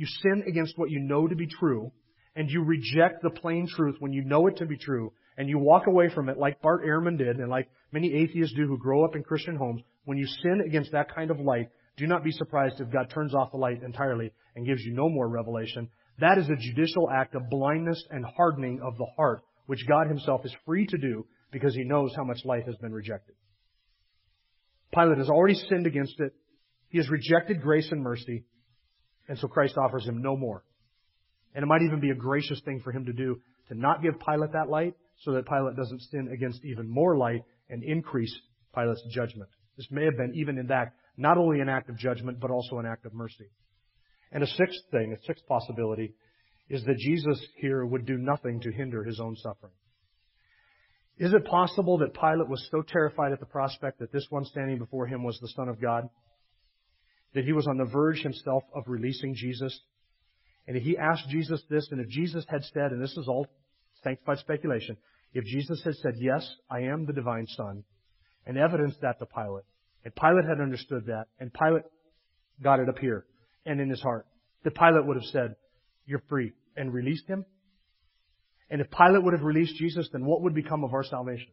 you 0.00 0.06
sin 0.06 0.44
against 0.48 0.78
what 0.78 0.90
you 0.90 0.98
know 0.98 1.28
to 1.28 1.36
be 1.36 1.46
true, 1.46 1.92
and 2.34 2.50
you 2.50 2.64
reject 2.64 3.22
the 3.22 3.30
plain 3.30 3.68
truth 3.68 3.96
when 3.98 4.12
you 4.12 4.24
know 4.24 4.46
it 4.46 4.56
to 4.56 4.66
be 4.66 4.78
true, 4.78 5.12
and 5.36 5.48
you 5.48 5.58
walk 5.58 5.86
away 5.86 6.08
from 6.08 6.30
it 6.30 6.38
like 6.38 6.62
Bart 6.62 6.84
Ehrman 6.84 7.18
did, 7.18 7.36
and 7.36 7.50
like 7.50 7.68
many 7.92 8.14
atheists 8.14 8.56
do 8.56 8.66
who 8.66 8.78
grow 8.78 9.04
up 9.04 9.14
in 9.14 9.22
Christian 9.22 9.56
homes, 9.56 9.82
when 10.06 10.16
you 10.16 10.26
sin 10.26 10.62
against 10.66 10.92
that 10.92 11.14
kind 11.14 11.30
of 11.30 11.38
light, 11.38 11.68
do 11.98 12.06
not 12.06 12.24
be 12.24 12.32
surprised 12.32 12.80
if 12.80 12.90
God 12.90 13.10
turns 13.12 13.34
off 13.34 13.50
the 13.50 13.58
light 13.58 13.82
entirely 13.82 14.32
and 14.56 14.66
gives 14.66 14.80
you 14.82 14.94
no 14.94 15.10
more 15.10 15.28
revelation. 15.28 15.90
That 16.18 16.38
is 16.38 16.48
a 16.48 16.56
judicial 16.56 17.10
act 17.10 17.34
of 17.34 17.50
blindness 17.50 18.02
and 18.10 18.24
hardening 18.24 18.80
of 18.82 18.96
the 18.96 19.06
heart, 19.16 19.42
which 19.66 19.86
God 19.86 20.08
himself 20.08 20.46
is 20.46 20.54
free 20.64 20.86
to 20.86 20.96
do 20.96 21.26
because 21.52 21.74
he 21.74 21.84
knows 21.84 22.14
how 22.16 22.24
much 22.24 22.44
light 22.46 22.64
has 22.64 22.76
been 22.76 22.92
rejected. 22.92 23.34
Pilate 24.94 25.18
has 25.18 25.28
already 25.28 25.54
sinned 25.68 25.86
against 25.86 26.18
it. 26.20 26.32
He 26.88 26.98
has 26.98 27.10
rejected 27.10 27.60
grace 27.60 27.88
and 27.92 28.02
mercy. 28.02 28.44
And 29.30 29.38
so 29.38 29.46
Christ 29.46 29.78
offers 29.78 30.04
him 30.04 30.20
no 30.20 30.36
more. 30.36 30.64
And 31.54 31.62
it 31.62 31.66
might 31.66 31.82
even 31.82 32.00
be 32.00 32.10
a 32.10 32.16
gracious 32.16 32.60
thing 32.64 32.80
for 32.80 32.90
him 32.90 33.04
to 33.04 33.12
do 33.12 33.40
to 33.68 33.74
not 33.76 34.02
give 34.02 34.14
Pilate 34.18 34.54
that 34.54 34.68
light 34.68 34.94
so 35.20 35.34
that 35.34 35.46
Pilate 35.46 35.76
doesn't 35.76 36.00
sin 36.10 36.30
against 36.34 36.64
even 36.64 36.90
more 36.90 37.16
light 37.16 37.42
and 37.68 37.84
increase 37.84 38.36
Pilate's 38.74 39.04
judgment. 39.12 39.48
This 39.76 39.86
may 39.92 40.04
have 40.04 40.16
been, 40.16 40.32
even 40.34 40.58
in 40.58 40.66
that, 40.66 40.94
not 41.16 41.38
only 41.38 41.60
an 41.60 41.68
act 41.68 41.88
of 41.88 41.96
judgment, 41.96 42.40
but 42.40 42.50
also 42.50 42.78
an 42.78 42.86
act 42.86 43.06
of 43.06 43.14
mercy. 43.14 43.46
And 44.32 44.42
a 44.42 44.48
sixth 44.48 44.80
thing, 44.90 45.12
a 45.12 45.24
sixth 45.24 45.46
possibility, 45.46 46.12
is 46.68 46.82
that 46.86 46.98
Jesus 46.98 47.40
here 47.58 47.86
would 47.86 48.06
do 48.06 48.18
nothing 48.18 48.60
to 48.62 48.72
hinder 48.72 49.04
his 49.04 49.20
own 49.20 49.36
suffering. 49.36 49.74
Is 51.18 51.32
it 51.32 51.44
possible 51.44 51.98
that 51.98 52.14
Pilate 52.14 52.48
was 52.48 52.66
so 52.72 52.82
terrified 52.82 53.30
at 53.30 53.38
the 53.38 53.46
prospect 53.46 54.00
that 54.00 54.10
this 54.10 54.26
one 54.30 54.44
standing 54.44 54.78
before 54.78 55.06
him 55.06 55.22
was 55.22 55.38
the 55.40 55.52
Son 55.54 55.68
of 55.68 55.80
God, 55.80 56.08
that 57.34 57.44
he 57.44 57.52
was 57.52 57.66
on 57.66 57.78
the 57.78 57.84
verge 57.84 58.22
himself 58.22 58.64
of 58.74 58.84
releasing 58.86 59.34
Jesus? 59.34 59.78
And 60.66 60.76
he 60.76 60.96
asked 60.96 61.28
Jesus 61.28 61.62
this, 61.68 61.88
and 61.90 62.00
if 62.00 62.08
Jesus 62.08 62.44
had 62.48 62.64
said, 62.64 62.92
and 62.92 63.02
this 63.02 63.16
is 63.16 63.28
all 63.28 63.46
sanctified 64.02 64.38
speculation, 64.38 64.96
if 65.32 65.44
Jesus 65.44 65.82
had 65.84 65.94
said, 65.96 66.14
Yes, 66.18 66.48
I 66.68 66.80
am 66.80 67.06
the 67.06 67.12
divine 67.12 67.46
Son, 67.46 67.84
and 68.46 68.58
evidenced 68.58 69.00
that 69.00 69.18
to 69.18 69.26
Pilate, 69.26 69.64
And 70.04 70.14
Pilate 70.14 70.44
had 70.44 70.60
understood 70.60 71.06
that, 71.06 71.26
and 71.38 71.52
Pilate 71.52 71.84
got 72.62 72.80
it 72.80 72.88
up 72.88 72.98
here 72.98 73.26
and 73.64 73.80
in 73.80 73.88
his 73.88 74.00
heart. 74.00 74.26
That 74.64 74.74
Pilate 74.74 75.06
would 75.06 75.16
have 75.16 75.26
said, 75.26 75.56
You're 76.06 76.22
free, 76.28 76.52
and 76.76 76.92
released 76.92 77.26
him. 77.26 77.44
And 78.70 78.80
if 78.80 78.88
Pilate 78.90 79.22
would 79.22 79.34
have 79.34 79.42
released 79.42 79.76
Jesus, 79.76 80.08
then 80.12 80.24
what 80.24 80.42
would 80.42 80.54
become 80.54 80.84
of 80.84 80.94
our 80.94 81.04
salvation? 81.04 81.50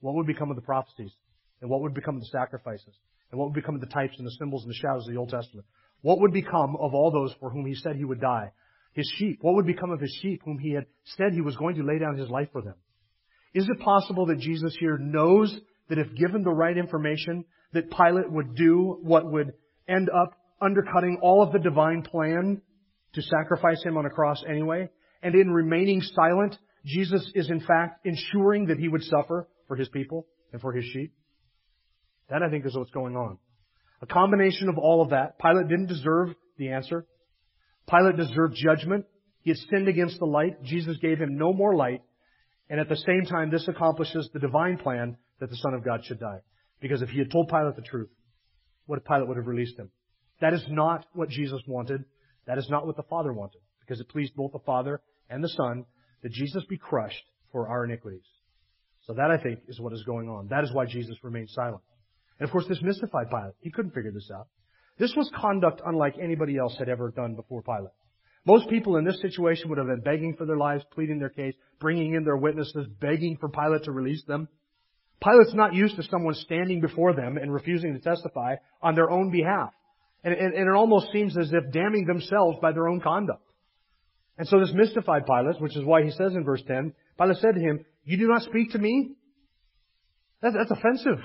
What 0.00 0.14
would 0.14 0.26
become 0.26 0.50
of 0.50 0.56
the 0.56 0.62
prophecies? 0.62 1.12
And 1.60 1.70
what 1.70 1.80
would 1.80 1.94
become 1.94 2.16
of 2.16 2.20
the 2.22 2.28
sacrifices? 2.28 2.94
And 3.30 3.38
what 3.38 3.46
would 3.46 3.54
become 3.54 3.74
of 3.74 3.80
the 3.80 3.86
types 3.88 4.14
and 4.18 4.26
the 4.26 4.36
symbols 4.38 4.64
and 4.64 4.70
the 4.70 4.76
shadows 4.76 5.06
of 5.06 5.12
the 5.12 5.18
Old 5.18 5.30
Testament? 5.30 5.66
What 6.02 6.20
would 6.20 6.32
become 6.32 6.76
of 6.76 6.94
all 6.94 7.10
those 7.10 7.34
for 7.40 7.50
whom 7.50 7.66
he 7.66 7.74
said 7.74 7.96
he 7.96 8.04
would 8.04 8.20
die? 8.20 8.52
His 8.94 9.10
sheep. 9.16 9.38
What 9.42 9.54
would 9.54 9.66
become 9.66 9.90
of 9.90 10.00
his 10.00 10.16
sheep 10.22 10.42
whom 10.44 10.58
he 10.58 10.72
had 10.72 10.86
said 11.16 11.32
he 11.32 11.40
was 11.40 11.56
going 11.56 11.76
to 11.76 11.82
lay 11.82 11.98
down 11.98 12.16
his 12.16 12.30
life 12.30 12.48
for 12.52 12.62
them? 12.62 12.74
Is 13.54 13.68
it 13.68 13.80
possible 13.80 14.26
that 14.26 14.38
Jesus 14.38 14.76
here 14.78 14.98
knows 14.98 15.56
that 15.88 15.98
if 15.98 16.14
given 16.14 16.42
the 16.42 16.50
right 16.50 16.76
information, 16.76 17.44
that 17.72 17.90
Pilate 17.90 18.30
would 18.30 18.54
do 18.54 18.98
what 19.02 19.30
would 19.30 19.52
end 19.88 20.08
up 20.10 20.34
undercutting 20.60 21.18
all 21.22 21.42
of 21.42 21.52
the 21.52 21.58
divine 21.58 22.02
plan 22.02 22.60
to 23.14 23.22
sacrifice 23.22 23.82
him 23.82 23.96
on 23.96 24.06
a 24.06 24.10
cross 24.10 24.42
anyway? 24.48 24.88
And 25.22 25.34
in 25.34 25.50
remaining 25.50 26.00
silent, 26.00 26.56
Jesus 26.84 27.30
is 27.34 27.50
in 27.50 27.60
fact 27.60 28.06
ensuring 28.06 28.66
that 28.66 28.78
he 28.78 28.88
would 28.88 29.02
suffer 29.02 29.48
for 29.66 29.76
his 29.76 29.88
people 29.88 30.26
and 30.52 30.60
for 30.60 30.72
his 30.72 30.84
sheep? 30.86 31.12
That 32.30 32.42
I 32.42 32.50
think 32.50 32.66
is 32.66 32.76
what's 32.76 32.90
going 32.90 33.16
on. 33.16 33.38
A 34.02 34.06
combination 34.06 34.68
of 34.68 34.78
all 34.78 35.02
of 35.02 35.10
that. 35.10 35.38
Pilate 35.38 35.68
didn't 35.68 35.86
deserve 35.86 36.28
the 36.56 36.70
answer. 36.70 37.06
Pilate 37.88 38.16
deserved 38.16 38.54
judgment. 38.54 39.06
He 39.42 39.50
had 39.50 39.58
sinned 39.70 39.88
against 39.88 40.18
the 40.18 40.26
light. 40.26 40.62
Jesus 40.62 40.98
gave 40.98 41.18
him 41.18 41.38
no 41.38 41.52
more 41.52 41.74
light. 41.74 42.02
And 42.70 42.78
at 42.80 42.88
the 42.88 42.96
same 42.96 43.24
time, 43.24 43.50
this 43.50 43.66
accomplishes 43.66 44.28
the 44.32 44.40
divine 44.40 44.76
plan 44.78 45.16
that 45.40 45.50
the 45.50 45.56
Son 45.56 45.74
of 45.74 45.84
God 45.84 46.04
should 46.04 46.20
die. 46.20 46.40
Because 46.80 47.02
if 47.02 47.08
he 47.08 47.18
had 47.18 47.30
told 47.30 47.48
Pilate 47.48 47.76
the 47.76 47.82
truth, 47.82 48.10
what 48.86 48.98
if 48.98 49.04
Pilate 49.04 49.26
would 49.26 49.36
have 49.36 49.46
released 49.46 49.78
him? 49.78 49.90
That 50.40 50.52
is 50.52 50.64
not 50.68 51.06
what 51.14 51.28
Jesus 51.28 51.60
wanted. 51.66 52.04
That 52.46 52.58
is 52.58 52.68
not 52.68 52.86
what 52.86 52.96
the 52.96 53.02
Father 53.04 53.32
wanted. 53.32 53.60
Because 53.80 54.00
it 54.00 54.08
pleased 54.08 54.34
both 54.36 54.52
the 54.52 54.58
Father 54.60 55.00
and 55.30 55.42
the 55.42 55.48
Son 55.48 55.86
that 56.22 56.32
Jesus 56.32 56.64
be 56.68 56.76
crushed 56.76 57.24
for 57.52 57.68
our 57.68 57.84
iniquities. 57.84 58.26
So 59.06 59.14
that, 59.14 59.30
I 59.30 59.42
think, 59.42 59.60
is 59.68 59.80
what 59.80 59.92
is 59.92 60.04
going 60.04 60.28
on. 60.28 60.48
That 60.48 60.64
is 60.64 60.72
why 60.72 60.84
Jesus 60.84 61.16
remained 61.22 61.48
silent. 61.50 61.82
And 62.38 62.48
of 62.48 62.52
course, 62.52 62.66
this 62.68 62.82
mystified 62.82 63.30
Pilate. 63.30 63.54
He 63.60 63.70
couldn't 63.70 63.92
figure 63.92 64.12
this 64.12 64.30
out. 64.34 64.48
This 64.98 65.14
was 65.16 65.30
conduct 65.34 65.80
unlike 65.84 66.14
anybody 66.20 66.56
else 66.56 66.76
had 66.78 66.88
ever 66.88 67.10
done 67.10 67.34
before 67.34 67.62
Pilate. 67.62 67.92
Most 68.44 68.68
people 68.68 68.96
in 68.96 69.04
this 69.04 69.20
situation 69.20 69.68
would 69.68 69.78
have 69.78 69.86
been 69.86 70.00
begging 70.00 70.34
for 70.36 70.46
their 70.46 70.56
lives, 70.56 70.84
pleading 70.92 71.18
their 71.18 71.28
case, 71.28 71.54
bringing 71.80 72.14
in 72.14 72.24
their 72.24 72.36
witnesses, 72.36 72.86
begging 73.00 73.36
for 73.36 73.48
Pilate 73.48 73.84
to 73.84 73.92
release 73.92 74.24
them. 74.26 74.48
Pilate's 75.22 75.54
not 75.54 75.74
used 75.74 75.96
to 75.96 76.02
someone 76.04 76.34
standing 76.34 76.80
before 76.80 77.12
them 77.12 77.36
and 77.36 77.52
refusing 77.52 77.92
to 77.92 78.00
testify 78.00 78.56
on 78.80 78.94
their 78.94 79.10
own 79.10 79.30
behalf. 79.30 79.70
And, 80.24 80.34
and, 80.34 80.54
and, 80.54 80.68
it 80.68 80.74
almost 80.74 81.12
seems 81.12 81.36
as 81.36 81.52
if 81.52 81.72
damning 81.72 82.06
themselves 82.06 82.58
by 82.60 82.72
their 82.72 82.88
own 82.88 83.00
conduct. 83.00 83.42
And 84.36 84.46
so 84.46 84.60
this 84.60 84.72
mystified 84.72 85.26
Pilate, 85.26 85.60
which 85.60 85.76
is 85.76 85.84
why 85.84 86.02
he 86.02 86.10
says 86.10 86.34
in 86.34 86.44
verse 86.44 86.62
10, 86.66 86.92
Pilate 87.18 87.36
said 87.38 87.54
to 87.54 87.60
him, 87.60 87.84
You 88.04 88.16
do 88.16 88.28
not 88.28 88.42
speak 88.42 88.72
to 88.72 88.78
me? 88.78 89.12
That's, 90.40 90.54
that's 90.54 90.70
offensive. 90.70 91.18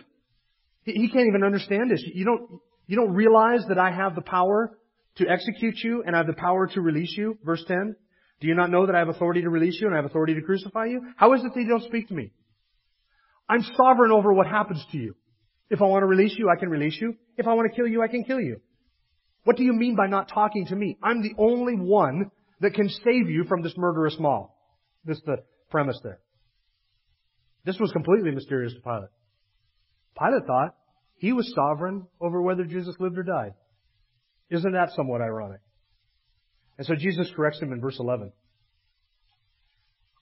He, 0.84 1.10
can't 1.10 1.28
even 1.28 1.44
understand 1.44 1.92
this. 1.92 2.04
You 2.14 2.26
don't, 2.26 2.60
you 2.88 2.96
don't 2.98 3.14
realize 3.14 3.62
that 3.70 3.78
I 3.78 3.92
have 3.92 4.16
the 4.16 4.22
power 4.22 4.78
to 5.16 5.28
execute 5.28 5.76
you 5.84 6.04
and 6.06 6.16
I 6.16 6.20
have 6.20 6.28
the 6.28 6.34
power 6.34 6.68
to 6.68 6.82
release 6.82 7.14
you? 7.18 7.38
Verse 7.44 7.64
10. 7.68 7.96
Do 8.42 8.48
you 8.48 8.56
not 8.56 8.70
know 8.70 8.86
that 8.86 8.96
I 8.96 9.00
have 9.00 9.10
authority 9.10 9.42
to 9.42 9.50
release 9.50 9.80
you 9.80 9.88
and 9.88 9.96
I 9.96 10.00
have 10.00 10.06
authority 10.06 10.34
to 10.34 10.42
crucify 10.42 10.86
you? 10.86 11.02
How 11.16 11.34
is 11.34 11.42
it 11.44 11.54
that 11.54 11.62
you 11.62 11.70
don't 11.70 11.84
speak 11.84 12.10
to 12.10 12.14
me? 12.14 12.32
I'm 13.48 13.64
sovereign 13.78 14.12
over 14.12 14.34
what 14.34 14.48
happens 14.48 14.84
to 14.92 14.98
you. 14.98 15.16
If 15.70 15.82
I 15.82 15.86
want 15.86 16.04
to 16.04 16.08
release 16.08 16.36
you, 16.38 16.50
I 16.50 16.60
can 16.60 16.70
release 16.70 16.98
you. 17.00 17.16
If 17.38 17.48
I 17.48 17.54
want 17.54 17.72
to 17.72 17.76
kill 17.76 17.88
you, 17.88 18.02
I 18.02 18.08
can 18.08 18.24
kill 18.24 18.40
you. 18.40 18.60
What 19.44 19.58
do 19.58 19.64
you 19.64 19.74
mean 19.74 19.96
by 19.96 20.08
not 20.08 20.30
talking 20.30 20.66
to 20.68 20.76
me? 20.76 20.98
I'm 21.02 21.22
the 21.22 21.34
only 21.38 21.76
one 21.76 22.32
that 22.62 22.74
can 22.74 22.90
save 22.90 23.30
you 23.30 23.44
from 23.46 23.62
this 23.62 23.74
murderous 23.78 24.18
mob. 24.20 24.50
This 25.06 25.18
is 25.18 25.24
the 25.26 25.38
premise 25.70 26.00
there. 26.04 26.20
This 27.66 27.80
was 27.80 27.92
completely 27.92 28.32
mysterious 28.32 28.74
to 28.74 28.82
Pilate. 28.82 29.10
Pilate 30.18 30.46
thought 30.46 30.76
he 31.18 31.34
was 31.34 31.54
sovereign 31.56 32.08
over 32.20 32.42
whether 32.42 32.66
Jesus 32.66 32.96
lived 33.00 33.18
or 33.18 33.24
died. 33.24 33.54
Isn't 34.50 34.74
that 34.74 34.92
somewhat 34.96 35.22
ironic? 35.22 35.62
And 36.78 36.86
so 36.86 36.96
Jesus 36.96 37.32
corrects 37.36 37.62
him 37.62 37.72
in 37.72 37.82
verse 37.82 37.98
11. 38.00 38.32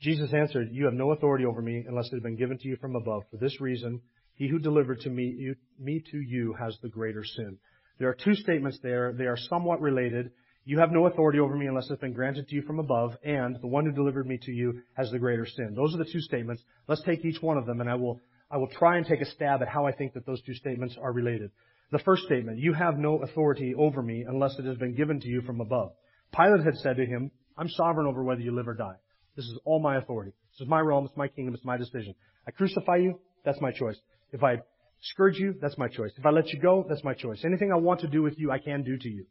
Jesus 0.01 0.33
answered, 0.33 0.69
You 0.71 0.85
have 0.85 0.93
no 0.93 1.11
authority 1.11 1.45
over 1.45 1.61
me 1.61 1.85
unless 1.87 2.07
it 2.07 2.15
had 2.15 2.23
been 2.23 2.35
given 2.35 2.57
to 2.57 2.67
you 2.67 2.75
from 2.77 2.95
above. 2.95 3.23
For 3.29 3.37
this 3.37 3.61
reason, 3.61 4.01
he 4.33 4.47
who 4.47 4.59
delivered 4.59 5.01
to 5.01 5.09
me, 5.09 5.35
you, 5.37 5.55
me 5.79 6.03
to 6.11 6.17
you 6.17 6.55
has 6.59 6.75
the 6.81 6.89
greater 6.89 7.23
sin. 7.23 7.57
There 7.99 8.09
are 8.09 8.15
two 8.15 8.33
statements 8.33 8.79
there. 8.81 9.13
They 9.13 9.25
are 9.25 9.37
somewhat 9.37 9.81
related. 9.81 10.31
You 10.65 10.79
have 10.79 10.91
no 10.91 11.05
authority 11.05 11.39
over 11.39 11.55
me 11.55 11.67
unless 11.67 11.89
it's 11.89 12.01
been 12.01 12.13
granted 12.13 12.47
to 12.47 12.55
you 12.55 12.63
from 12.63 12.79
above, 12.79 13.15
and 13.23 13.57
the 13.61 13.67
one 13.67 13.85
who 13.85 13.91
delivered 13.91 14.25
me 14.25 14.39
to 14.43 14.51
you 14.51 14.81
has 14.93 15.11
the 15.11 15.19
greater 15.19 15.45
sin. 15.45 15.73
Those 15.75 15.93
are 15.93 15.99
the 15.99 16.11
two 16.11 16.19
statements. 16.19 16.63
Let's 16.87 17.03
take 17.03 17.23
each 17.23 17.41
one 17.41 17.57
of 17.57 17.65
them, 17.65 17.81
and 17.81 17.89
I 17.89 17.95
will, 17.95 18.19
I 18.51 18.57
will 18.57 18.67
try 18.67 18.97
and 18.97 19.05
take 19.05 19.21
a 19.21 19.25
stab 19.25 19.61
at 19.61 19.69
how 19.69 19.85
I 19.85 19.93
think 19.93 20.13
that 20.13 20.25
those 20.25 20.41
two 20.41 20.53
statements 20.53 20.97
are 21.01 21.13
related. 21.13 21.51
The 21.91 21.99
first 21.99 22.23
statement, 22.23 22.59
you 22.59 22.73
have 22.73 22.97
no 22.97 23.21
authority 23.23 23.73
over 23.77 24.01
me 24.01 24.25
unless 24.27 24.57
it 24.59 24.65
has 24.65 24.77
been 24.77 24.95
given 24.95 25.19
to 25.21 25.27
you 25.27 25.41
from 25.41 25.61
above. 25.61 25.91
Pilate 26.35 26.63
had 26.65 26.77
said 26.77 26.97
to 26.97 27.05
him, 27.05 27.31
I'm 27.57 27.69
sovereign 27.69 28.07
over 28.07 28.23
whether 28.23 28.41
you 28.41 28.55
live 28.55 28.67
or 28.67 28.73
die. 28.73 28.95
This 29.35 29.45
is 29.45 29.59
all 29.65 29.81
my 29.81 29.97
authority. 29.97 30.31
This 30.53 30.65
is 30.65 30.69
my 30.69 30.79
realm, 30.79 31.05
it's 31.05 31.17
my 31.17 31.27
kingdom, 31.27 31.53
it's 31.53 31.65
my 31.65 31.77
decision. 31.77 32.13
I 32.47 32.51
crucify 32.51 32.97
you, 32.97 33.19
that's 33.45 33.61
my 33.61 33.71
choice. 33.71 33.97
If 34.31 34.43
I 34.43 34.57
scourge 35.01 35.37
you, 35.37 35.55
that's 35.61 35.77
my 35.77 35.87
choice. 35.87 36.11
If 36.17 36.25
I 36.25 36.29
let 36.29 36.49
you 36.49 36.59
go, 36.59 36.85
that's 36.87 37.03
my 37.03 37.13
choice. 37.13 37.41
Anything 37.45 37.71
I 37.71 37.77
want 37.77 38.01
to 38.01 38.07
do 38.07 38.21
with 38.21 38.37
you, 38.37 38.51
I 38.51 38.59
can 38.59 38.83
do 38.83 38.97
to 38.97 39.09
you. 39.09 39.25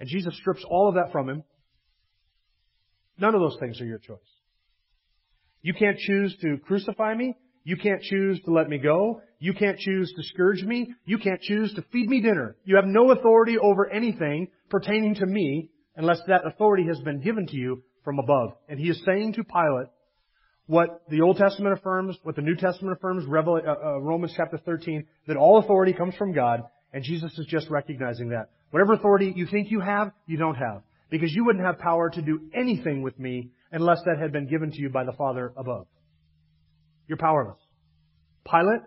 And 0.00 0.08
Jesus 0.08 0.36
strips 0.36 0.64
all 0.68 0.88
of 0.88 0.94
that 0.94 1.12
from 1.12 1.28
him. 1.28 1.44
None 3.18 3.34
of 3.34 3.40
those 3.40 3.56
things 3.60 3.80
are 3.80 3.84
your 3.84 3.98
choice. 3.98 4.18
You 5.60 5.74
can't 5.74 5.98
choose 5.98 6.36
to 6.40 6.58
crucify 6.58 7.14
me. 7.14 7.36
You 7.64 7.76
can't 7.76 8.02
choose 8.02 8.40
to 8.44 8.52
let 8.52 8.68
me 8.68 8.78
go. 8.78 9.20
You 9.38 9.54
can't 9.54 9.78
choose 9.78 10.12
to 10.16 10.22
scourge 10.22 10.62
me. 10.62 10.94
You 11.04 11.18
can't 11.18 11.40
choose 11.40 11.72
to 11.74 11.82
feed 11.92 12.08
me 12.08 12.20
dinner. 12.20 12.56
You 12.64 12.76
have 12.76 12.86
no 12.86 13.10
authority 13.10 13.56
over 13.58 13.88
anything 13.88 14.48
pertaining 14.70 15.16
to 15.16 15.26
me 15.26 15.70
unless 15.96 16.20
that 16.26 16.46
authority 16.46 16.86
has 16.86 16.98
been 17.00 17.20
given 17.20 17.46
to 17.46 17.56
you 17.56 17.82
from 18.04 18.18
above. 18.18 18.54
And 18.68 18.78
he 18.78 18.88
is 18.88 19.02
saying 19.04 19.34
to 19.34 19.44
Pilate 19.44 19.88
what 20.66 21.02
the 21.08 21.20
Old 21.20 21.36
Testament 21.36 21.78
affirms, 21.78 22.16
what 22.22 22.36
the 22.36 22.42
New 22.42 22.56
Testament 22.56 22.96
affirms, 22.96 23.24
uh, 23.28 23.70
uh, 23.70 23.98
Romans 24.00 24.32
chapter 24.36 24.58
13, 24.58 25.04
that 25.26 25.36
all 25.36 25.58
authority 25.58 25.92
comes 25.92 26.14
from 26.14 26.32
God, 26.32 26.62
and 26.92 27.04
Jesus 27.04 27.36
is 27.38 27.46
just 27.46 27.68
recognizing 27.68 28.30
that. 28.30 28.50
Whatever 28.70 28.94
authority 28.94 29.32
you 29.34 29.46
think 29.46 29.70
you 29.70 29.80
have, 29.80 30.12
you 30.26 30.38
don't 30.38 30.54
have. 30.54 30.82
Because 31.10 31.32
you 31.32 31.44
wouldn't 31.44 31.64
have 31.64 31.78
power 31.78 32.08
to 32.10 32.22
do 32.22 32.40
anything 32.54 33.02
with 33.02 33.18
me 33.18 33.50
unless 33.70 33.98
that 34.06 34.18
had 34.18 34.32
been 34.32 34.48
given 34.48 34.70
to 34.70 34.78
you 34.78 34.88
by 34.88 35.04
the 35.04 35.12
Father 35.12 35.52
above. 35.56 35.86
You're 37.12 37.18
powerless. 37.18 37.58
Pilate, 38.50 38.80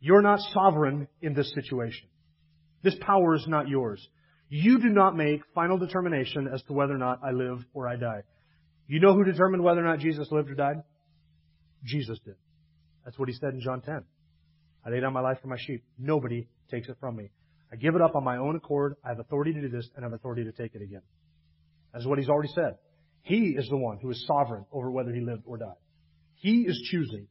you're 0.00 0.20
not 0.20 0.38
sovereign 0.52 1.08
in 1.22 1.32
this 1.32 1.50
situation. 1.54 2.06
This 2.82 2.94
power 3.00 3.36
is 3.36 3.46
not 3.48 3.68
yours. 3.68 4.06
You 4.50 4.78
do 4.78 4.90
not 4.90 5.16
make 5.16 5.40
final 5.54 5.78
determination 5.78 6.46
as 6.52 6.62
to 6.64 6.74
whether 6.74 6.94
or 6.94 6.98
not 6.98 7.20
I 7.24 7.30
live 7.30 7.64
or 7.72 7.88
I 7.88 7.96
die. 7.96 8.20
You 8.86 9.00
know 9.00 9.14
who 9.14 9.24
determined 9.24 9.64
whether 9.64 9.82
or 9.82 9.88
not 9.88 10.00
Jesus 10.00 10.30
lived 10.30 10.50
or 10.50 10.56
died? 10.56 10.82
Jesus 11.84 12.18
did. 12.22 12.34
That's 13.06 13.18
what 13.18 13.30
he 13.30 13.34
said 13.34 13.54
in 13.54 13.62
John 13.62 13.80
10. 13.80 14.04
I 14.84 14.90
lay 14.90 15.00
down 15.00 15.14
my 15.14 15.22
life 15.22 15.38
for 15.40 15.48
my 15.48 15.56
sheep. 15.58 15.82
Nobody 15.98 16.48
takes 16.70 16.90
it 16.90 16.98
from 17.00 17.16
me. 17.16 17.30
I 17.72 17.76
give 17.76 17.94
it 17.94 18.02
up 18.02 18.14
on 18.14 18.24
my 18.24 18.36
own 18.36 18.56
accord. 18.56 18.96
I 19.02 19.08
have 19.08 19.20
authority 19.20 19.54
to 19.54 19.62
do 19.62 19.70
this 19.70 19.88
and 19.96 20.04
I 20.04 20.08
have 20.08 20.12
authority 20.12 20.44
to 20.44 20.52
take 20.52 20.74
it 20.74 20.82
again. 20.82 21.02
That's 21.94 22.04
what 22.04 22.18
he's 22.18 22.28
already 22.28 22.52
said. 22.54 22.76
He 23.22 23.56
is 23.56 23.70
the 23.70 23.78
one 23.78 23.96
who 24.02 24.10
is 24.10 24.26
sovereign 24.26 24.66
over 24.70 24.90
whether 24.90 25.14
he 25.14 25.22
lived 25.22 25.44
or 25.46 25.56
died. 25.56 25.76
He 26.40 26.60
is 26.60 26.78
choosing 26.90 27.26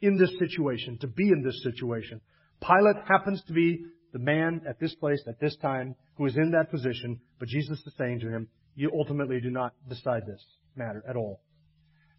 in 0.00 0.16
this 0.16 0.32
situation 0.38 0.98
to 0.98 1.06
be 1.06 1.28
in 1.28 1.42
this 1.42 1.62
situation. 1.62 2.20
Pilate 2.60 3.04
happens 3.08 3.42
to 3.46 3.52
be 3.52 3.84
the 4.12 4.18
man 4.18 4.62
at 4.68 4.80
this 4.80 4.94
place 4.96 5.22
at 5.28 5.40
this 5.40 5.56
time 5.62 5.94
who 6.16 6.26
is 6.26 6.36
in 6.36 6.50
that 6.50 6.70
position, 6.70 7.20
but 7.38 7.48
Jesus 7.48 7.78
is 7.86 7.94
saying 7.96 8.20
to 8.20 8.28
him, 8.28 8.48
you 8.74 8.90
ultimately 8.94 9.40
do 9.40 9.50
not 9.50 9.74
decide 9.88 10.22
this 10.26 10.44
matter 10.76 11.02
at 11.08 11.16
all. 11.16 11.40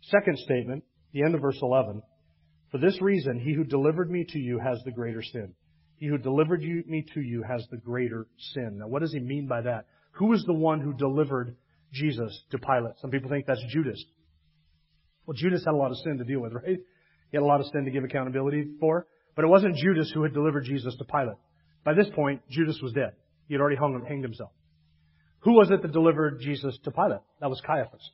Second 0.04 0.38
statement, 0.40 0.84
the 1.14 1.24
end 1.24 1.36
of 1.36 1.42
verse 1.42 1.60
11. 1.62 2.02
For 2.72 2.78
this 2.78 3.02
reason, 3.02 3.40
he 3.40 3.54
who 3.54 3.64
delivered 3.64 4.10
me 4.10 4.26
to 4.30 4.40
you 4.40 4.60
has 4.60 4.82
the 4.86 4.92
greater 4.92 5.22
sin. 5.22 5.54
He 5.98 6.08
who 6.08 6.18
delivered 6.18 6.64
you, 6.64 6.84
me 6.88 7.06
to 7.14 7.22
you 7.22 7.44
has 7.44 7.66
the 7.70 7.78
greater 7.78 8.28
sin. 8.54 8.80
Now, 8.80 8.88
what 8.88 9.02
does 9.02 9.14
he 9.14 9.20
mean 9.20 9.48
by 9.48 9.62
that? 9.62 9.86
Who 10.14 10.34
is 10.34 10.44
the 10.46 10.54
one 10.54 10.80
who 10.80 10.94
delivered 10.94 11.56
Jesus 11.92 12.44
to 12.52 12.58
Pilate? 12.58 12.96
Some 13.02 13.12
people 13.12 13.30
think 13.30 13.46
that's 13.46 13.64
Judas. 13.70 14.04
Well, 15.26 15.36
Judas 15.36 15.64
had 15.66 15.74
a 15.74 15.78
lot 15.78 15.92
of 15.92 15.98
sin 15.98 16.18
to 16.18 16.24
deal 16.24 16.40
with, 16.40 16.54
right? 16.66 16.80
He 17.32 17.38
had 17.38 17.44
a 17.44 17.46
lot 17.46 17.62
of 17.62 17.68
sin 17.68 17.86
to 17.86 17.92
give 17.92 18.04
accountability 18.04 18.66
for. 18.80 19.08
But 19.36 19.46
it 19.46 19.48
wasn't 19.48 19.78
Judas 19.78 20.12
who 20.14 20.24
had 20.24 20.34
delivered 20.34 20.66
Jesus 20.66 20.96
to 20.98 21.06
Pilate. 21.06 21.38
By 21.84 21.94
this 21.94 22.08
point, 22.14 22.42
Judas 22.50 22.80
was 22.82 22.94
dead. 22.94 23.14
He 23.48 23.54
had 23.54 23.62
already 23.62 23.78
hung, 23.78 24.04
hanged 24.08 24.24
himself. 24.24 24.52
Who 25.40 25.54
was 25.54 25.72
it 25.72 25.82
that 25.82 25.92
delivered 25.92 26.40
Jesus 26.42 26.78
to 26.84 26.92
Pilate? 26.92 27.22
That 27.40 27.50
was 27.50 27.62
Caiaphas. 27.66 28.12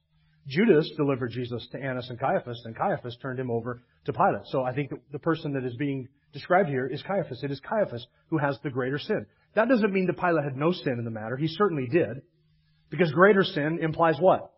Judas 0.47 0.89
delivered 0.95 1.31
Jesus 1.31 1.67
to 1.73 1.77
Annas 1.77 2.09
and 2.09 2.19
Caiaphas, 2.19 2.61
and 2.65 2.75
Caiaphas 2.75 3.17
turned 3.21 3.39
him 3.39 3.51
over 3.51 3.81
to 4.05 4.13
Pilate. 4.13 4.45
So 4.45 4.63
I 4.63 4.73
think 4.73 4.91
the 5.11 5.19
person 5.19 5.53
that 5.53 5.65
is 5.65 5.75
being 5.75 6.07
described 6.31 6.69
here 6.69 6.87
is 6.87 7.03
Caiaphas. 7.03 7.43
It 7.43 7.51
is 7.51 7.59
Caiaphas 7.59 8.05
who 8.29 8.37
has 8.37 8.57
the 8.63 8.69
greater 8.69 8.97
sin. 8.97 9.25
That 9.55 9.67
doesn't 9.67 9.91
mean 9.91 10.05
that 10.07 10.17
Pilate 10.17 10.45
had 10.45 10.55
no 10.55 10.71
sin 10.71 10.95
in 10.99 11.03
the 11.03 11.11
matter. 11.11 11.35
He 11.35 11.47
certainly 11.47 11.87
did. 11.87 12.21
Because 12.89 13.11
greater 13.11 13.43
sin 13.43 13.79
implies 13.81 14.15
what? 14.19 14.51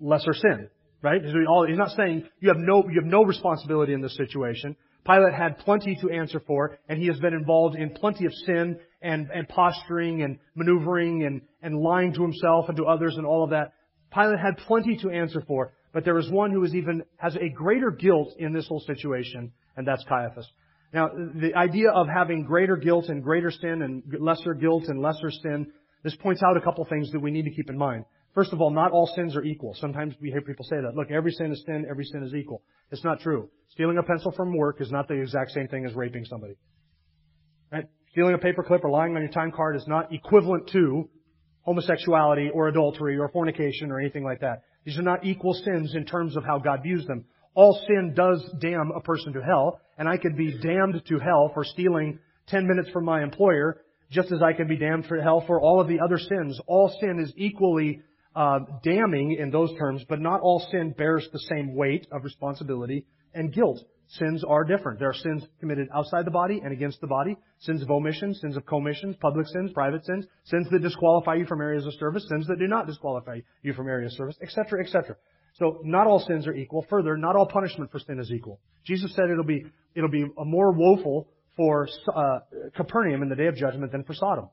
Lesser 0.00 0.32
sin. 0.32 0.70
Right? 1.02 1.22
He's 1.24 1.78
not 1.78 1.96
saying 1.96 2.28
you 2.40 2.48
have 2.48 2.58
no, 2.58 2.84
you 2.88 3.00
have 3.00 3.10
no 3.10 3.24
responsibility 3.24 3.94
in 3.94 4.02
this 4.02 4.16
situation. 4.16 4.76
Pilate 5.06 5.32
had 5.32 5.58
plenty 5.58 5.96
to 6.02 6.10
answer 6.10 6.40
for, 6.46 6.78
and 6.88 7.00
he 7.00 7.06
has 7.06 7.18
been 7.20 7.32
involved 7.32 7.74
in 7.74 7.90
plenty 7.90 8.26
of 8.26 8.34
sin 8.46 8.78
and, 9.00 9.30
and 9.34 9.48
posturing 9.48 10.22
and 10.22 10.38
maneuvering 10.54 11.24
and, 11.24 11.40
and 11.62 11.80
lying 11.80 12.12
to 12.12 12.22
himself 12.22 12.68
and 12.68 12.76
to 12.76 12.84
others 12.84 13.16
and 13.16 13.26
all 13.26 13.42
of 13.42 13.50
that. 13.50 13.72
Pilate 14.12 14.38
had 14.38 14.58
plenty 14.66 14.96
to 14.98 15.10
answer 15.10 15.42
for, 15.46 15.72
but 15.94 16.04
there 16.04 16.18
is 16.18 16.30
one 16.30 16.50
who 16.50 16.62
is 16.64 16.74
even, 16.74 17.02
has 17.16 17.34
a 17.36 17.48
greater 17.48 17.90
guilt 17.90 18.34
in 18.38 18.52
this 18.52 18.66
whole 18.66 18.80
situation, 18.80 19.52
and 19.76 19.86
that's 19.86 20.04
Caiaphas. 20.04 20.46
Now, 20.92 21.08
the 21.08 21.54
idea 21.54 21.90
of 21.90 22.08
having 22.08 22.44
greater 22.44 22.76
guilt 22.76 23.06
and 23.08 23.22
greater 23.22 23.50
sin 23.50 23.82
and 23.82 24.02
lesser 24.20 24.54
guilt 24.54 24.84
and 24.88 25.00
lesser 25.00 25.30
sin, 25.30 25.72
this 26.02 26.16
points 26.16 26.42
out 26.42 26.56
a 26.56 26.60
couple 26.60 26.84
things 26.84 27.10
that 27.12 27.20
we 27.20 27.30
need 27.30 27.44
to 27.44 27.52
keep 27.52 27.70
in 27.70 27.78
mind. 27.78 28.04
First 28.34 28.52
of 28.52 28.60
all, 28.60 28.70
not 28.70 28.92
all 28.92 29.06
sins 29.16 29.34
are 29.34 29.42
equal. 29.42 29.74
Sometimes 29.74 30.14
we 30.20 30.30
hear 30.30 30.40
people 30.40 30.64
say 30.64 30.76
that. 30.80 30.94
Look, 30.94 31.10
every 31.10 31.32
sin 31.32 31.50
is 31.50 31.62
sin, 31.66 31.84
every 31.90 32.04
sin 32.04 32.22
is 32.22 32.32
equal. 32.32 32.62
It's 32.92 33.02
not 33.02 33.20
true. 33.20 33.50
Stealing 33.70 33.98
a 33.98 34.02
pencil 34.02 34.30
from 34.32 34.56
work 34.56 34.80
is 34.80 34.90
not 34.90 35.08
the 35.08 35.14
exact 35.14 35.50
same 35.50 35.66
thing 35.68 35.84
as 35.84 35.94
raping 35.94 36.24
somebody. 36.24 36.54
Right? 37.72 37.86
Stealing 38.12 38.34
a 38.34 38.38
paperclip 38.38 38.84
or 38.84 38.90
lying 38.90 39.16
on 39.16 39.22
your 39.22 39.30
time 39.32 39.50
card 39.50 39.76
is 39.76 39.84
not 39.88 40.12
equivalent 40.12 40.68
to 40.72 41.08
homosexuality 41.62 42.50
or 42.52 42.68
adultery 42.68 43.18
or 43.18 43.28
fornication 43.28 43.90
or 43.90 44.00
anything 44.00 44.24
like 44.24 44.40
that. 44.40 44.62
These 44.84 44.98
are 44.98 45.02
not 45.02 45.24
equal 45.24 45.54
sins 45.54 45.94
in 45.94 46.04
terms 46.04 46.36
of 46.36 46.44
how 46.44 46.58
God 46.58 46.82
views 46.82 47.06
them. 47.06 47.24
All 47.54 47.80
sin 47.86 48.14
does 48.14 48.42
damn 48.60 48.92
a 48.92 49.00
person 49.00 49.32
to 49.32 49.42
hell, 49.42 49.80
and 49.98 50.08
I 50.08 50.16
could 50.16 50.36
be 50.36 50.56
damned 50.58 51.02
to 51.06 51.18
hell 51.18 51.50
for 51.52 51.64
stealing 51.64 52.18
10 52.46 52.66
minutes 52.66 52.90
from 52.90 53.04
my 53.04 53.22
employer, 53.22 53.82
just 54.10 54.32
as 54.32 54.40
I 54.42 54.52
can 54.52 54.68
be 54.68 54.76
damned 54.76 55.06
to 55.08 55.22
hell 55.22 55.44
for 55.46 55.60
all 55.60 55.80
of 55.80 55.88
the 55.88 56.00
other 56.00 56.18
sins. 56.18 56.58
All 56.66 56.88
sin 57.00 57.20
is 57.20 57.32
equally 57.36 58.02
uh, 58.34 58.60
damning 58.82 59.36
in 59.38 59.50
those 59.50 59.70
terms, 59.78 60.04
but 60.08 60.20
not 60.20 60.40
all 60.40 60.66
sin 60.70 60.94
bears 60.96 61.26
the 61.32 61.40
same 61.50 61.74
weight 61.74 62.06
of 62.12 62.24
responsibility 62.24 63.06
and 63.34 63.52
guilt. 63.52 63.80
Sins 64.08 64.42
are 64.42 64.64
different. 64.64 64.98
There 64.98 65.08
are 65.08 65.14
sins 65.14 65.44
committed 65.60 65.88
outside 65.94 66.24
the 66.24 66.32
body 66.32 66.60
and 66.64 66.72
against 66.72 67.00
the 67.00 67.06
body, 67.06 67.36
sins 67.60 67.80
of 67.80 67.90
omission, 67.90 68.34
sins 68.34 68.56
of 68.56 68.66
commission, 68.66 69.16
public 69.20 69.46
sins, 69.46 69.70
private 69.72 70.04
sins, 70.04 70.26
sins 70.44 70.66
that 70.70 70.82
disqualify 70.82 71.34
you 71.34 71.46
from 71.46 71.60
areas 71.60 71.86
of 71.86 71.94
service, 71.94 72.26
sins 72.28 72.46
that 72.48 72.58
do 72.58 72.66
not 72.66 72.88
disqualify 72.88 73.38
you 73.62 73.72
from 73.72 73.86
areas 73.86 74.12
of 74.12 74.16
service, 74.16 74.36
etc., 74.42 74.84
etc. 74.84 75.14
So 75.54 75.80
not 75.84 76.08
all 76.08 76.18
sins 76.26 76.46
are 76.48 76.54
equal. 76.54 76.84
Further, 76.90 77.16
not 77.16 77.36
all 77.36 77.46
punishment 77.46 77.92
for 77.92 78.00
sin 78.00 78.18
is 78.18 78.32
equal. 78.32 78.60
Jesus 78.84 79.14
said 79.14 79.26
it'll 79.30 79.44
be 79.44 79.64
it'll 79.94 80.10
be 80.10 80.24
more 80.38 80.72
woeful 80.72 81.28
for 81.56 81.88
uh, 82.14 82.38
Capernaum 82.74 83.22
in 83.22 83.28
the 83.28 83.36
day 83.36 83.46
of 83.46 83.54
judgment 83.54 83.92
than 83.92 84.02
for 84.02 84.14
Sodom. 84.14 84.48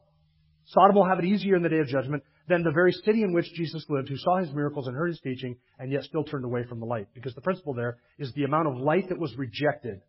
Sodom 0.65 0.95
will 0.95 1.05
have 1.07 1.19
it 1.19 1.25
easier 1.25 1.55
in 1.55 1.63
the 1.63 1.69
day 1.69 1.79
of 1.79 1.87
judgment 1.87 2.23
than 2.47 2.63
the 2.63 2.71
very 2.71 2.91
city 2.91 3.23
in 3.23 3.33
which 3.33 3.51
Jesus 3.53 3.85
lived, 3.89 4.09
who 4.09 4.17
saw 4.17 4.37
his 4.37 4.53
miracles 4.53 4.87
and 4.87 4.95
heard 4.95 5.09
his 5.09 5.19
teaching, 5.19 5.57
and 5.79 5.91
yet 5.91 6.03
still 6.03 6.23
turned 6.23 6.45
away 6.45 6.63
from 6.63 6.79
the 6.79 6.85
light. 6.85 7.07
Because 7.13 7.35
the 7.35 7.41
principle 7.41 7.73
there 7.73 7.97
is 8.17 8.31
the 8.33 8.43
amount 8.43 8.67
of 8.67 8.77
light 8.77 9.09
that 9.09 9.19
was 9.19 9.35
rejected 9.37 10.01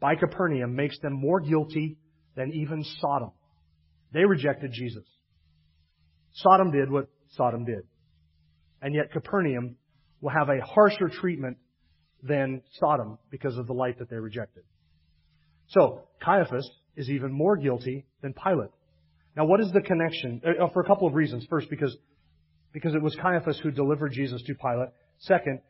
by 0.00 0.14
Capernaum 0.14 0.74
makes 0.74 0.98
them 1.00 1.12
more 1.12 1.40
guilty 1.40 1.98
than 2.36 2.52
even 2.52 2.84
Sodom. 3.00 3.32
They 4.12 4.24
rejected 4.24 4.72
Jesus. 4.72 5.04
Sodom 6.32 6.70
did 6.70 6.90
what 6.90 7.08
Sodom 7.36 7.64
did. 7.64 7.82
And 8.80 8.94
yet 8.94 9.12
Capernaum 9.12 9.76
will 10.20 10.30
have 10.30 10.48
a 10.48 10.64
harsher 10.64 11.08
treatment 11.08 11.58
than 12.22 12.62
Sodom 12.80 13.18
because 13.30 13.56
of 13.58 13.66
the 13.66 13.72
light 13.72 13.98
that 13.98 14.08
they 14.08 14.16
rejected. 14.16 14.62
So, 15.68 16.02
Caiaphas 16.22 16.68
is 16.96 17.10
even 17.10 17.32
more 17.32 17.56
guilty 17.56 18.06
than 18.22 18.34
Pilate. 18.34 18.70
Now, 19.36 19.46
what 19.46 19.60
is 19.60 19.70
the 19.72 19.80
connection? 19.80 20.40
Uh, 20.44 20.64
uh, 20.64 20.68
for 20.72 20.80
a 20.80 20.86
couple 20.86 21.08
of 21.08 21.14
reasons. 21.14 21.46
First, 21.50 21.68
because, 21.70 21.96
because 22.72 22.94
it 22.94 23.02
was 23.02 23.16
Caiaphas 23.16 23.58
who 23.62 23.70
delivered 23.70 24.12
Jesus 24.12 24.42
to 24.42 24.54
Pilate. 24.54 24.90
Second, 25.18 25.60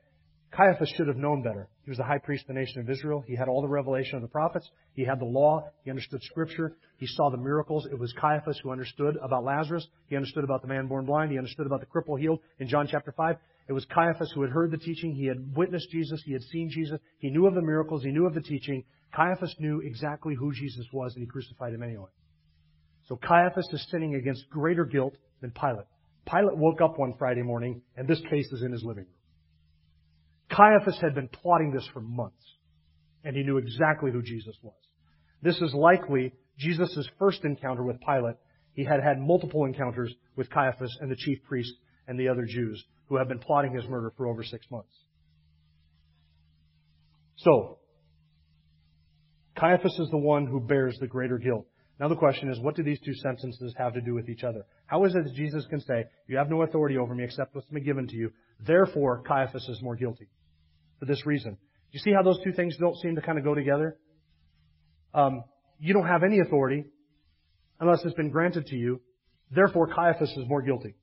Caiaphas 0.55 0.93
should 0.97 1.09
have 1.09 1.17
known 1.17 1.43
better. 1.43 1.69
He 1.85 1.91
was 1.91 1.99
the 1.99 2.05
high 2.05 2.19
priest 2.19 2.45
of 2.45 2.55
the 2.55 2.61
nation 2.61 2.81
of 2.81 2.89
Israel. 2.89 3.25
He 3.27 3.35
had 3.35 3.49
all 3.49 3.61
the 3.61 3.69
revelation 3.69 4.17
of 4.17 4.23
the 4.23 4.29
prophets. 4.29 4.71
He 4.93 5.05
had 5.05 5.19
the 5.19 5.25
law. 5.25 5.69
He 5.83 5.91
understood 5.91 6.23
scripture. 6.23 6.77
He 6.99 7.07
saw 7.07 7.31
the 7.31 7.37
miracles. 7.37 7.87
It 7.91 7.99
was 7.99 8.13
Caiaphas 8.13 8.61
who 8.63 8.71
understood 8.71 9.17
about 9.21 9.45
Lazarus. 9.45 9.87
He 10.07 10.15
understood 10.15 10.45
about 10.45 10.63
the 10.63 10.69
man 10.69 10.87
born 10.87 11.07
blind. 11.07 11.33
He 11.33 11.39
understood 11.39 11.67
about 11.67 11.81
the 11.81 11.87
cripple 11.87 12.19
healed 12.19 12.39
in 12.61 12.69
John 12.69 12.87
chapter 12.89 13.13
5. 13.13 13.37
It 13.69 13.73
was 13.73 13.85
Caiaphas 13.87 14.31
who 14.33 14.43
had 14.43 14.51
heard 14.51 14.71
the 14.71 14.79
teaching. 14.79 15.13
He 15.13 15.27
had 15.27 15.57
witnessed 15.57 15.91
Jesus. 15.91 16.23
He 16.25 16.33
had 16.33 16.43
seen 16.43 16.71
Jesus. 16.71 17.01
He 17.19 17.31
knew 17.31 17.47
of 17.47 17.55
the 17.55 17.63
miracles. 17.63 18.05
He 18.05 18.13
knew 18.13 18.27
of 18.27 18.35
the 18.35 18.43
teaching. 18.43 18.85
Caiaphas 19.13 19.57
knew 19.59 19.81
exactly 19.81 20.35
who 20.35 20.53
Jesus 20.53 20.87
was 20.93 21.15
and 21.15 21.23
he 21.23 21.27
crucified 21.27 21.73
him 21.73 21.83
anyway. 21.83 22.11
So 23.09 23.17
Caiaphas 23.17 23.69
is 23.73 23.87
sinning 23.91 24.15
against 24.15 24.49
greater 24.49 24.85
guilt 24.85 25.15
than 25.41 25.51
Pilate. 25.51 25.87
Pilate 26.31 26.57
woke 26.57 26.81
up 26.81 26.99
one 26.99 27.15
Friday 27.19 27.43
morning 27.43 27.83
and 27.97 28.09
this 28.09 28.21
case 28.31 28.51
is 28.53 28.63
in 28.63 28.73
his 28.73 28.83
living 28.83 29.05
room. 29.05 29.13
Caiaphas 30.51 30.99
had 31.01 31.15
been 31.15 31.29
plotting 31.29 31.73
this 31.73 31.87
for 31.93 32.01
months 32.01 32.43
and 33.25 33.37
he 33.37 33.43
knew 33.43 33.59
exactly 33.59 34.11
who 34.11 34.23
Jesus 34.23 34.57
was. 34.63 34.75
This 35.43 35.61
is 35.61 35.75
likely 35.75 36.33
Jesus' 36.59 37.09
first 37.19 37.45
encounter 37.45 37.83
with 37.83 38.01
Pilate. 38.01 38.37
He 38.73 38.85
had 38.85 39.03
had 39.03 39.19
multiple 39.21 39.65
encounters 39.67 40.13
with 40.37 40.51
Caiaphas 40.51 40.97
and 41.01 41.11
the 41.11 41.17
chief 41.17 41.39
priests 41.47 41.75
and 42.09 42.19
the 42.19 42.29
other 42.29 42.47
Jews 42.47 42.83
who 43.09 43.17
have 43.17 43.29
been 43.29 43.39
plotting 43.39 43.75
his 43.75 43.87
murder 43.87 44.13
for 44.17 44.27
over 44.27 44.43
six 44.43 44.67
months. 44.71 44.93
So, 47.37 47.79
Caiaphas 49.59 49.99
is 49.99 50.09
the 50.11 50.19
one 50.19 50.47
who 50.47 50.61
bears 50.61 50.97
the 50.99 51.07
greater 51.07 51.39
guilt. 51.39 51.67
Now 52.01 52.09
the 52.09 52.17
question 52.17 52.51
is, 52.51 52.59
what 52.61 52.75
do 52.75 52.83
these 52.83 52.99
two 53.01 53.15
sentences 53.15 53.75
have 53.79 53.95
to 53.95 54.01
do 54.01 54.15
with 54.15 54.29
each 54.29 54.43
other? 54.43 54.67
How 54.87 55.05
is 55.05 55.15
it 55.15 55.25
that 55.25 55.35
Jesus 55.35 55.65
can 55.71 55.81
say, 55.81 56.05
you 56.27 56.37
have 56.37 56.51
no 56.51 56.63
authority 56.63 56.99
over 56.99 57.15
me 57.15 57.25
except 57.25 57.55
what's 57.55 57.69
been 57.69 57.85
given 57.85 58.09
to 58.09 58.17
you, 58.17 58.31
therefore 58.67 59.23
Caiaphas 59.23 59.69
is 59.69 59.81
more 59.81 59.95
guilty? 59.95 60.29
For 60.99 61.07
this 61.07 61.25
reason. 61.25 61.57
You 61.93 62.01
see 62.01 62.13
how 62.13 62.23
those 62.23 62.39
two 62.43 62.53
things 62.53 62.77
don't 62.79 62.97
seem 62.97 63.15
to 63.15 63.23
kind 63.23 63.39
of 63.39 63.45
go 63.45 63.55
together? 63.55 63.97
Um, 65.13 65.45
you 65.79 65.95
don't 65.95 66.07
have 66.07 66.25
any 66.25 66.41
authority 66.41 66.85
unless 67.81 68.05
it's 68.05 68.15
been 68.15 68.31
granted 68.31 68.67
to 68.67 68.77
you, 68.77 69.01
therefore 69.51 69.89
Caiaphas 69.89 70.31
is 70.31 70.49
more 70.49 70.63
guilty. 70.63 70.95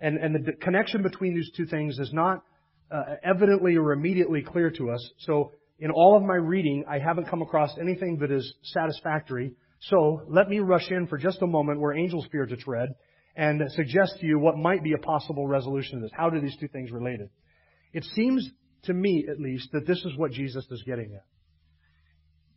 And, 0.00 0.16
and 0.16 0.46
the 0.46 0.52
connection 0.52 1.02
between 1.02 1.34
these 1.34 1.50
two 1.56 1.66
things 1.66 1.98
is 1.98 2.12
not 2.12 2.42
uh, 2.90 3.16
evidently 3.22 3.76
or 3.76 3.92
immediately 3.92 4.42
clear 4.42 4.70
to 4.70 4.90
us. 4.90 5.10
So 5.18 5.52
in 5.78 5.90
all 5.90 6.16
of 6.16 6.22
my 6.22 6.34
reading, 6.34 6.84
I 6.88 6.98
haven't 6.98 7.28
come 7.28 7.42
across 7.42 7.76
anything 7.78 8.18
that 8.18 8.30
is 8.30 8.54
satisfactory 8.62 9.52
so 9.80 10.22
let 10.28 10.48
me 10.48 10.58
rush 10.58 10.90
in 10.90 11.06
for 11.06 11.18
just 11.18 11.40
a 11.42 11.46
moment 11.46 11.80
where 11.80 11.96
angels 11.96 12.26
fear 12.30 12.46
to 12.46 12.56
tread 12.56 12.94
and 13.36 13.62
suggest 13.72 14.18
to 14.20 14.26
you 14.26 14.38
what 14.38 14.56
might 14.56 14.82
be 14.82 14.92
a 14.92 14.98
possible 14.98 15.46
resolution 15.46 15.98
to 15.98 16.02
this. 16.02 16.12
How 16.14 16.30
do 16.30 16.40
these 16.40 16.56
two 16.58 16.68
things 16.68 16.90
related? 16.90 17.30
It 17.92 18.04
seems 18.14 18.48
to 18.84 18.92
me, 18.92 19.26
at 19.30 19.40
least, 19.40 19.72
that 19.72 19.86
this 19.86 19.98
is 20.04 20.16
what 20.16 20.32
Jesus 20.32 20.66
is 20.70 20.82
getting 20.84 21.14
at. 21.14 21.24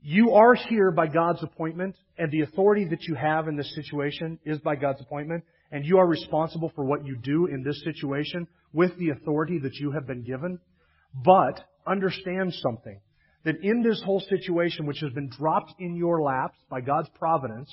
You 0.01 0.31
are 0.33 0.53
here 0.53 0.91
by 0.91 1.07
God's 1.07 1.41
appointment, 1.43 1.95
and 2.17 2.29
the 2.29 2.41
authority 2.41 2.85
that 2.89 3.03
you 3.03 3.15
have 3.15 3.47
in 3.47 3.55
this 3.55 3.73
situation 3.73 4.37
is 4.45 4.59
by 4.59 4.75
God's 4.75 4.99
appointment, 4.99 5.45
and 5.71 5.85
you 5.85 5.97
are 5.97 6.07
responsible 6.07 6.71
for 6.75 6.83
what 6.83 7.05
you 7.05 7.15
do 7.15 7.45
in 7.45 7.63
this 7.63 7.81
situation 7.83 8.47
with 8.73 8.97
the 8.97 9.11
authority 9.11 9.59
that 9.59 9.75
you 9.75 9.91
have 9.91 10.05
been 10.05 10.23
given. 10.23 10.59
But 11.23 11.61
understand 11.87 12.53
something 12.55 12.99
that 13.45 13.61
in 13.61 13.83
this 13.83 14.01
whole 14.03 14.21
situation, 14.21 14.85
which 14.85 14.99
has 15.01 15.11
been 15.11 15.29
dropped 15.29 15.73
in 15.79 15.95
your 15.95 16.21
laps 16.21 16.57
by 16.69 16.81
God's 16.81 17.09
providence, 17.19 17.69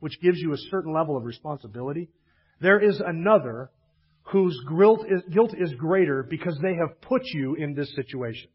which 0.00 0.20
gives 0.20 0.38
you 0.38 0.52
a 0.52 0.58
certain 0.70 0.92
level 0.92 1.16
of 1.16 1.24
responsibility, 1.24 2.08
there 2.60 2.80
is 2.80 3.00
another 3.04 3.70
whose 4.24 4.58
guilt 4.68 5.54
is, 5.58 5.72
greater 5.74 6.22
because 6.28 6.58
they 6.60 6.74
have 6.74 7.00
put 7.00 7.22
you 7.26 7.54
in 7.54 7.74
this 7.74 7.94
situation. 7.94 8.48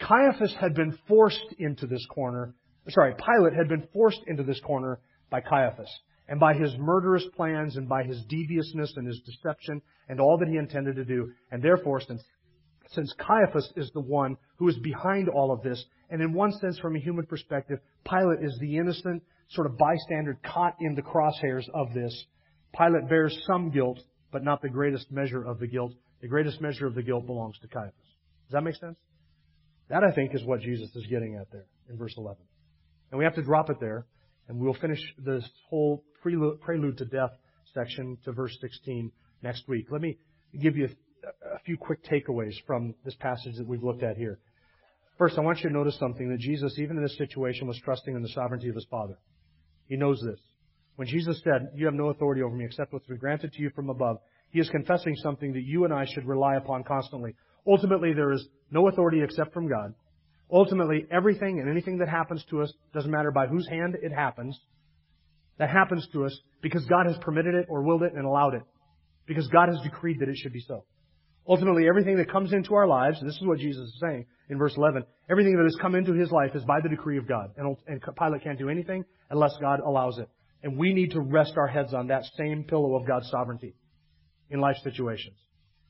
Caiaphas 0.00 0.54
had 0.60 0.74
been 0.74 0.96
forced 1.06 1.54
into 1.58 1.86
this 1.86 2.04
corner, 2.06 2.54
sorry, 2.88 3.14
Pilate 3.14 3.54
had 3.54 3.68
been 3.68 3.86
forced 3.92 4.20
into 4.26 4.42
this 4.42 4.60
corner 4.60 5.00
by 5.30 5.40
Caiaphas 5.40 5.90
and 6.28 6.40
by 6.40 6.54
his 6.54 6.74
murderous 6.78 7.24
plans 7.36 7.76
and 7.76 7.88
by 7.88 8.02
his 8.02 8.22
deviousness 8.28 8.92
and 8.96 9.06
his 9.06 9.20
deception 9.20 9.80
and 10.08 10.20
all 10.20 10.38
that 10.38 10.48
he 10.48 10.56
intended 10.56 10.96
to 10.96 11.04
do. 11.04 11.32
And 11.50 11.62
therefore, 11.62 12.00
since 12.00 12.22
since 12.92 13.12
Caiaphas 13.18 13.72
is 13.76 13.90
the 13.92 14.00
one 14.00 14.36
who 14.56 14.68
is 14.68 14.78
behind 14.78 15.28
all 15.28 15.52
of 15.52 15.62
this. 15.62 15.84
And 16.10 16.22
in 16.22 16.32
one 16.32 16.52
sense, 16.52 16.78
from 16.78 16.96
a 16.96 17.00
human 17.00 17.26
perspective, 17.26 17.78
Pilate 18.08 18.42
is 18.42 18.56
the 18.60 18.78
innocent 18.78 19.22
sort 19.50 19.66
of 19.66 19.78
bystander 19.78 20.38
caught 20.44 20.76
in 20.80 20.94
the 20.94 21.02
crosshairs 21.02 21.68
of 21.74 21.92
this. 21.94 22.26
Pilate 22.76 23.08
bears 23.08 23.38
some 23.46 23.70
guilt, 23.70 23.98
but 24.32 24.42
not 24.42 24.62
the 24.62 24.68
greatest 24.68 25.10
measure 25.10 25.44
of 25.44 25.58
the 25.58 25.66
guilt. 25.66 25.92
The 26.20 26.28
greatest 26.28 26.60
measure 26.60 26.86
of 26.86 26.94
the 26.94 27.02
guilt 27.02 27.26
belongs 27.26 27.58
to 27.60 27.68
Caiaphas. 27.68 27.94
Does 28.46 28.52
that 28.52 28.62
make 28.62 28.76
sense? 28.76 28.98
That, 29.88 30.02
I 30.04 30.12
think, 30.12 30.34
is 30.34 30.44
what 30.44 30.60
Jesus 30.60 30.94
is 30.94 31.06
getting 31.06 31.36
at 31.36 31.50
there 31.50 31.66
in 31.88 31.96
verse 31.96 32.14
11. 32.16 32.42
And 33.10 33.18
we 33.18 33.24
have 33.24 33.34
to 33.36 33.42
drop 33.42 33.70
it 33.70 33.78
there, 33.80 34.06
and 34.48 34.58
we'll 34.58 34.74
finish 34.74 35.00
this 35.18 35.48
whole 35.68 36.04
prelude 36.22 36.98
to 36.98 37.04
death 37.04 37.30
section 37.74 38.18
to 38.24 38.32
verse 38.32 38.56
16 38.60 39.10
next 39.42 39.66
week. 39.68 39.86
Let 39.90 40.00
me 40.00 40.18
give 40.60 40.76
you 40.76 40.88
a 41.54 41.58
few 41.60 41.76
quick 41.76 42.04
takeaways 42.04 42.54
from 42.66 42.94
this 43.04 43.14
passage 43.16 43.56
that 43.56 43.66
we've 43.66 43.82
looked 43.82 44.02
at 44.02 44.16
here. 44.16 44.38
First, 45.18 45.36
I 45.36 45.40
want 45.40 45.58
you 45.58 45.68
to 45.68 45.74
notice 45.74 45.98
something 45.98 46.28
that 46.30 46.38
Jesus, 46.38 46.78
even 46.78 46.96
in 46.96 47.02
this 47.02 47.16
situation, 47.16 47.66
was 47.66 47.80
trusting 47.84 48.14
in 48.14 48.22
the 48.22 48.28
sovereignty 48.28 48.68
of 48.68 48.76
his 48.76 48.86
Father. 48.90 49.18
He 49.88 49.96
knows 49.96 50.22
this. 50.24 50.38
When 50.96 51.08
Jesus 51.08 51.40
said, 51.42 51.70
You 51.74 51.86
have 51.86 51.94
no 51.94 52.10
authority 52.10 52.42
over 52.42 52.54
me 52.54 52.64
except 52.64 52.92
what's 52.92 53.06
been 53.06 53.18
granted 53.18 53.52
to 53.52 53.62
you 53.62 53.70
from 53.70 53.90
above, 53.90 54.18
he 54.50 54.60
is 54.60 54.68
confessing 54.70 55.16
something 55.16 55.52
that 55.52 55.64
you 55.64 55.84
and 55.84 55.92
I 55.92 56.06
should 56.06 56.26
rely 56.26 56.56
upon 56.56 56.84
constantly. 56.84 57.34
Ultimately, 57.66 58.12
there 58.14 58.32
is 58.32 58.46
no 58.70 58.88
authority 58.88 59.22
except 59.22 59.52
from 59.52 59.68
God. 59.68 59.94
Ultimately, 60.50 61.06
everything 61.10 61.60
and 61.60 61.68
anything 61.68 61.98
that 61.98 62.08
happens 62.08 62.44
to 62.50 62.62
us, 62.62 62.72
doesn't 62.94 63.10
matter 63.10 63.30
by 63.30 63.46
whose 63.46 63.68
hand 63.68 63.96
it 64.00 64.12
happens, 64.12 64.58
that 65.58 65.68
happens 65.68 66.06
to 66.12 66.24
us 66.24 66.40
because 66.62 66.84
God 66.86 67.06
has 67.06 67.16
permitted 67.18 67.54
it 67.54 67.66
or 67.68 67.82
willed 67.82 68.02
it 68.02 68.14
and 68.14 68.24
allowed 68.24 68.54
it. 68.54 68.62
Because 69.26 69.46
God 69.48 69.68
has 69.68 69.80
decreed 69.82 70.20
that 70.20 70.28
it 70.28 70.36
should 70.36 70.52
be 70.52 70.64
so. 70.66 70.84
Ultimately, 71.48 71.88
everything 71.88 72.18
that 72.18 72.30
comes 72.30 72.52
into 72.52 72.74
our 72.74 72.86
lives, 72.86 73.18
and 73.20 73.28
this 73.28 73.36
is 73.36 73.46
what 73.46 73.58
Jesus 73.58 73.88
is 73.88 74.00
saying 74.00 74.26
in 74.50 74.58
verse 74.58 74.74
11, 74.76 75.04
everything 75.30 75.56
that 75.56 75.64
has 75.64 75.76
come 75.80 75.94
into 75.94 76.12
his 76.12 76.30
life 76.30 76.54
is 76.54 76.62
by 76.64 76.80
the 76.82 76.90
decree 76.90 77.16
of 77.16 77.26
God. 77.26 77.52
And, 77.56 77.76
and 77.86 78.02
Pilate 78.02 78.42
can't 78.42 78.58
do 78.58 78.68
anything 78.68 79.04
unless 79.30 79.56
God 79.60 79.80
allows 79.80 80.18
it. 80.18 80.28
And 80.62 80.76
we 80.76 80.92
need 80.92 81.12
to 81.12 81.20
rest 81.20 81.54
our 81.56 81.66
heads 81.66 81.94
on 81.94 82.08
that 82.08 82.24
same 82.36 82.64
pillow 82.64 82.96
of 82.96 83.06
God's 83.06 83.30
sovereignty 83.30 83.74
in 84.50 84.60
life 84.60 84.76
situations. 84.82 85.36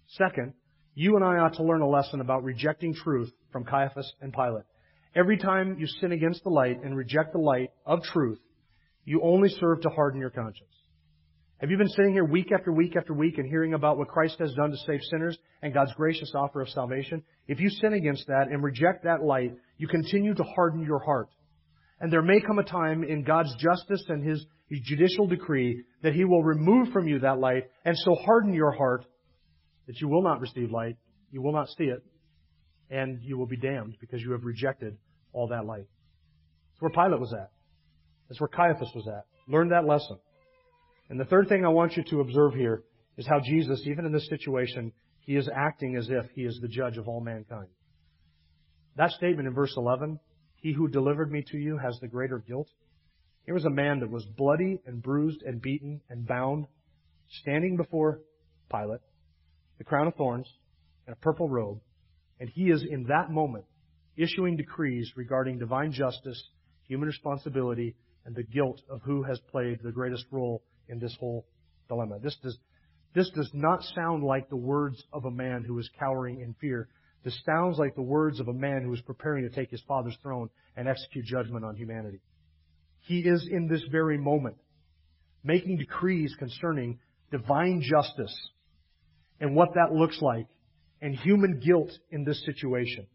Second, 0.07 0.55
you 0.95 1.17
and 1.17 1.25
I 1.25 1.39
ought 1.39 1.55
to 1.55 1.65
learn 1.65 1.81
a 1.81 1.89
lesson 1.89 2.21
about 2.21 2.45
rejecting 2.45 2.95
truth 2.95 3.33
from 3.51 3.65
Caiaphas 3.65 4.13
and 4.21 4.33
Pilate. 4.33 4.65
Every 5.15 5.39
time 5.39 5.77
you 5.79 5.87
sin 5.87 6.13
against 6.13 6.45
the 6.45 6.51
light 6.51 6.83
and 6.85 6.97
reject 6.97 7.33
the 7.33 7.39
light 7.39 7.71
of 7.85 8.03
truth, 8.03 8.39
you 9.05 9.23
only 9.23 9.49
serve 9.49 9.81
to 9.81 9.89
harden 9.89 10.21
your 10.21 10.31
conscience. 10.31 10.69
Have 11.61 11.73
you 11.73 11.77
been 11.77 11.89
sitting 11.89 12.13
here 12.13 12.25
week 12.25 12.53
after 12.53 12.71
week 12.71 12.95
after 12.97 13.13
week 13.13 13.37
and 13.39 13.49
hearing 13.49 13.75
about 13.75 13.99
what 13.99 14.07
Christ 14.07 14.37
has 14.39 14.55
done 14.55 14.71
to 14.71 14.77
save 14.87 15.01
sinners 15.11 15.37
and 15.61 15.75
God's 15.75 15.93
gracious 15.95 16.31
offer 16.33 16.61
of 16.61 16.69
salvation? 16.69 17.25
If 17.49 17.59
you 17.59 17.69
sin 17.69 17.95
against 17.95 18.29
that 18.29 18.47
and 18.49 18.63
reject 18.63 19.03
that 19.03 19.25
light, 19.25 19.57
you 19.77 19.89
continue 19.89 20.35
to 20.35 20.45
harden 20.55 20.85
your 20.85 21.01
heart. 21.01 21.31
And 22.01 22.13
there 22.13 22.23
may 22.23 22.41
come 22.41 22.61
a 22.61 22.63
time 22.63 23.03
in 23.03 23.25
God's 23.25 23.53
justice 23.57 24.05
and 24.09 24.23
His, 24.23 24.47
His 24.69 24.79
judicial 24.85 25.27
decree 25.27 25.83
that 26.05 26.13
He 26.13 26.25
will 26.25 26.45
remove 26.45 26.93
from 26.93 27.09
you 27.09 27.19
that 27.21 27.41
light 27.41 27.65
and 27.85 27.97
so 27.99 28.15
harden 28.25 28.55
your 28.55 28.71
heart 28.71 29.05
that 29.89 30.01
you 30.01 30.07
will 30.07 30.23
not 30.23 30.41
receive 30.41 30.71
light, 30.71 30.97
you 31.33 31.43
will 31.43 31.53
not 31.53 31.67
see 31.77 31.85
it, 31.85 32.05
and 32.89 33.19
you 33.25 33.37
will 33.37 33.47
be 33.47 33.57
damned 33.57 33.97
because 34.01 34.23
you 34.23 34.31
have 34.31 34.45
rejected 34.45 34.97
all 35.33 35.49
that 35.49 35.65
light. 35.65 35.89
That's 36.71 36.83
where 36.83 36.91
Pilate 36.91 37.19
was 37.19 37.33
at. 37.33 37.51
That's 38.29 38.41
where 38.41 38.47
Caiaphas 38.47 38.93
was 38.95 39.09
at. 39.09 39.27
Learn 39.49 39.71
that 39.71 39.85
lesson. 39.85 40.19
And 41.11 41.19
the 41.19 41.25
third 41.25 41.49
thing 41.49 41.65
I 41.65 41.69
want 41.69 41.97
you 41.97 42.05
to 42.05 42.21
observe 42.21 42.55
here 42.55 42.83
is 43.17 43.27
how 43.27 43.41
Jesus, 43.41 43.83
even 43.87 44.05
in 44.05 44.13
this 44.13 44.29
situation, 44.29 44.93
he 45.21 45.37
is 45.37 45.49
acting 45.55 45.97
as 45.97 46.09
if 46.11 46.31
he 46.35 46.43
is 46.43 46.59
the 46.61 46.69
judge 46.69 46.97
of 46.99 47.09
all 47.09 47.21
mankind. 47.21 47.69
That 48.97 49.11
statement 49.13 49.49
in 49.49 49.55
verse 49.55 49.75
11, 49.77 50.19
he 50.57 50.73
who 50.73 50.89
delivered 50.89 51.31
me 51.31 51.45
to 51.51 51.59
you 51.59 51.79
has 51.79 51.99
the 52.01 52.09
greater 52.09 52.39
guilt. 52.39 52.69
Here 53.45 53.55
was 53.55 53.65
a 53.65 53.71
man 53.71 54.01
that 54.01 54.11
was 54.11 54.25
bloody 54.37 54.81
and 54.87 55.03
bruised 55.03 55.43
and 55.43 55.63
beaten 55.63 56.01
and 56.11 56.27
bound, 56.27 56.67
standing 57.41 57.77
before 57.77 58.21
Pilate, 58.71 59.01
the 59.79 59.85
crown 59.85 60.07
of 60.07 60.15
thorns 60.15 60.53
and 61.07 61.15
a 61.15 61.19
purple 61.19 61.49
robe, 61.49 61.81
and 62.41 62.51
he 62.51 62.71
is 62.71 62.85
in 62.89 63.05
that 63.05 63.31
moment 63.31 63.65
issuing 64.17 64.57
decrees 64.57 65.13
regarding 65.17 65.59
divine 65.59 65.93
justice, 65.93 66.43
human 66.83 67.07
responsibility, 67.07 67.95
and 68.27 68.35
the 68.35 68.43
guilt 68.43 68.83
of 68.91 69.01
who 69.03 69.23
has 69.23 69.41
played 69.51 69.79
the 69.83 69.93
greatest 69.93 70.27
role 70.31 70.63
in 70.89 70.99
this 70.99 71.17
whole 71.19 71.47
dilemma. 71.89 72.19
This 72.21 72.37
does, 72.43 72.57
this 73.15 73.31
does 73.31 73.51
not 73.53 73.83
sound 73.95 74.25
like 74.25 74.49
the 74.49 74.57
words 74.57 75.03
of 75.13 75.25
a 75.25 75.31
man 75.31 75.65
who 75.65 75.79
is 75.79 75.89
cowering 75.99 76.41
in 76.41 76.55
fear. 76.61 76.89
This 77.25 77.39
sounds 77.45 77.79
like 77.79 77.95
the 77.95 78.03
words 78.03 78.41
of 78.41 78.49
a 78.49 78.53
man 78.53 78.83
who 78.83 78.93
is 78.93 79.01
preparing 79.01 79.49
to 79.49 79.55
take 79.55 79.71
his 79.71 79.83
father's 79.89 80.17
throne 80.23 80.51
and 80.77 80.89
execute 80.89 81.25
judgment 81.25 81.65
on 81.65 81.77
humanity. 81.77 82.21
He 83.01 83.21
is 83.21 83.49
in 83.51 83.69
this 83.69 83.83
very 83.91 84.19
moment 84.19 84.57
making 85.43 85.79
decrees 85.79 86.35
concerning 86.39 86.99
divine 87.31 87.83
justice 87.83 88.35
and 89.41 89.55
what 89.55 89.71
that 89.75 89.93
looks 89.93 90.21
like 90.21 90.47
and 91.01 91.15
human 91.15 91.61
guilt 91.61 91.91
in 92.11 92.25
this 92.25 92.45
situation. 92.45 93.07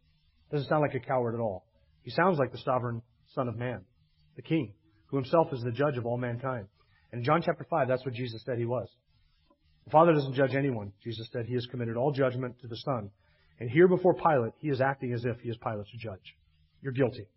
Doesn't 0.51 0.69
sound 0.69 0.81
like 0.81 0.95
a 0.95 1.05
coward 1.05 1.35
at 1.35 1.41
all. 1.41 1.65
He 2.03 2.11
sounds 2.11 2.37
like 2.37 2.51
the 2.51 2.59
sovereign 2.59 3.01
Son 3.33 3.47
of 3.47 3.57
Man, 3.57 3.81
the 4.35 4.41
King, 4.41 4.73
who 5.07 5.17
himself 5.17 5.47
is 5.51 5.61
the 5.63 5.71
judge 5.71 5.97
of 5.97 6.05
all 6.05 6.17
mankind. 6.17 6.67
In 7.13 7.23
John 7.23 7.43
chapter 7.45 7.65
5, 7.69 7.87
that's 7.87 8.03
what 8.03 8.15
Jesus 8.15 8.41
said 8.43 8.57
he 8.57 8.65
was. 8.65 8.89
The 9.85 9.91
Father 9.91 10.13
doesn't 10.13 10.33
judge 10.33 10.55
anyone. 10.55 10.91
Jesus 11.03 11.29
said 11.31 11.45
he 11.45 11.53
has 11.53 11.67
committed 11.67 11.95
all 11.95 12.11
judgment 12.11 12.59
to 12.61 12.67
the 12.67 12.77
Son. 12.77 13.11
And 13.59 13.69
here 13.69 13.87
before 13.87 14.15
Pilate, 14.15 14.53
he 14.57 14.69
is 14.69 14.81
acting 14.81 15.13
as 15.13 15.23
if 15.23 15.39
he 15.41 15.49
is 15.49 15.57
Pilate's 15.57 15.91
judge. 15.99 16.35
You're 16.81 16.91
guilty. 16.91 17.27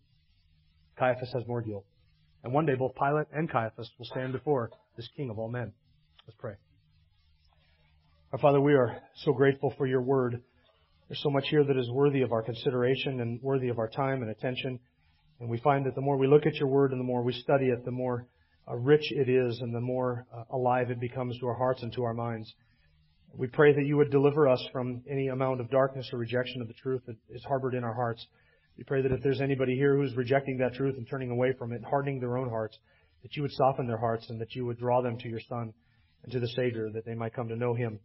Caiaphas 0.99 1.31
has 1.35 1.47
more 1.47 1.61
guilt. 1.61 1.85
And 2.43 2.55
one 2.55 2.65
day 2.65 2.75
both 2.75 2.95
Pilate 2.95 3.27
and 3.33 3.51
Caiaphas 3.51 3.91
will 3.99 4.07
stand 4.07 4.33
before 4.33 4.71
this 4.97 5.09
King 5.15 5.29
of 5.29 5.39
all 5.39 5.51
men. 5.51 5.73
Let's 6.27 6.39
pray. 6.39 6.55
Our 8.33 8.39
Father, 8.39 8.61
we 8.61 8.73
are 8.75 8.97
so 9.25 9.33
grateful 9.33 9.75
for 9.77 9.87
your 9.87 10.01
word. 10.01 10.41
There's 11.09 11.23
so 11.23 11.31
much 11.31 11.49
here 11.51 11.65
that 11.65 11.77
is 11.77 11.91
worthy 11.91 12.23
of 12.23 12.33
our 12.33 12.43
consideration 12.43 13.21
and 13.21 13.43
worthy 13.43 13.69
of 13.69 13.79
our 13.79 13.89
time 13.89 14.23
and 14.23 14.31
attention. 14.31 14.81
And 15.39 15.51
we 15.51 15.59
find 15.59 15.85
that 15.85 15.95
the 15.95 16.01
more 16.01 16.17
we 16.17 16.27
look 16.27 16.47
at 16.47 16.55
your 16.55 16.69
word 16.69 16.93
and 16.93 17.01
the 17.01 17.05
more 17.05 17.23
we 17.23 17.35
study 17.35 17.67
it, 17.67 17.85
the 17.85 17.91
more 17.91 18.27
rich 18.75 19.13
it 19.13 19.29
is 19.29 19.61
and 19.61 19.75
the 19.75 19.81
more 19.81 20.27
uh, 20.35 20.43
alive 20.51 20.91
it 20.91 20.99
becomes 20.99 21.39
to 21.39 21.47
our 21.47 21.55
hearts 21.55 21.83
and 21.83 21.93
to 21.93 22.03
our 22.03 22.15
minds. 22.15 22.53
We 23.33 23.47
pray 23.47 23.73
that 23.75 23.85
you 23.85 23.97
would 23.99 24.11
deliver 24.11 24.49
us 24.49 24.65
from 24.73 25.03
any 25.09 25.29
amount 25.29 25.61
of 25.61 25.71
darkness 25.71 26.09
or 26.13 26.19
rejection 26.19 26.63
of 26.63 26.69
the 26.69 26.75
truth 26.75 27.03
that 27.07 27.17
is 27.29 27.45
harbored 27.45 27.75
in 27.75 27.85
our 27.85 27.95
hearts. 27.95 28.27
We 28.79 28.85
pray 28.85 29.03
that 29.03 29.13
if 29.13 29.23
there's 29.23 29.41
anybody 29.41 29.77
here 29.77 29.97
who's 29.97 30.17
rejecting 30.17 30.59
that 30.59 30.75
truth 30.75 30.97
and 30.97 31.07
turning 31.09 31.31
away 31.31 31.53
from 31.59 31.73
it, 31.73 31.85
hardening 31.85 32.19
their 32.19 32.39
own 32.39 32.49
hearts, 32.49 32.79
that 33.23 33.37
you 33.37 33.43
would 33.43 33.53
soften 33.53 33.87
their 33.87 33.99
hearts 33.99 34.29
and 34.31 34.41
that 34.41 34.55
you 34.55 34.67
would 34.67 34.79
draw 34.79 35.03
them 35.03 35.19
to 35.19 35.29
your 35.29 35.41
Son 35.49 35.73
and 36.23 36.33
to 36.33 36.41
the 36.41 36.49
Savior, 36.49 36.91
that 36.91 37.05
they 37.05 37.15
might 37.15 37.35
come 37.35 37.49
to 37.49 37.57
know 37.57 37.75
Him. 37.75 38.01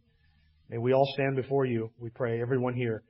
May 0.68 0.78
we 0.78 0.92
all 0.92 1.10
stand 1.14 1.36
before 1.36 1.64
you, 1.64 1.90
we 1.98 2.10
pray, 2.10 2.40
everyone 2.40 2.74
here, 2.74 3.02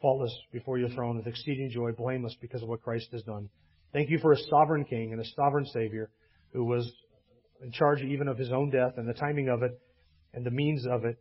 faultless 0.00 0.34
before 0.52 0.78
your 0.78 0.88
throne 0.90 1.16
with 1.16 1.26
exceeding 1.26 1.70
joy, 1.70 1.92
blameless 1.92 2.36
because 2.40 2.62
of 2.62 2.68
what 2.68 2.82
Christ 2.82 3.08
has 3.12 3.22
done. 3.22 3.48
Thank 3.92 4.10
you 4.10 4.18
for 4.18 4.32
a 4.32 4.38
sovereign 4.50 4.84
King 4.84 5.12
and 5.12 5.20
a 5.20 5.24
sovereign 5.36 5.66
Savior 5.66 6.10
who 6.56 6.64
was 6.64 6.90
in 7.62 7.70
charge 7.70 8.00
even 8.00 8.28
of 8.28 8.38
his 8.38 8.50
own 8.50 8.70
death 8.70 8.94
and 8.96 9.06
the 9.06 9.12
timing 9.12 9.50
of 9.50 9.62
it 9.62 9.78
and 10.32 10.44
the 10.44 10.50
means 10.50 10.86
of 10.86 11.04
it 11.04 11.18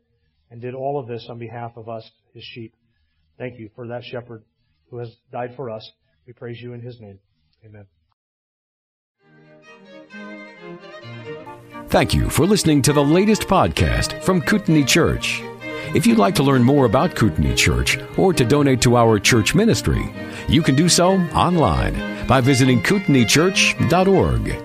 and 0.49 0.61
did 0.61 0.73
all 0.73 0.97
of 0.97 1.07
this 1.07 1.27
on 1.29 1.37
behalf 1.37 1.73
of 1.75 1.89
us, 1.89 2.09
his 2.33 2.43
sheep. 2.43 2.73
Thank 3.37 3.59
you 3.59 3.69
for 3.75 3.85
that 3.87 4.05
shepherd 4.05 4.43
who 4.89 4.97
has 4.99 5.13
died 5.33 5.53
for 5.57 5.69
us. 5.69 5.91
We 6.25 6.31
praise 6.31 6.61
you 6.61 6.71
in 6.71 6.79
his 6.79 7.01
name. 7.01 7.19
Amen. 7.65 7.85
Thank 11.89 12.13
you 12.13 12.29
for 12.29 12.45
listening 12.45 12.81
to 12.83 12.93
the 12.93 13.03
latest 13.03 13.41
podcast 13.41 14.23
from 14.23 14.41
Kootenai 14.41 14.83
Church. 14.83 15.41
If 15.93 16.07
you'd 16.07 16.17
like 16.17 16.35
to 16.35 16.43
learn 16.43 16.63
more 16.63 16.85
about 16.85 17.13
Kootenai 17.15 17.55
Church 17.55 17.99
or 18.17 18.31
to 18.33 18.45
donate 18.45 18.81
to 18.83 18.95
our 18.95 19.19
church 19.19 19.53
ministry, 19.53 20.13
you 20.47 20.61
can 20.61 20.75
do 20.75 20.87
so 20.87 21.11
online 21.33 22.25
by 22.25 22.39
visiting 22.39 22.81
kootenaichurch.org. 22.81 24.64